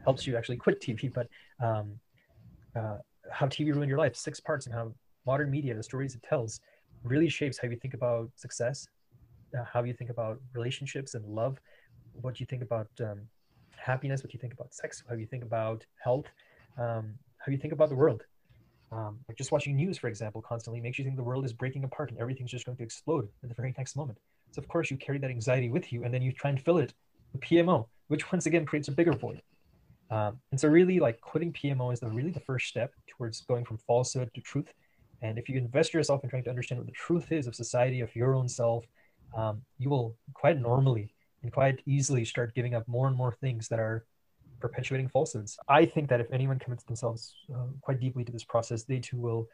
helps 0.05 0.26
you 0.26 0.37
actually 0.37 0.57
quit 0.57 0.81
TV. 0.81 1.12
But 1.12 1.29
um, 1.64 1.92
uh, 2.76 2.98
"How 3.31 3.46
TV 3.46 3.74
Ruined 3.74 3.88
Your 3.88 3.98
Life," 3.98 4.16
six 4.16 4.40
parts, 4.40 4.66
and 4.66 4.74
how 4.74 4.92
modern 5.26 5.50
media, 5.50 5.74
the 5.74 5.83
stories 5.83 6.14
it 6.14 6.22
tells, 6.22 6.61
really 7.03 7.29
shapes 7.29 7.59
how 7.59 7.68
you 7.68 7.76
think 7.76 7.94
about 7.94 8.31
success, 8.37 8.87
uh, 9.59 9.64
how 9.64 9.83
you 9.83 9.94
think 9.94 10.11
about 10.11 10.38
relationships 10.55 11.14
and 11.14 11.24
love, 11.26 11.59
what 12.12 12.40
you 12.40 12.46
think 12.46 12.62
about 12.62 12.88
um, 13.00 13.20
happiness, 13.76 14.22
what 14.22 14.33
you 14.33 14.40
think 14.40 14.53
about 14.53 14.72
sex, 14.74 15.03
how 15.09 15.14
you 15.14 15.26
think 15.26 15.42
about 15.42 15.85
health, 16.03 16.26
um, 16.79 17.14
how 17.38 17.50
you 17.50 17.59
think 17.59 17.72
about 17.72 17.88
the 17.88 17.94
world. 17.94 18.22
Um, 18.92 19.20
like 19.29 19.38
just 19.38 19.53
watching 19.53 19.76
news, 19.76 19.98
for 19.98 20.09
example, 20.09 20.42
constantly 20.42 20.81
makes 20.81 20.98
you 20.98 21.05
think 21.05 21.16
the 21.16 21.22
world 21.22 21.44
is 21.44 21.53
breaking 21.53 21.85
apart 21.85 22.11
and 22.11 22.18
everything's 22.18 22.50
just 22.50 22.66
going 22.66 22.76
to 22.76 22.83
explode 22.83 23.29
at 23.42 23.48
the 23.48 23.55
very 23.55 23.72
next 23.79 23.96
moment. 23.96 24.18
So 24.50 24.61
of 24.61 24.68
course 24.68 24.90
you 24.90 24.96
carry 24.96 25.18
that 25.18 25.31
anxiety 25.31 25.70
with 25.70 25.92
you, 25.92 26.03
and 26.05 26.12
then 26.12 26.22
you 26.22 26.33
try 26.33 26.50
and 26.50 26.61
fill 26.61 26.79
it 26.79 26.92
with 27.33 27.40
PMO, 27.42 27.87
which 28.09 28.33
once 28.33 28.46
again 28.46 28.66
creates 28.66 28.88
a 28.88 28.92
bigger 28.92 29.12
void. 29.12 29.42
Um, 30.11 30.40
and 30.50 30.61
so 30.61 30.66
really, 30.68 30.98
like 30.98 31.20
quitting 31.20 31.53
PMO 31.53 31.92
is 31.92 32.00
the 32.00 32.09
really 32.09 32.33
the 32.33 32.40
first 32.40 32.66
step 32.66 32.92
towards 33.07 33.42
going 33.42 33.64
from 33.64 33.79
falsehood 33.79 34.31
to 34.35 34.40
truth. 34.40 34.72
And 35.22 35.38
if 35.38 35.48
you 35.48 35.57
invest 35.57 35.94
yourself 35.94 36.24
in 36.24 36.31
trying 36.31 36.44
to 36.44 36.50
understand 36.50 36.81
what 36.81 36.87
the 36.87 36.92
truth 36.92 37.31
is 37.31 37.46
of 37.46 37.55
society, 37.55 38.00
of 38.00 38.14
your 38.16 38.35
own 38.35 38.48
self, 38.48 38.85
um, 39.37 39.62
you 39.79 39.88
will 39.88 40.16
quite 40.35 40.59
normally 40.59 41.14
and 41.42 41.53
quite 41.53 41.81
easily 41.87 42.24
start 42.24 42.55
giving 42.55 42.74
up 42.74 42.88
more 42.88 43.07
and 43.07 43.16
more 43.16 43.37
things 43.40 43.68
that 43.68 43.79
are 43.79 44.05
perpetuating 44.60 45.08
falsehoods. 45.08 45.58
I 45.68 45.84
think 45.84 46.08
that 46.10 46.20
if 46.20 46.30
anyone 46.32 46.58
commits 46.58 46.84
themselves 46.84 47.34
uh, 47.54 47.66
quite 47.80 48.00
deeply 48.00 48.24
to 48.24 48.32
this 48.32 48.44
process, 48.44 48.84
they 48.84 48.98
too 48.98 49.18
will 49.18 49.48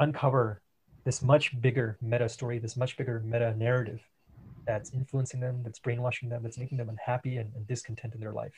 uncover 0.00 0.62
this 1.04 1.22
much 1.22 1.60
bigger 1.60 1.98
meta 2.00 2.28
story, 2.28 2.58
this 2.58 2.76
much 2.76 2.96
bigger 2.96 3.20
meta 3.24 3.54
narrative 3.56 4.00
that's 4.66 4.92
influencing 4.92 5.40
them, 5.40 5.62
that's 5.64 5.78
brainwashing 5.78 6.28
them, 6.28 6.42
that's 6.42 6.58
making 6.58 6.78
them 6.78 6.88
unhappy 6.88 7.38
and, 7.38 7.52
and 7.54 7.66
discontent 7.66 8.14
in 8.14 8.20
their 8.20 8.32
life. 8.32 8.54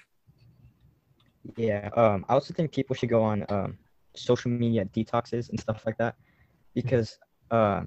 Yeah, 1.57 1.88
um, 1.96 2.25
I 2.29 2.35
also 2.35 2.55
think 2.55 2.72
people 2.72 2.94
should 2.94 3.09
go 3.09 3.22
on 3.22 3.44
um, 3.48 3.79
social 4.14 4.51
media 4.51 4.85
detoxes 4.85 5.51
and 5.51 5.59
stuff 5.59 5.83
like 5.87 5.98
that 5.98 6.16
because 6.75 7.18
uh, 7.51 7.83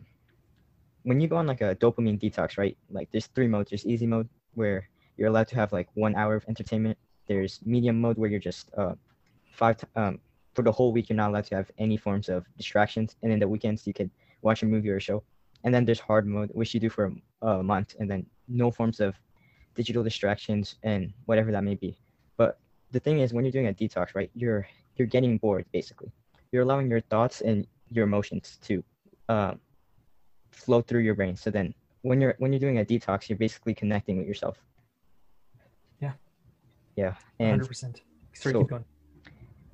when 1.04 1.20
you 1.20 1.28
go 1.28 1.38
on 1.38 1.48
like 1.48 1.62
a 1.62 1.76
dopamine 1.76 2.20
detox, 2.20 2.58
right? 2.58 2.78
Like 2.90 3.10
there's 3.12 3.28
three 3.28 3.48
modes. 3.48 3.70
There's 3.70 3.86
easy 3.86 4.08
mode 4.08 4.28
where 4.56 4.90
you're 5.18 5.30
allowed 5.30 5.48
to 5.50 5.56
have 5.56 5.72
like 5.72 5.88
one 5.94 6.16
hour 6.16 6.36
of 6.36 6.46
entertainment. 6.48 6.98
There's 7.28 7.60
medium 7.66 8.00
mode 8.00 8.18
where 8.18 8.30
you're 8.30 8.40
just 8.40 8.70
uh, 8.78 8.96
five 9.52 9.78
t- 9.78 9.88
um, 9.96 10.20
for 10.54 10.62
the 10.62 10.72
whole 10.72 10.92
week 10.92 11.10
you're 11.10 11.18
not 11.18 11.32
allowed 11.32 11.46
to 11.46 11.56
have 11.56 11.72
any 11.78 11.98
forms 11.98 12.30
of 12.30 12.46
distractions, 12.58 13.16
and 13.22 13.32
then 13.32 13.40
the 13.40 13.48
weekends 13.48 13.86
you 13.86 13.94
could 13.94 14.10
watch 14.42 14.64
a 14.64 14.66
movie 14.66 14.90
or 14.90 14.98
a 14.98 15.02
show. 15.02 15.24
And 15.64 15.74
then 15.74 15.86
there's 15.86 16.00
hard 16.00 16.28
mode, 16.28 16.52
which 16.54 16.74
you 16.74 16.80
do 16.80 16.90
for 16.90 17.12
a, 17.42 17.48
a 17.48 17.64
month, 17.64 17.96
and 18.00 18.10
then 18.10 18.26
no 18.48 18.72
forms 18.72 19.00
of 19.00 19.16
digital 19.74 20.04
distractions 20.04 20.76
and 20.84 21.12
whatever 21.26 21.52
that 21.52 21.64
may 21.64 21.76
be. 21.76 21.98
But 22.38 22.60
the 22.92 23.00
thing 23.00 23.20
is, 23.20 23.34
when 23.34 23.44
you're 23.44 23.52
doing 23.52 23.68
a 23.68 23.74
detox, 23.74 24.16
right, 24.16 24.32
you're 24.36 24.68
you're 24.96 25.08
getting 25.08 25.38
bored 25.38 25.66
basically. 25.72 26.12
You're 26.52 26.64
allowing 26.64 26.90
your 26.90 27.02
thoughts 27.02 27.42
and 27.42 27.68
your 27.90 28.06
emotions 28.06 28.58
to 28.64 28.84
uh, 29.28 29.54
flow 30.52 30.82
through 30.82 31.02
your 31.02 31.16
brain. 31.16 31.36
So 31.36 31.50
then 31.50 31.74
when 32.04 32.22
you're 32.22 32.36
when 32.38 32.54
you're 32.54 32.60
doing 32.60 32.80
a 32.80 32.86
detox, 32.86 33.28
you're 33.28 33.38
basically 33.38 33.74
connecting 33.74 34.18
with 34.18 34.28
yourself. 34.28 34.58
Yeah. 36.96 37.16
And 37.40 37.62
100%. 37.62 38.02
Sorry, 38.34 38.54
so- 38.54 38.60
keep 38.60 38.70
going. 38.70 38.86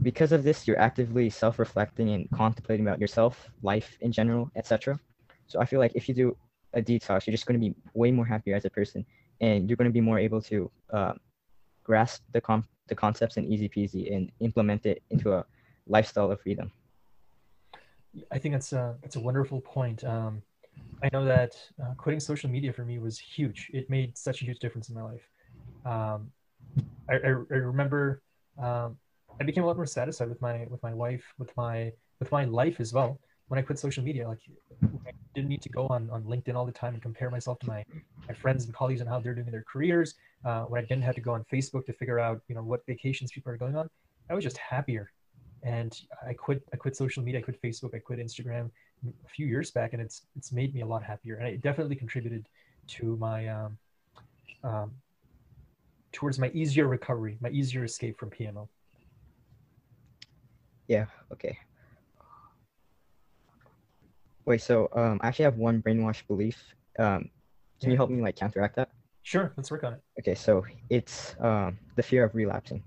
because 0.01 0.31
of 0.31 0.43
this, 0.43 0.67
you're 0.67 0.79
actively 0.79 1.29
self-reflecting 1.29 2.09
and 2.09 2.29
contemplating 2.31 2.87
about 2.87 2.99
yourself, 2.99 3.49
life 3.61 3.97
in 4.01 4.11
general, 4.11 4.49
etc. 4.55 4.99
So 5.47 5.59
I 5.59 5.65
feel 5.65 5.79
like 5.79 5.91
if 5.95 6.07
you 6.09 6.15
do 6.15 6.37
a 6.73 6.81
detox, 6.81 7.27
you're 7.27 7.33
just 7.33 7.45
going 7.45 7.59
to 7.59 7.69
be 7.69 7.75
way 7.93 8.11
more 8.11 8.25
happier 8.25 8.55
as 8.55 8.65
a 8.65 8.69
person, 8.69 9.05
and 9.41 9.69
you're 9.69 9.77
going 9.77 9.89
to 9.89 9.93
be 9.93 10.01
more 10.01 10.17
able 10.17 10.41
to 10.43 10.71
uh, 10.91 11.13
grasp 11.83 12.23
the 12.31 12.41
com- 12.41 12.67
the 12.87 12.95
concepts 12.95 13.37
and 13.37 13.45
easy 13.47 13.69
peasy 13.69 14.15
and 14.15 14.31
implement 14.39 14.85
it 14.85 15.03
into 15.09 15.33
a 15.33 15.45
lifestyle 15.87 16.31
of 16.31 16.41
freedom. 16.41 16.71
I 18.31 18.39
think 18.39 18.53
that's 18.53 18.73
a 18.73 18.95
that's 19.01 19.15
a 19.15 19.19
wonderful 19.19 19.61
point. 19.61 20.03
Um, 20.03 20.41
I 21.03 21.09
know 21.13 21.25
that 21.25 21.55
uh, 21.81 21.93
quitting 21.95 22.19
social 22.19 22.49
media 22.49 22.71
for 22.73 22.85
me 22.85 22.99
was 22.99 23.17
huge. 23.19 23.69
It 23.73 23.89
made 23.89 24.17
such 24.17 24.41
a 24.41 24.45
huge 24.45 24.59
difference 24.59 24.89
in 24.89 24.95
my 24.95 25.03
life. 25.03 25.29
Um, 25.85 26.31
I, 27.09 27.15
I, 27.15 27.27
remember 27.27 28.21
um, 28.57 28.97
I 29.39 29.43
became 29.43 29.63
a 29.63 29.67
lot 29.67 29.75
more 29.75 29.85
satisfied 29.85 30.29
with 30.29 30.41
my 30.41 30.65
with 30.69 30.81
my 30.83 30.93
wife, 30.93 31.23
with 31.37 31.55
my 31.57 31.91
with 32.19 32.31
my 32.31 32.45
life 32.45 32.79
as 32.79 32.93
well. 32.93 33.19
When 33.47 33.59
I 33.59 33.63
quit 33.63 33.79
social 33.79 34.03
media, 34.03 34.27
like 34.27 34.39
I 35.05 35.11
didn't 35.35 35.49
need 35.49 35.61
to 35.63 35.69
go 35.69 35.87
on, 35.87 36.09
on 36.09 36.23
LinkedIn 36.23 36.55
all 36.55 36.65
the 36.65 36.71
time 36.71 36.93
and 36.93 37.01
compare 37.01 37.29
myself 37.29 37.59
to 37.59 37.67
my, 37.67 37.83
my 38.27 38.33
friends 38.33 38.63
and 38.63 38.73
colleagues 38.73 39.01
and 39.01 39.09
how 39.09 39.19
they're 39.19 39.33
doing 39.33 39.47
in 39.47 39.51
their 39.51 39.65
careers. 39.69 40.15
Uh, 40.45 40.63
when 40.63 40.81
I 40.81 40.85
didn't 40.85 41.03
have 41.03 41.15
to 41.15 41.21
go 41.21 41.33
on 41.33 41.43
Facebook 41.51 41.85
to 41.87 41.93
figure 41.93 42.17
out 42.17 42.41
you 42.47 42.55
know 42.55 42.63
what 42.63 42.85
vacations 42.85 43.31
people 43.31 43.51
are 43.51 43.57
going 43.57 43.75
on, 43.75 43.89
I 44.29 44.33
was 44.33 44.43
just 44.43 44.57
happier. 44.57 45.11
And 45.63 45.99
I 46.25 46.33
quit 46.33 46.63
I 46.73 46.77
quit 46.77 46.95
social 46.95 47.23
media, 47.23 47.39
I 47.39 47.43
quit 47.43 47.61
Facebook, 47.61 47.93
I 47.93 47.99
quit 47.99 48.19
Instagram 48.19 48.69
a 49.05 49.29
few 49.29 49.47
years 49.47 49.69
back, 49.71 49.93
and 49.93 50.01
it's 50.01 50.23
it's 50.35 50.51
made 50.51 50.73
me 50.73 50.81
a 50.81 50.85
lot 50.85 51.03
happier. 51.03 51.35
And 51.35 51.47
it 51.47 51.61
definitely 51.61 51.95
contributed 51.95 52.47
to 52.87 53.17
my 53.17 53.47
um, 53.47 53.77
um, 54.63 54.91
towards 56.11 56.39
my 56.39 56.49
easier 56.53 56.87
recovery, 56.87 57.37
my 57.41 57.49
easier 57.49 57.83
escape 57.83 58.19
from 58.19 58.29
PMO. 58.29 58.67
Yeah. 60.87 61.05
Okay. 61.31 61.57
Wait. 64.45 64.61
So 64.61 64.89
um, 64.93 65.19
I 65.21 65.27
actually 65.27 65.45
have 65.45 65.57
one 65.57 65.81
brainwash 65.81 66.25
belief. 66.27 66.75
Um, 66.99 67.29
can 67.79 67.91
you 67.91 67.95
help 67.97 68.09
me 68.09 68.21
like 68.21 68.35
counteract 68.35 68.75
that? 68.75 68.89
Sure. 69.23 69.53
Let's 69.55 69.71
work 69.71 69.83
on 69.83 69.93
it. 69.93 70.01
Okay. 70.19 70.35
So 70.35 70.65
it's 70.89 71.35
um 71.39 71.77
the 71.95 72.03
fear 72.03 72.23
of 72.23 72.35
relapsing. 72.35 72.83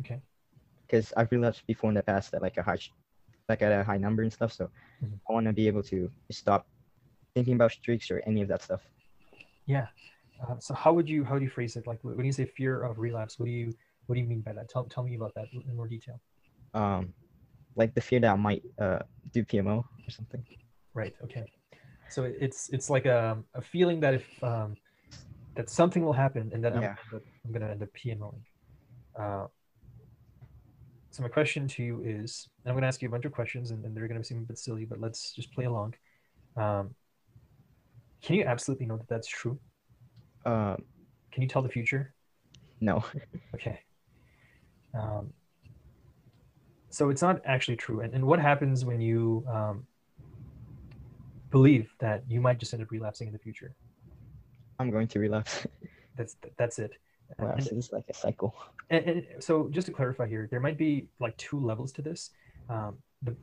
Okay. 0.00 0.20
Because 0.86 1.12
I've 1.16 1.30
relapsed 1.32 1.66
before 1.66 1.90
in 1.90 1.94
the 1.94 2.02
past 2.02 2.34
at 2.34 2.42
like 2.42 2.56
a 2.58 2.62
high, 2.62 2.78
like 3.48 3.62
at 3.62 3.72
a 3.72 3.82
high 3.82 3.96
number 3.96 4.22
and 4.22 4.32
stuff. 4.32 4.52
So 4.52 4.70
Mhm. 5.02 5.18
I 5.28 5.32
want 5.32 5.46
to 5.46 5.52
be 5.52 5.66
able 5.66 5.82
to 5.84 6.10
stop 6.30 6.66
thinking 7.34 7.54
about 7.54 7.72
streaks 7.72 8.10
or 8.10 8.22
any 8.26 8.42
of 8.42 8.48
that 8.48 8.62
stuff. 8.62 8.82
Yeah. 9.66 9.88
Uh, 10.42 10.58
so 10.58 10.74
how 10.74 10.92
would 10.92 11.08
you 11.08 11.24
how 11.24 11.38
do 11.38 11.44
you 11.44 11.50
phrase 11.50 11.76
it? 11.76 11.86
Like 11.86 11.98
when 12.02 12.26
you 12.26 12.32
say 12.32 12.44
fear 12.44 12.82
of 12.82 12.98
relapse, 12.98 13.38
what 13.38 13.46
do 13.46 13.52
you 13.52 13.72
what 14.06 14.14
do 14.14 14.20
you 14.20 14.26
mean 14.26 14.40
by 14.40 14.52
that? 14.52 14.68
Tell 14.68 14.84
tell 14.84 15.04
me 15.04 15.14
about 15.14 15.34
that 15.34 15.46
in 15.52 15.76
more 15.76 15.88
detail. 15.88 16.20
Um, 16.74 17.14
like 17.74 17.94
the 17.94 18.00
fear 18.00 18.20
that 18.20 18.32
I 18.32 18.36
might 18.36 18.62
uh 18.78 19.00
do 19.32 19.44
PMO 19.44 19.78
or 19.78 20.10
something. 20.10 20.44
Right. 20.94 21.14
Okay. 21.24 21.44
So 22.08 22.24
it's 22.24 22.68
it's 22.70 22.88
like 22.88 23.06
a, 23.06 23.38
a 23.54 23.60
feeling 23.60 24.00
that 24.00 24.14
if 24.14 24.44
um, 24.44 24.76
that 25.54 25.68
something 25.68 26.04
will 26.04 26.12
happen 26.12 26.50
and 26.54 26.62
that 26.64 26.74
I'm, 26.74 26.82
Yeah. 26.82 26.94
I'm 27.12 27.52
gonna 27.52 27.70
end 27.70 27.82
up 27.82 27.88
PMOing. 27.94 28.42
Uh, 29.18 29.46
so 31.10 31.22
my 31.22 31.28
question 31.28 31.66
to 31.68 31.82
you 31.82 32.02
is, 32.04 32.48
and 32.64 32.70
I'm 32.70 32.76
gonna 32.76 32.86
ask 32.86 33.02
you 33.02 33.08
a 33.08 33.10
bunch 33.10 33.24
of 33.24 33.32
questions, 33.32 33.70
and, 33.70 33.84
and 33.84 33.96
they're 33.96 34.06
gonna 34.06 34.22
seem 34.22 34.38
a 34.38 34.42
bit 34.42 34.58
silly, 34.58 34.84
but 34.84 35.00
let's 35.00 35.32
just 35.32 35.52
play 35.52 35.64
along. 35.64 35.94
Um, 36.56 36.94
can 38.22 38.36
you 38.36 38.44
absolutely 38.44 38.86
know 38.86 38.96
that 38.96 39.08
that's 39.08 39.28
true? 39.28 39.58
Um, 40.46 40.84
Can 41.32 41.42
you 41.42 41.48
tell 41.48 41.62
the 41.62 41.68
future? 41.68 42.14
no. 42.80 43.04
Okay. 43.54 43.80
Um, 44.94 45.32
so 46.90 47.10
it's 47.10 47.20
not 47.20 47.42
actually 47.44 47.76
true. 47.76 48.00
And, 48.00 48.14
and 48.14 48.24
what 48.24 48.38
happens 48.38 48.84
when 48.84 49.00
you 49.00 49.44
um, 49.50 49.86
believe 51.50 51.90
that 51.98 52.22
you 52.28 52.40
might 52.40 52.58
just 52.58 52.72
end 52.72 52.82
up 52.82 52.90
relapsing 52.90 53.26
in 53.26 53.32
the 53.32 53.38
future? 53.38 53.74
I'm 54.78 54.90
going 54.90 55.08
to 55.08 55.18
relapse. 55.18 55.66
That's 56.16 56.36
that's 56.56 56.78
it. 56.78 56.92
Relapse 57.38 57.66
is 57.66 57.92
like 57.92 58.04
a 58.08 58.14
cycle. 58.14 58.54
and, 58.90 59.04
and 59.04 59.26
so 59.40 59.68
just 59.70 59.86
to 59.86 59.92
clarify 59.92 60.26
here 60.26 60.48
there 60.50 60.60
might 60.60 60.78
be 60.78 61.08
like 61.20 61.36
two 61.36 61.60
levels 61.60 61.92
to 61.92 62.02
this 62.02 62.30
um, 62.70 62.96
the, 63.22 63.36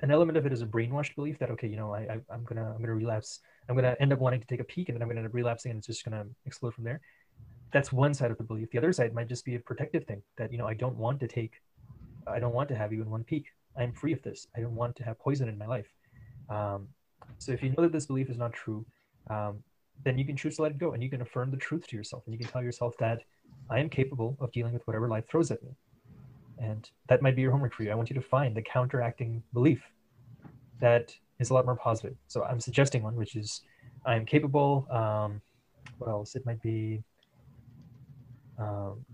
an 0.00 0.10
element 0.10 0.36
of 0.36 0.46
it 0.46 0.52
is 0.52 0.62
a 0.62 0.66
brainwashed 0.66 1.14
belief 1.14 1.38
that 1.38 1.50
okay 1.50 1.68
you 1.68 1.76
know 1.76 1.94
I, 1.94 2.00
I 2.00 2.20
i'm 2.30 2.44
gonna 2.44 2.72
i'm 2.74 2.80
gonna 2.80 2.94
relapse. 2.94 3.40
I'm 3.68 3.76
gonna 3.76 3.96
end 4.00 4.12
up 4.12 4.18
wanting 4.18 4.40
to 4.40 4.46
take 4.46 4.60
a 4.60 4.64
peek 4.64 4.88
and 4.88 4.96
then 4.96 5.02
i'm 5.02 5.08
gonna 5.08 5.20
end 5.20 5.28
up 5.28 5.34
relapsing 5.34 5.70
and 5.70 5.78
it's 5.78 5.86
just 5.86 6.04
gonna 6.04 6.24
explode 6.46 6.74
from 6.74 6.84
there. 6.84 7.00
That's 7.72 7.92
one 7.92 8.12
side 8.12 8.30
of 8.30 8.36
the 8.36 8.44
belief. 8.44 8.70
The 8.70 8.78
other 8.78 8.92
side 8.92 9.14
might 9.14 9.28
just 9.28 9.44
be 9.44 9.54
a 9.54 9.60
protective 9.60 10.04
thing 10.04 10.22
that 10.36 10.52
you 10.52 10.58
know 10.58 10.66
i 10.66 10.74
don't 10.74 10.96
want 10.96 11.20
to 11.20 11.28
take 11.28 11.54
i 12.26 12.38
don't 12.38 12.54
want 12.54 12.68
to 12.70 12.76
have 12.76 12.92
you 12.92 13.02
in 13.02 13.10
one 13.10 13.24
peak 13.24 13.46
i'm 13.78 13.92
free 13.92 14.12
of 14.12 14.22
this. 14.22 14.46
I 14.56 14.60
don't 14.60 14.74
want 14.74 14.96
to 14.96 15.04
have 15.04 15.18
poison 15.18 15.48
in 15.48 15.56
my 15.56 15.66
life. 15.66 15.90
Um, 16.50 16.88
so 17.38 17.52
if 17.52 17.62
you 17.62 17.70
know 17.70 17.82
that 17.82 17.92
this 17.92 18.06
belief 18.06 18.28
is 18.28 18.36
not 18.36 18.52
true 18.52 18.84
um, 19.30 19.62
then 20.04 20.18
you 20.18 20.24
can 20.24 20.36
choose 20.36 20.56
to 20.56 20.62
let 20.62 20.72
it 20.72 20.78
go 20.78 20.92
and 20.92 21.02
you 21.02 21.10
can 21.10 21.22
affirm 21.22 21.50
the 21.50 21.56
truth 21.56 21.86
to 21.88 21.96
yourself 21.96 22.24
and 22.26 22.32
you 22.32 22.38
can 22.38 22.48
tell 22.48 22.62
yourself 22.62 22.94
that 22.98 23.22
I 23.70 23.78
am 23.78 23.88
capable 23.88 24.36
of 24.40 24.50
dealing 24.52 24.72
with 24.72 24.86
whatever 24.86 25.08
life 25.08 25.28
throws 25.28 25.50
at 25.50 25.62
me. 25.62 25.70
And 26.58 26.88
that 27.08 27.22
might 27.22 27.34
be 27.36 27.42
your 27.42 27.50
homework 27.50 27.74
for 27.74 27.82
you. 27.82 27.90
I 27.90 27.94
want 27.94 28.10
you 28.10 28.14
to 28.14 28.20
find 28.22 28.56
the 28.56 28.62
counteracting 28.62 29.42
belief 29.52 29.82
that 30.80 31.14
is 31.38 31.50
a 31.50 31.54
lot 31.54 31.64
more 31.64 31.76
positive. 31.76 32.16
So 32.28 32.44
I'm 32.44 32.60
suggesting 32.60 33.02
one, 33.02 33.16
which 33.16 33.36
is 33.36 33.62
I 34.06 34.16
am 34.16 34.26
capable. 34.26 34.86
Um, 34.90 35.40
what 35.98 36.08
else? 36.10 36.34
It 36.34 36.44
might 36.46 36.62
be 36.62 37.02
um, 38.58 39.04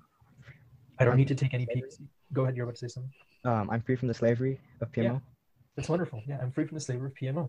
I 0.98 1.04
don't 1.04 1.16
need 1.16 1.28
to 1.28 1.34
take 1.34 1.54
any 1.54 1.66
peeks. 1.66 1.98
Go 2.32 2.42
ahead. 2.42 2.56
You're 2.56 2.64
about 2.64 2.76
to 2.76 2.88
say 2.88 2.92
something. 2.92 3.12
Um, 3.44 3.70
I'm 3.70 3.80
free 3.82 3.96
from 3.96 4.08
the 4.08 4.14
slavery 4.14 4.60
of 4.80 4.90
PMO. 4.92 5.02
Yeah. 5.04 5.18
That's 5.76 5.88
wonderful. 5.88 6.22
Yeah, 6.26 6.38
I'm 6.42 6.50
free 6.50 6.66
from 6.66 6.74
the 6.74 6.80
slavery 6.80 7.06
of 7.06 7.14
PMO. 7.14 7.48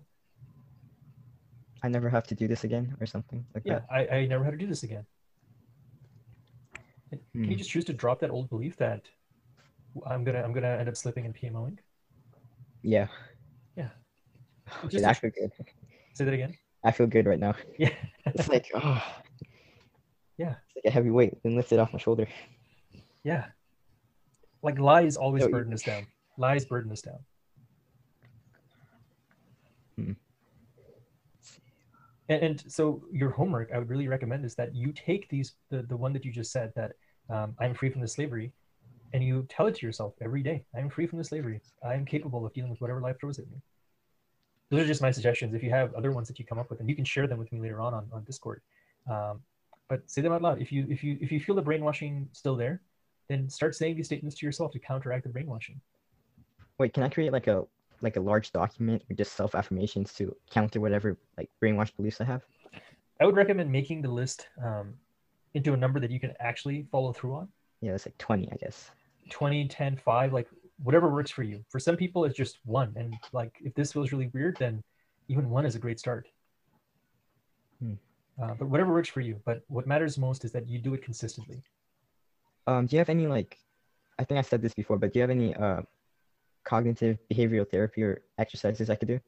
I 1.81 1.87
never 1.87 2.09
have 2.09 2.27
to 2.27 2.35
do 2.35 2.47
this 2.47 2.63
again 2.63 2.95
or 2.99 3.07
something 3.07 3.45
like 3.55 3.63
Yeah, 3.65 3.79
that. 3.79 3.85
I, 3.91 4.17
I 4.17 4.25
never 4.27 4.43
had 4.43 4.51
to 4.51 4.57
do 4.57 4.67
this 4.67 4.83
again. 4.83 5.05
Can 7.11 7.21
you 7.33 7.45
Hmm. 7.45 7.57
just 7.57 7.71
choose 7.71 7.85
to 7.85 7.93
drop 7.93 8.19
that 8.19 8.29
old 8.29 8.49
belief 8.49 8.77
that 8.77 9.01
I'm 10.05 10.23
gonna 10.23 10.41
I'm 10.41 10.53
gonna 10.53 10.77
end 10.79 10.89
up 10.89 10.97
slipping 10.97 11.25
and 11.25 11.35
PMOing? 11.35 11.77
Yeah. 12.81 13.07
Yeah. 13.75 13.89
Okay, 14.79 14.87
Just 14.89 15.05
I 15.05 15.13
feel 15.13 15.31
good. 15.31 15.51
Say 16.13 16.25
that 16.25 16.33
again. 16.33 16.55
I 16.83 16.91
feel 16.91 17.07
good 17.07 17.25
right 17.25 17.39
now. 17.39 17.55
Yeah. 17.77 17.89
It's 18.25 18.47
like, 18.47 18.69
oh, 18.75 19.03
Yeah. 20.37 20.55
it's 20.67 20.75
like 20.77 20.85
a 20.85 20.91
heavy 20.91 21.09
weight 21.09 21.41
been 21.43 21.55
lifted 21.55 21.79
off 21.79 21.91
my 21.91 21.99
shoulder. 21.99 22.27
Yeah. 23.23 23.45
Like 24.61 24.79
lies 24.79 25.17
always 25.17 25.43
So- 25.43 25.49
burden 25.49 25.73
us 25.73 25.83
down. 25.83 26.07
Lies 26.37 26.63
burden 26.65 26.91
us 26.91 27.01
down. 27.01 27.19
Hmm. 29.97 30.11
And, 32.29 32.43
and 32.43 32.71
so 32.71 33.03
your 33.11 33.31
homework, 33.31 33.71
I 33.73 33.79
would 33.79 33.89
really 33.89 34.07
recommend 34.07 34.45
is 34.45 34.55
that 34.55 34.73
you 34.75 34.93
take 34.93 35.27
these 35.29 35.53
the, 35.69 35.81
the 35.81 35.97
one 35.97 36.13
that 36.13 36.23
you 36.23 36.31
just 36.31 36.51
said 36.51 36.71
that 36.75 36.93
um, 37.29 37.55
I'm 37.59 37.73
free 37.73 37.89
from 37.89 38.01
the 38.01 38.07
slavery, 38.07 38.53
and 39.13 39.23
you 39.23 39.45
tell 39.49 39.67
it 39.67 39.75
to 39.75 39.85
yourself 39.85 40.13
every 40.21 40.43
day. 40.43 40.63
I'm 40.75 40.89
free 40.89 41.07
from 41.07 41.17
the 41.17 41.23
slavery. 41.23 41.61
I 41.83 41.93
am 41.93 42.05
capable 42.05 42.45
of 42.45 42.53
dealing 42.53 42.71
with 42.71 42.81
whatever 42.81 43.01
life 43.01 43.19
throws 43.19 43.39
at 43.39 43.49
me. 43.49 43.57
Those 44.69 44.81
are 44.81 44.87
just 44.87 45.01
my 45.01 45.11
suggestions. 45.11 45.53
If 45.53 45.63
you 45.63 45.71
have 45.71 45.93
other 45.95 46.11
ones 46.11 46.27
that 46.27 46.37
you 46.37 46.45
come 46.45 46.59
up 46.59 46.69
with, 46.69 46.79
and 46.79 46.89
you 46.89 46.95
can 46.95 47.05
share 47.05 47.27
them 47.27 47.39
with 47.39 47.51
me 47.51 47.59
later 47.59 47.81
on 47.81 47.93
on, 47.93 48.07
on 48.13 48.23
Discord. 48.23 48.61
Um, 49.09 49.41
but 49.87 50.09
say 50.09 50.21
them 50.21 50.31
out 50.31 50.43
loud. 50.43 50.61
If 50.61 50.71
you 50.71 50.85
if 50.89 51.03
you 51.03 51.17
if 51.19 51.31
you 51.31 51.39
feel 51.39 51.55
the 51.55 51.61
brainwashing 51.61 52.29
still 52.31 52.55
there, 52.55 52.81
then 53.27 53.49
start 53.49 53.75
saying 53.75 53.95
these 53.95 54.05
statements 54.05 54.37
to 54.37 54.45
yourself 54.45 54.71
to 54.73 54.79
counteract 54.79 55.23
the 55.23 55.29
brainwashing. 55.29 55.81
Wait, 56.77 56.93
can 56.93 57.03
I 57.03 57.09
create 57.09 57.31
like 57.31 57.47
a 57.47 57.65
like 58.01 58.15
a 58.15 58.21
large 58.21 58.51
document 58.51 59.01
with 59.09 59.17
just 59.17 59.33
self 59.33 59.55
affirmations 59.55 60.13
to 60.13 60.35
counter 60.51 60.79
whatever 60.79 61.17
like 61.37 61.49
brainwashed 61.61 61.95
beliefs 61.95 62.21
I 62.21 62.25
have? 62.25 62.43
I 63.19 63.25
would 63.25 63.35
recommend 63.35 63.71
making 63.71 64.01
the 64.01 64.09
list 64.09 64.47
um, 64.63 64.93
into 65.53 65.73
a 65.73 65.77
number 65.77 65.99
that 65.99 66.11
you 66.11 66.19
can 66.19 66.33
actually 66.39 66.87
follow 66.91 67.11
through 67.11 67.35
on. 67.35 67.47
Yeah, 67.81 67.93
it's 67.93 68.05
like 68.05 68.17
20, 68.17 68.49
I 68.51 68.55
guess. 68.55 68.91
20, 69.29 69.67
10, 69.67 69.97
5, 69.97 70.33
like 70.33 70.47
whatever 70.83 71.09
works 71.09 71.31
for 71.31 71.43
you. 71.43 71.63
For 71.69 71.79
some 71.79 71.97
people, 71.97 72.25
it's 72.25 72.37
just 72.37 72.59
one. 72.65 72.93
And 72.95 73.13
like 73.33 73.53
if 73.61 73.73
this 73.73 73.93
feels 73.93 74.11
really 74.11 74.29
weird, 74.33 74.57
then 74.57 74.83
even 75.27 75.49
one 75.49 75.65
is 75.65 75.75
a 75.75 75.79
great 75.79 75.99
start. 75.99 76.27
Hmm. 77.81 77.93
Uh, 78.41 78.53
but 78.57 78.69
whatever 78.69 78.93
works 78.93 79.09
for 79.09 79.21
you. 79.21 79.39
But 79.45 79.63
what 79.67 79.87
matters 79.87 80.17
most 80.17 80.45
is 80.45 80.51
that 80.53 80.67
you 80.67 80.79
do 80.79 80.93
it 80.93 81.03
consistently. 81.03 81.61
Um, 82.67 82.85
do 82.85 82.95
you 82.95 82.99
have 82.99 83.09
any 83.09 83.27
like, 83.27 83.57
I 84.17 84.23
think 84.23 84.37
I 84.37 84.41
said 84.41 84.61
this 84.61 84.73
before, 84.73 84.97
but 84.97 85.11
do 85.11 85.19
you 85.19 85.23
have 85.23 85.29
any 85.29 85.55
uh, 85.55 85.81
cognitive 86.63 87.17
behavioral 87.31 87.69
therapy 87.69 88.03
or 88.03 88.21
exercises 88.37 88.89
I 88.89 88.95
could 88.95 89.07
do? 89.07 89.19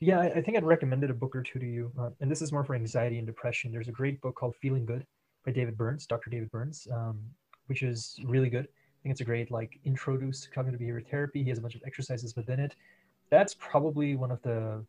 Yeah, 0.00 0.20
I, 0.20 0.26
I 0.26 0.42
think 0.42 0.56
I'd 0.56 0.64
recommended 0.64 1.10
a 1.10 1.14
book 1.14 1.34
or 1.34 1.42
two 1.42 1.58
to 1.58 1.66
you. 1.66 1.90
Uh, 1.98 2.10
and 2.20 2.30
this 2.30 2.42
is 2.42 2.52
more 2.52 2.64
for 2.64 2.74
anxiety 2.74 3.18
and 3.18 3.26
depression. 3.26 3.72
There's 3.72 3.88
a 3.88 3.92
great 3.92 4.20
book 4.20 4.34
called 4.34 4.54
Feeling 4.56 4.84
Good 4.84 5.06
by 5.44 5.52
David 5.52 5.76
Burns, 5.76 6.06
Dr. 6.06 6.30
David 6.30 6.50
Burns, 6.50 6.86
um, 6.92 7.20
which 7.66 7.82
is 7.82 8.18
really 8.24 8.50
good. 8.50 8.68
Think 9.06 9.12
it's 9.12 9.20
a 9.20 9.24
great 9.24 9.52
like 9.52 9.78
introduce 9.84 10.40
to 10.40 10.50
cognitive 10.50 10.80
behavior 10.80 11.00
therapy. 11.00 11.40
He 11.40 11.48
has 11.50 11.58
a 11.58 11.60
bunch 11.60 11.76
of 11.76 11.82
exercises 11.86 12.34
within 12.34 12.58
it. 12.58 12.74
That's 13.30 13.54
probably 13.54 14.16
one 14.16 14.32
of 14.32 14.42
the 14.42 14.84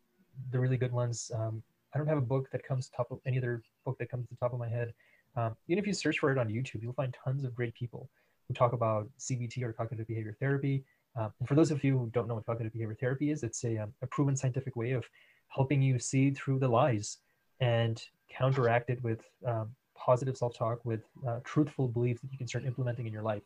the 0.50 0.60
really 0.60 0.76
good 0.76 0.92
ones. 0.92 1.30
Um, 1.36 1.62
I 1.94 2.00
don't 2.00 2.08
have 2.08 2.18
a 2.18 2.22
book 2.34 2.50
that 2.52 2.64
comes 2.64 2.90
top 2.90 3.12
of 3.12 3.20
any 3.28 3.38
other 3.38 3.62
book 3.86 3.96
that 4.00 4.10
comes 4.10 4.26
to 4.26 4.34
the 4.34 4.40
top 4.40 4.54
of 4.54 4.60
my 4.60 4.70
head. 4.70 4.92
Um, 5.36 5.56
even 5.68 5.78
if 5.78 5.86
you 5.86 5.94
search 5.94 6.18
for 6.18 6.32
it 6.32 6.40
on 6.40 6.48
YouTube, 6.48 6.82
you'll 6.82 6.94
find 6.94 7.16
tons 7.24 7.44
of 7.44 7.54
great 7.54 7.76
people 7.76 8.10
who 8.48 8.56
talk 8.56 8.74
about 8.74 9.08
CBT 9.20 9.62
or 9.62 9.72
cognitive 9.72 10.08
behavior 10.08 10.36
therapy. 10.40 10.84
Um, 11.16 11.32
and 11.40 11.48
for 11.48 11.54
those 11.54 11.70
of 11.70 11.84
you 11.84 12.00
who 12.00 12.10
don't 12.12 12.28
know 12.28 12.34
what 12.34 12.46
cognitive 12.48 12.74
behavior 12.74 12.98
therapy 13.00 13.30
is, 13.30 13.44
it's 13.44 13.64
a, 13.66 13.78
um, 13.78 13.94
a 14.02 14.08
proven 14.08 14.36
scientific 14.36 14.76
way 14.76 14.94
of 14.94 15.06
helping 15.50 15.80
you 15.80 16.00
see 16.00 16.32
through 16.32 16.58
the 16.58 16.68
lies 16.68 17.18
and 17.60 18.02
counteract 18.36 18.90
it 18.90 19.00
with 19.04 19.22
um, 19.46 19.70
positive 19.96 20.36
self-talk, 20.36 20.84
with 20.86 21.02
uh, 21.28 21.40
truthful 21.44 21.88
beliefs 21.88 22.22
that 22.22 22.32
you 22.32 22.40
can 22.40 22.48
start 22.48 22.66
implementing 22.66 23.06
in 23.06 23.14
your 23.14 23.22
life. 23.22 23.44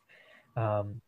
Um, 0.55 1.01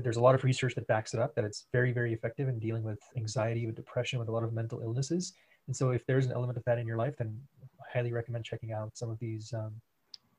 there's 0.00 0.16
a 0.16 0.20
lot 0.20 0.34
of 0.34 0.42
research 0.44 0.74
that 0.74 0.86
backs 0.86 1.12
it 1.12 1.20
up 1.20 1.34
that 1.34 1.44
it's 1.44 1.66
very, 1.72 1.92
very 1.92 2.12
effective 2.12 2.48
in 2.48 2.58
dealing 2.58 2.82
with 2.82 2.98
anxiety, 3.16 3.66
with 3.66 3.76
depression, 3.76 4.18
with 4.18 4.28
a 4.28 4.32
lot 4.32 4.42
of 4.42 4.52
mental 4.52 4.80
illnesses. 4.80 5.34
And 5.66 5.76
so 5.76 5.90
if 5.90 6.06
there's 6.06 6.26
an 6.26 6.32
element 6.32 6.56
of 6.56 6.64
that 6.64 6.78
in 6.78 6.86
your 6.86 6.96
life, 6.96 7.14
then 7.18 7.38
I 7.80 7.98
highly 7.98 8.12
recommend 8.12 8.44
checking 8.44 8.72
out 8.72 8.96
some 8.96 9.10
of 9.10 9.18
these 9.18 9.52
um, 9.52 9.72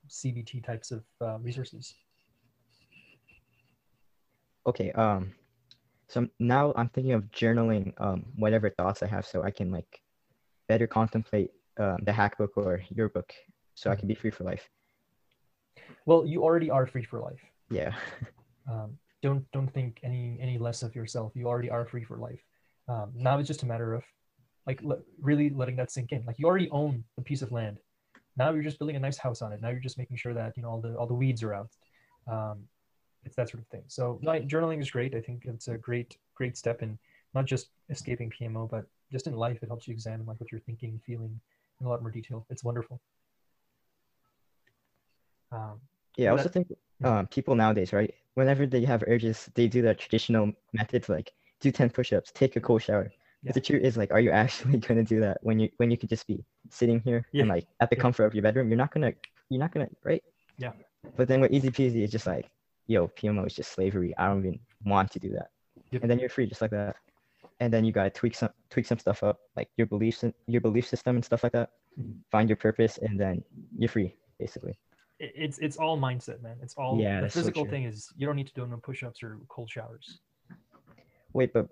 CBT 0.10 0.66
types 0.66 0.92
of 0.92 1.04
uh, 1.22 1.38
resources. 1.40 1.94
Okay. 4.66 4.92
Um, 4.94 5.34
so 6.08 6.28
now 6.40 6.74
I'm 6.76 6.90
thinking 6.90 7.14
of 7.14 7.24
journaling 7.32 7.94
um 8.00 8.26
whatever 8.36 8.70
thoughts 8.70 9.02
I 9.04 9.08
have, 9.08 9.26
so 9.26 9.44
I 9.44 9.52
can 9.52 9.72
like 9.72 10.02
better 10.68 10.88
contemplate 10.88 11.52
um, 11.78 11.98
the 12.04 12.12
Hackbook 12.12 12.50
or 12.56 12.82
your 12.90 13.10
book, 13.10 13.34
so 13.76 13.90
I 13.90 13.96
can 13.96 14.08
be 14.08 14.16
free 14.16 14.32
for 14.32 14.44
life. 14.44 14.70
Well, 16.06 16.26
you 16.26 16.44
already 16.44 16.70
are 16.70 16.86
free 16.86 17.04
for 17.04 17.20
life. 17.20 17.42
Yeah. 17.74 17.94
Um, 18.70 18.98
don't 19.22 19.50
don't 19.52 19.74
think 19.74 20.00
any 20.04 20.38
any 20.40 20.58
less 20.58 20.84
of 20.84 20.96
yourself. 20.96 21.32
You 21.36 21.48
already 21.48 21.70
are 21.70 21.86
free 21.86 22.04
for 22.04 22.18
life. 22.18 22.42
Um, 22.88 23.12
now 23.16 23.40
it's 23.40 23.48
just 23.48 23.64
a 23.64 23.66
matter 23.66 23.94
of 23.94 24.04
like 24.68 24.82
le- 24.82 25.02
really 25.22 25.50
letting 25.50 25.76
that 25.78 25.92
sink 25.92 26.12
in. 26.12 26.24
Like 26.26 26.40
you 26.40 26.46
already 26.46 26.70
own 26.70 27.04
the 27.18 27.24
piece 27.24 27.42
of 27.42 27.52
land. 27.52 27.80
Now 28.38 28.52
you're 28.52 28.64
just 28.64 28.80
building 28.80 28.96
a 28.96 29.00
nice 29.00 29.18
house 29.18 29.42
on 29.42 29.52
it. 29.54 29.62
Now 29.62 29.70
you're 29.70 29.80
just 29.80 29.98
making 29.98 30.18
sure 30.18 30.34
that 30.34 30.56
you 30.58 30.64
know 30.64 30.70
all 30.70 30.82
the 30.82 30.96
all 30.96 31.08
the 31.08 31.14
weeds 31.14 31.42
are 31.44 31.54
out. 31.54 31.72
Um, 32.28 32.64
it's 33.26 33.36
that 33.38 33.50
sort 33.50 33.64
of 33.64 33.68
thing. 33.70 33.84
So 33.88 34.20
like, 34.22 34.48
journaling 34.48 34.82
is 34.82 34.92
great. 34.92 35.16
I 35.16 35.22
think 35.22 35.44
it's 35.46 35.68
a 35.68 35.78
great 35.78 36.18
great 36.36 36.58
step 36.58 36.82
in 36.82 37.00
not 37.34 37.46
just 37.46 37.70
escaping 37.90 38.32
PMO, 38.32 38.70
but 38.70 38.86
just 39.12 39.28
in 39.28 39.36
life. 39.36 39.60
It 39.62 39.68
helps 39.68 39.88
you 39.88 39.94
examine 39.94 40.26
like 40.26 40.40
what 40.40 40.52
you're 40.52 40.62
thinking, 40.62 41.00
feeling 41.06 41.40
in 41.80 41.88
a 41.88 41.90
lot 41.90 42.02
more 42.02 42.12
detail. 42.12 42.46
It's 42.50 42.64
wonderful. 42.64 43.00
Um, 45.52 45.80
Yeah, 46.18 46.30
I 46.30 46.32
also 46.38 46.50
think 46.50 46.68
um, 47.04 47.28
people 47.28 47.56
nowadays, 47.56 47.92
right? 47.94 48.14
Whenever 48.36 48.66
they 48.66 48.86
have 48.86 49.04
urges, 49.08 49.50
they 49.56 49.68
do 49.68 49.82
the 49.82 49.94
traditional 49.94 50.52
methods 50.74 51.10
like 51.10 51.32
do 51.60 51.72
10 51.72 51.90
push-ups, 51.90 52.32
take 52.34 52.56
a 52.56 52.62
cold 52.62 52.82
shower. 52.82 53.12
Yeah. 53.12 53.50
But 53.50 53.54
the 53.56 53.62
truth 53.62 53.84
is 53.84 53.98
like, 53.98 54.12
are 54.12 54.20
you 54.20 54.32
actually 54.32 54.78
gonna 54.88 55.04
do 55.04 55.20
that 55.22 55.38
when 55.42 55.60
you 55.60 55.70
when 55.78 55.90
you 55.92 55.98
could 55.98 56.10
just 56.10 56.28
be 56.28 56.44
sitting 56.70 57.00
here 57.02 57.26
Yeah. 57.32 57.42
and 57.42 57.50
like 57.50 57.68
at 57.80 57.90
the 57.90 57.96
Yeah. 57.96 58.02
comfort 58.02 58.26
of 58.26 58.34
your 58.36 58.44
bedroom? 58.44 58.70
You're 58.70 58.78
not 58.78 58.92
gonna 58.94 59.14
you're 59.50 59.60
not 59.60 59.72
gonna 59.72 59.90
right? 60.04 60.24
Yeah. 60.58 60.72
But 61.18 61.28
then 61.28 61.42
with 61.42 61.52
easy 61.52 61.70
peasy, 61.70 62.04
it's 62.04 62.12
just 62.12 62.28
like, 62.28 62.50
yo, 62.88 63.08
PMO 63.10 63.46
is 63.46 63.54
just 63.56 63.72
slavery. 63.74 64.14
I 64.18 64.28
don't 64.28 64.40
even 64.40 64.60
want 64.86 65.12
to 65.12 65.20
do 65.20 65.30
that. 65.32 65.50
Yep. 65.92 66.04
And 66.04 66.12
then 66.12 66.20
you're 66.20 66.30
free 66.30 66.46
just 66.48 66.62
like 66.62 66.72
that. 66.72 66.96
And 67.60 67.72
then 67.74 67.84
you 67.86 67.92
gotta 67.92 68.10
tweak 68.10 68.36
some 68.36 68.50
tweak 68.70 68.86
some 68.86 69.00
stuff 69.00 69.24
up, 69.24 69.40
like 69.58 69.70
your 69.78 69.88
beliefs 69.88 70.24
and 70.24 70.34
your 70.48 70.62
belief 70.62 70.88
system 70.88 71.16
and 71.18 71.26
stuff 71.26 71.44
like 71.44 71.52
that. 71.54 71.70
Mhm. 72.00 72.20
Find 72.32 72.48
your 72.50 72.58
purpose 72.58 72.98
and 73.00 73.20
then 73.20 73.44
you're 73.78 73.90
free, 73.90 74.16
basically. 74.40 74.78
It- 75.24 75.34
it's 75.36 75.58
it's 75.60 75.78
all 75.78 75.98
mindset, 75.98 76.42
man. 76.42 76.58
It's 76.62 76.76
all 76.76 77.00
Yeah, 77.00 77.16
the 77.18 77.22
that's 77.24 77.34
so 77.36 77.40
physical 77.42 77.66
thing 77.66 77.84
is 77.86 78.12
you 78.18 78.26
don't 78.28 78.36
need 78.36 78.48
to 78.48 78.54
do 78.54 78.66
no 78.68 78.78
push-ups 78.78 79.24
or 79.24 79.40
cold 79.48 79.70
showers. 79.70 80.20
Wait, 81.34 81.54
but 81.54 81.68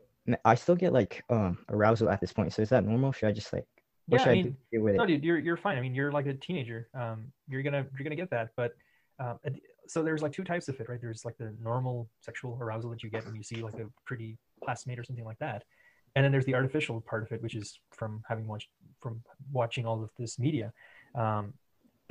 I 0.45 0.55
still 0.55 0.75
get 0.75 0.93
like 0.93 1.23
um 1.29 1.57
arousal 1.69 2.09
at 2.09 2.19
this 2.21 2.33
point. 2.33 2.53
So 2.53 2.61
is 2.61 2.69
that 2.69 2.83
normal? 2.85 3.11
Should 3.11 3.29
I 3.29 3.31
just 3.31 3.51
like 3.53 3.65
what 4.07 4.19
Yeah, 4.19 4.23
should 4.25 4.31
I 4.31 4.39
I, 4.39 4.41
do 4.41 4.83
with 4.83 4.95
no, 4.95 5.03
it? 5.03 5.07
dude, 5.07 5.23
you're 5.23 5.39
you're 5.39 5.57
fine. 5.57 5.77
I 5.77 5.81
mean, 5.81 5.95
you're 5.95 6.11
like 6.11 6.25
a 6.27 6.33
teenager. 6.33 6.89
Um, 6.93 7.31
you're 7.47 7.63
gonna 7.63 7.85
you're 7.97 8.03
gonna 8.03 8.15
get 8.15 8.29
that. 8.31 8.49
But 8.55 8.73
um, 9.19 9.39
so 9.87 10.03
there's 10.03 10.21
like 10.21 10.31
two 10.31 10.43
types 10.43 10.67
of 10.69 10.79
it, 10.79 10.89
right? 10.89 10.99
There's 11.01 11.25
like 11.25 11.37
the 11.37 11.53
normal 11.61 12.09
sexual 12.21 12.57
arousal 12.59 12.89
that 12.91 13.03
you 13.03 13.09
get 13.09 13.25
when 13.25 13.35
you 13.35 13.43
see 13.43 13.61
like 13.61 13.75
a 13.75 13.87
pretty 14.05 14.37
classmate 14.63 14.97
or 14.99 15.03
something 15.03 15.25
like 15.25 15.39
that, 15.39 15.63
and 16.15 16.23
then 16.23 16.31
there's 16.31 16.45
the 16.45 16.55
artificial 16.55 17.01
part 17.01 17.23
of 17.23 17.31
it, 17.31 17.41
which 17.41 17.55
is 17.55 17.79
from 17.91 18.23
having 18.27 18.47
watched 18.47 18.69
from 19.01 19.21
watching 19.51 19.85
all 19.85 20.01
of 20.03 20.09
this 20.17 20.39
media. 20.39 20.71
Um, 21.15 21.53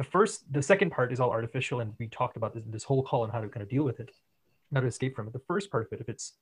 the 0.01 0.05
first, 0.05 0.51
the 0.51 0.62
second 0.62 0.88
part 0.88 1.12
is 1.12 1.20
all 1.20 1.30
artificial, 1.30 1.80
and 1.80 1.92
we 1.98 2.09
talked 2.09 2.38
about 2.38 2.55
this, 2.55 2.62
this 2.66 2.84
whole 2.84 3.03
call 3.03 3.22
on 3.24 3.28
how 3.28 3.38
to 3.38 3.48
kind 3.51 3.62
of 3.62 3.68
deal 3.68 3.82
with 3.82 4.01
it, 4.01 4.11
how 4.72 4.80
to 4.80 4.86
escape 4.86 5.14
from 5.14 5.26
it. 5.26 5.34
The 5.34 5.46
first 5.46 5.70
part 5.70 5.86
of 5.86 5.92
it, 5.92 6.01
if 6.01 6.09
it's 6.09 6.32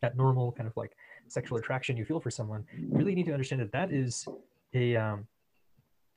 that 0.00 0.16
normal 0.16 0.52
kind 0.52 0.68
of 0.68 0.76
like 0.76 0.92
sexual 1.26 1.58
attraction 1.58 1.96
you 1.96 2.04
feel 2.04 2.20
for 2.20 2.30
someone, 2.30 2.64
you 2.78 2.86
really 2.92 3.16
need 3.16 3.26
to 3.26 3.32
understand 3.32 3.62
that 3.62 3.72
that 3.72 3.90
is 3.90 4.28
a 4.74 4.94
um, 4.94 5.26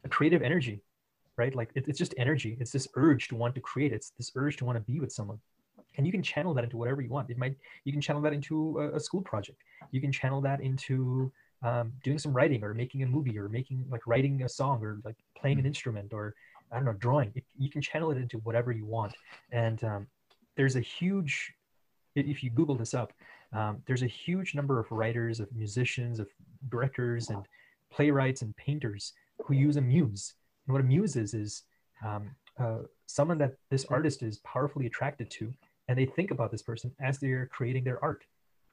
a 0.04 0.10
creative 0.10 0.44
energy, 0.44 0.84
right? 1.36 1.56
Like 1.56 1.72
it, 1.74 1.86
it's 1.88 1.98
just 1.98 2.14
energy. 2.16 2.58
It's 2.60 2.72
this 2.72 2.88
urge 2.94 3.28
to 3.30 3.36
want 3.36 3.56
to 3.56 3.62
create. 3.62 3.92
It's 3.92 4.12
this 4.12 4.32
urge 4.36 4.58
to 4.58 4.66
want 4.66 4.76
to 4.76 4.84
be 4.92 5.00
with 5.00 5.12
someone, 5.12 5.40
and 5.98 6.06
you 6.06 6.12
can 6.12 6.22
channel 6.22 6.54
that 6.54 6.64
into 6.64 6.78
whatever 6.78 7.02
you 7.02 7.10
want. 7.10 7.32
It 7.32 7.40
might 7.40 7.56
you 7.86 7.92
can 7.92 8.02
channel 8.02 8.22
that 8.22 8.34
into 8.34 8.78
a, 8.80 8.98
a 8.98 9.00
school 9.00 9.22
project. 9.22 9.58
You 9.90 10.00
can 10.00 10.12
channel 10.12 10.42
that 10.42 10.62
into 10.62 11.32
um, 11.64 11.92
doing 12.04 12.20
some 12.20 12.34
writing 12.34 12.64
or 12.64 12.76
making 12.76 13.02
a 13.02 13.08
movie 13.08 13.40
or 13.40 13.50
making 13.50 13.84
like 13.90 14.06
writing 14.06 14.44
a 14.44 14.50
song 14.50 14.84
or 14.84 15.00
like 15.04 15.16
playing 15.36 15.58
an 15.58 15.66
instrument 15.66 16.14
or 16.14 16.36
I 16.74 16.78
don't 16.78 16.86
know 16.86 16.94
drawing. 16.94 17.34
You 17.58 17.70
can 17.70 17.82
channel 17.82 18.12
it 18.12 18.18
into 18.18 18.40
whatever 18.40 18.72
you 18.72 18.86
want. 18.86 19.14
And 19.52 19.84
um, 19.84 20.08
there's 20.58 20.76
a 20.76 20.82
huge 20.82 21.54
if 22.16 22.44
you 22.44 22.50
Google 22.50 22.76
this 22.76 22.94
up, 22.94 23.14
um, 23.54 23.82
there's 23.86 24.04
a 24.04 24.08
huge 24.08 24.56
number 24.56 24.80
of 24.80 24.92
writers, 24.92 25.40
of 25.40 25.54
musicians, 25.56 26.20
of 26.20 26.28
directors, 26.70 27.30
and 27.30 27.46
playwrights 27.92 28.42
and 28.42 28.56
painters 28.56 29.14
who 29.44 29.54
use 29.54 29.78
a 29.78 29.82
muse. 29.82 30.34
And 30.66 30.74
what 30.74 30.82
a 30.82 30.86
muse 30.86 31.16
is 31.16 31.34
is 31.34 31.64
um, 32.06 32.32
uh, 32.60 32.80
someone 33.06 33.38
that 33.40 33.56
this 33.70 33.86
artist 33.86 34.24
is 34.24 34.40
powerfully 34.40 34.86
attracted 34.86 35.30
to, 35.32 35.54
and 35.88 35.98
they 35.98 36.06
think 36.06 36.32
about 36.32 36.52
this 36.52 36.62
person 36.62 36.92
as 37.02 37.20
they're 37.20 37.48
creating 37.48 37.84
their 37.84 38.04
art, 38.04 38.24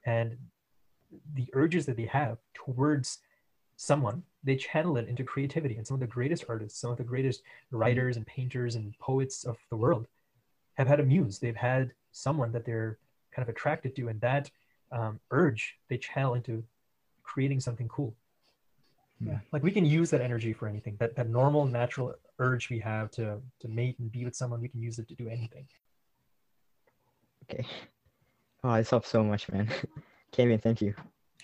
and 0.07 0.37
the 1.35 1.47
urges 1.55 1.87
that 1.87 1.97
they 1.97 2.07
have 2.07 2.39
towards 2.55 3.19
someone, 3.77 4.23
they 4.43 4.57
channel 4.57 4.97
it 4.97 5.09
into 5.09 5.25
creativity. 5.25 5.77
And 5.77 5.87
some 5.87 5.95
of 5.95 6.01
the 6.01 6.07
greatest 6.07 6.45
artists, 6.49 6.81
some 6.81 6.91
of 6.91 6.97
the 6.97 7.05
greatest 7.05 7.43
writers 7.71 8.17
and 8.17 8.27
painters 8.27 8.75
and 8.75 8.99
poets 8.99 9.45
of 9.45 9.57
the 9.69 9.77
world 9.77 10.07
have 10.75 10.89
had 10.89 11.01
a 11.01 11.03
muse. 11.03 11.39
They've 11.39 11.57
had 11.57 11.93
someone 12.13 12.53
that 12.53 12.65
they're 12.65 12.99
kind 13.33 13.47
of 13.47 13.55
attracted 13.55 13.95
to, 13.97 14.09
and 14.09 14.21
that 14.21 14.51
um, 14.93 15.21
urge 15.31 15.77
they 15.89 15.99
channel 15.99 16.35
into 16.35 16.65
creating 17.23 17.61
something 17.61 17.89
cool. 17.89 18.15
Yeah. 19.21 19.39
Like 19.53 19.63
we 19.63 19.71
can 19.71 19.85
use 19.85 20.11
that 20.11 20.23
energy 20.23 20.53
for 20.53 20.67
anything. 20.67 20.97
That 20.99 21.15
that 21.17 21.29
normal, 21.29 21.67
natural 21.67 22.15
urge 22.39 22.71
we 22.71 22.79
have 22.79 23.11
to 23.13 23.41
to 23.61 23.69
mate 23.69 23.99
and 23.99 24.11
be 24.11 24.25
with 24.25 24.35
someone, 24.35 24.61
we 24.61 24.69
can 24.69 24.81
use 24.81 24.99
it 24.99 25.09
to 25.09 25.15
do 25.15 25.29
anything. 25.29 25.67
Okay. 27.45 27.67
Oh, 28.65 28.77
this 28.77 28.91
helps 28.91 29.09
so 29.09 29.23
much, 29.23 29.51
man. 29.51 29.69
Kevin, 30.33 30.59
thank 30.59 30.81
you. 30.81 30.95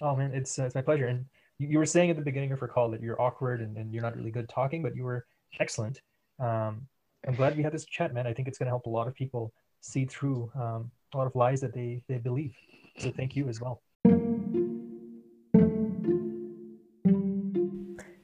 Oh 0.01 0.17
man, 0.17 0.33
it's 0.33 0.59
uh, 0.59 0.65
it's 0.65 0.75
my 0.75 0.83
pleasure. 0.83 1.09
And 1.09 1.27
you, 1.59 1.69
you 1.69 1.79
were 1.79 1.87
saying 1.87 2.11
at 2.11 2.17
the 2.17 2.23
beginning 2.23 2.53
of 2.53 2.63
our 2.63 2.69
call 2.69 2.91
that 2.91 3.01
you're 3.01 3.21
awkward 3.21 3.61
and, 3.61 3.77
and 3.77 3.93
you're 3.93 4.03
not 4.03 4.17
really 4.17 4.31
good 4.31 4.49
talking, 4.49 4.83
but 4.83 4.95
you 4.97 5.05
were 5.05 5.27
excellent. 5.61 6.01
Um, 6.39 6.87
I'm 7.27 7.35
glad 7.35 7.57
we 7.57 7.63
had 7.63 7.73
this 7.73 7.85
chat, 7.85 8.15
man. 8.15 8.27
I 8.27 8.33
think 8.33 8.49
it's 8.49 8.59
going 8.59 8.67
to 8.67 8.71
help 8.71 8.87
a 8.87 8.91
lot 8.91 9.09
of 9.09 9.15
people 9.15 9.53
see 9.81 10.05
through 10.05 10.51
um, 10.55 10.91
a 11.15 11.17
lot 11.17 11.27
of 11.27 11.35
lies 11.35 11.61
that 11.61 11.75
they 11.75 12.03
they 12.09 12.19
believe. 12.19 12.55
So 12.99 13.11
thank 13.11 13.37
you 13.37 13.49
as 13.49 13.61
well. 13.61 13.83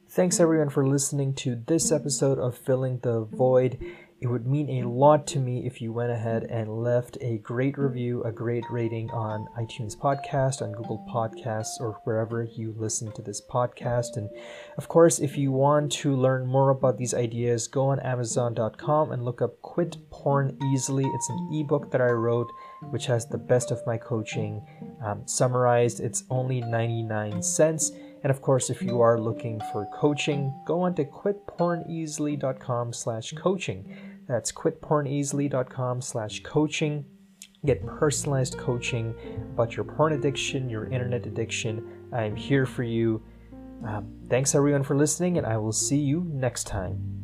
Thanks 0.09 0.41
everyone 0.41 0.69
for 0.69 0.87
listening 0.87 1.33
to 1.37 1.57
this 1.57 1.91
episode 1.91 2.39
of 2.39 2.57
Filling 2.57 2.99
the 2.99 3.25
Void. 3.25 3.79
It 4.23 4.31
would 4.31 4.47
mean 4.47 4.71
a 4.71 4.89
lot 4.89 5.27
to 5.29 5.41
me 5.41 5.67
if 5.67 5.83
you 5.83 5.93
went 5.93 6.13
ahead 6.13 6.45
and 6.45 6.81
left 6.81 7.19
a 7.21 7.39
great 7.39 7.77
review, 7.77 8.23
a 8.23 8.31
great 8.31 8.63
rating 8.71 9.11
on 9.11 9.49
iTunes 9.59 9.97
Podcast, 9.97 10.63
on 10.63 10.71
Google 10.71 11.05
Podcasts, 11.13 11.81
or 11.81 12.01
wherever 12.05 12.45
you 12.45 12.73
listen 12.79 13.11
to 13.15 13.23
this 13.23 13.41
podcast. 13.41 14.17
And 14.17 14.31
of 14.79 14.87
course, 14.87 15.19
if 15.19 15.37
you 15.37 15.51
want 15.51 15.91
to 16.03 16.15
learn 16.15 16.47
more 16.47 16.71
about 16.71 16.99
these 16.99 17.15
ideas, 17.15 17.67
go 17.67 17.89
on 17.89 17.99
Amazon.com 17.99 19.11
and 19.11 19.25
look 19.25 19.43
up 19.43 19.61
Quit 19.61 19.97
Porn 20.11 20.57
Easily. 20.73 21.05
It's 21.05 21.29
an 21.29 21.51
ebook 21.53 21.91
that 21.91 22.01
I 22.01 22.11
wrote, 22.11 22.53
which 22.91 23.07
has 23.07 23.27
the 23.27 23.39
best 23.39 23.73
of 23.73 23.85
my 23.89 23.97
coaching 23.97 24.65
um, 25.05 25.27
summarized. 25.27 25.99
It's 25.99 26.23
only 26.31 26.61
99 26.61 27.43
cents. 27.43 27.91
And 28.23 28.31
of 28.31 28.41
course, 28.41 28.71
if 28.71 28.83
you 28.83 29.01
are 29.01 29.19
looking 29.19 29.61
for 29.73 29.85
coaching, 29.93 30.55
go 30.65 30.83
on 30.83 30.95
to 30.95 31.05
quitporneasily.com 31.05 32.93
slash 32.93 33.33
coaching. 33.33 34.12
That's 34.33 34.51
quitporneasily.com 34.51 36.01
slash 36.01 36.43
coaching. 36.43 37.05
Get 37.67 37.85
personalized 37.87 38.57
coaching 38.57 39.15
about 39.53 39.77
your 39.77 39.85
porn 39.85 40.15
addiction, 40.15 40.71
your 40.71 40.87
internet 40.87 41.27
addiction. 41.27 41.87
I'm 42.15 42.35
here 42.35 42.65
for 42.65 42.83
you. 42.83 43.23
Um, 43.87 44.11
thanks 44.31 44.55
everyone 44.55 44.85
for 44.85 44.97
listening, 44.97 45.37
and 45.37 45.47
I 45.47 45.59
will 45.59 45.71
see 45.71 45.99
you 45.99 46.27
next 46.33 46.67
time. 46.67 47.22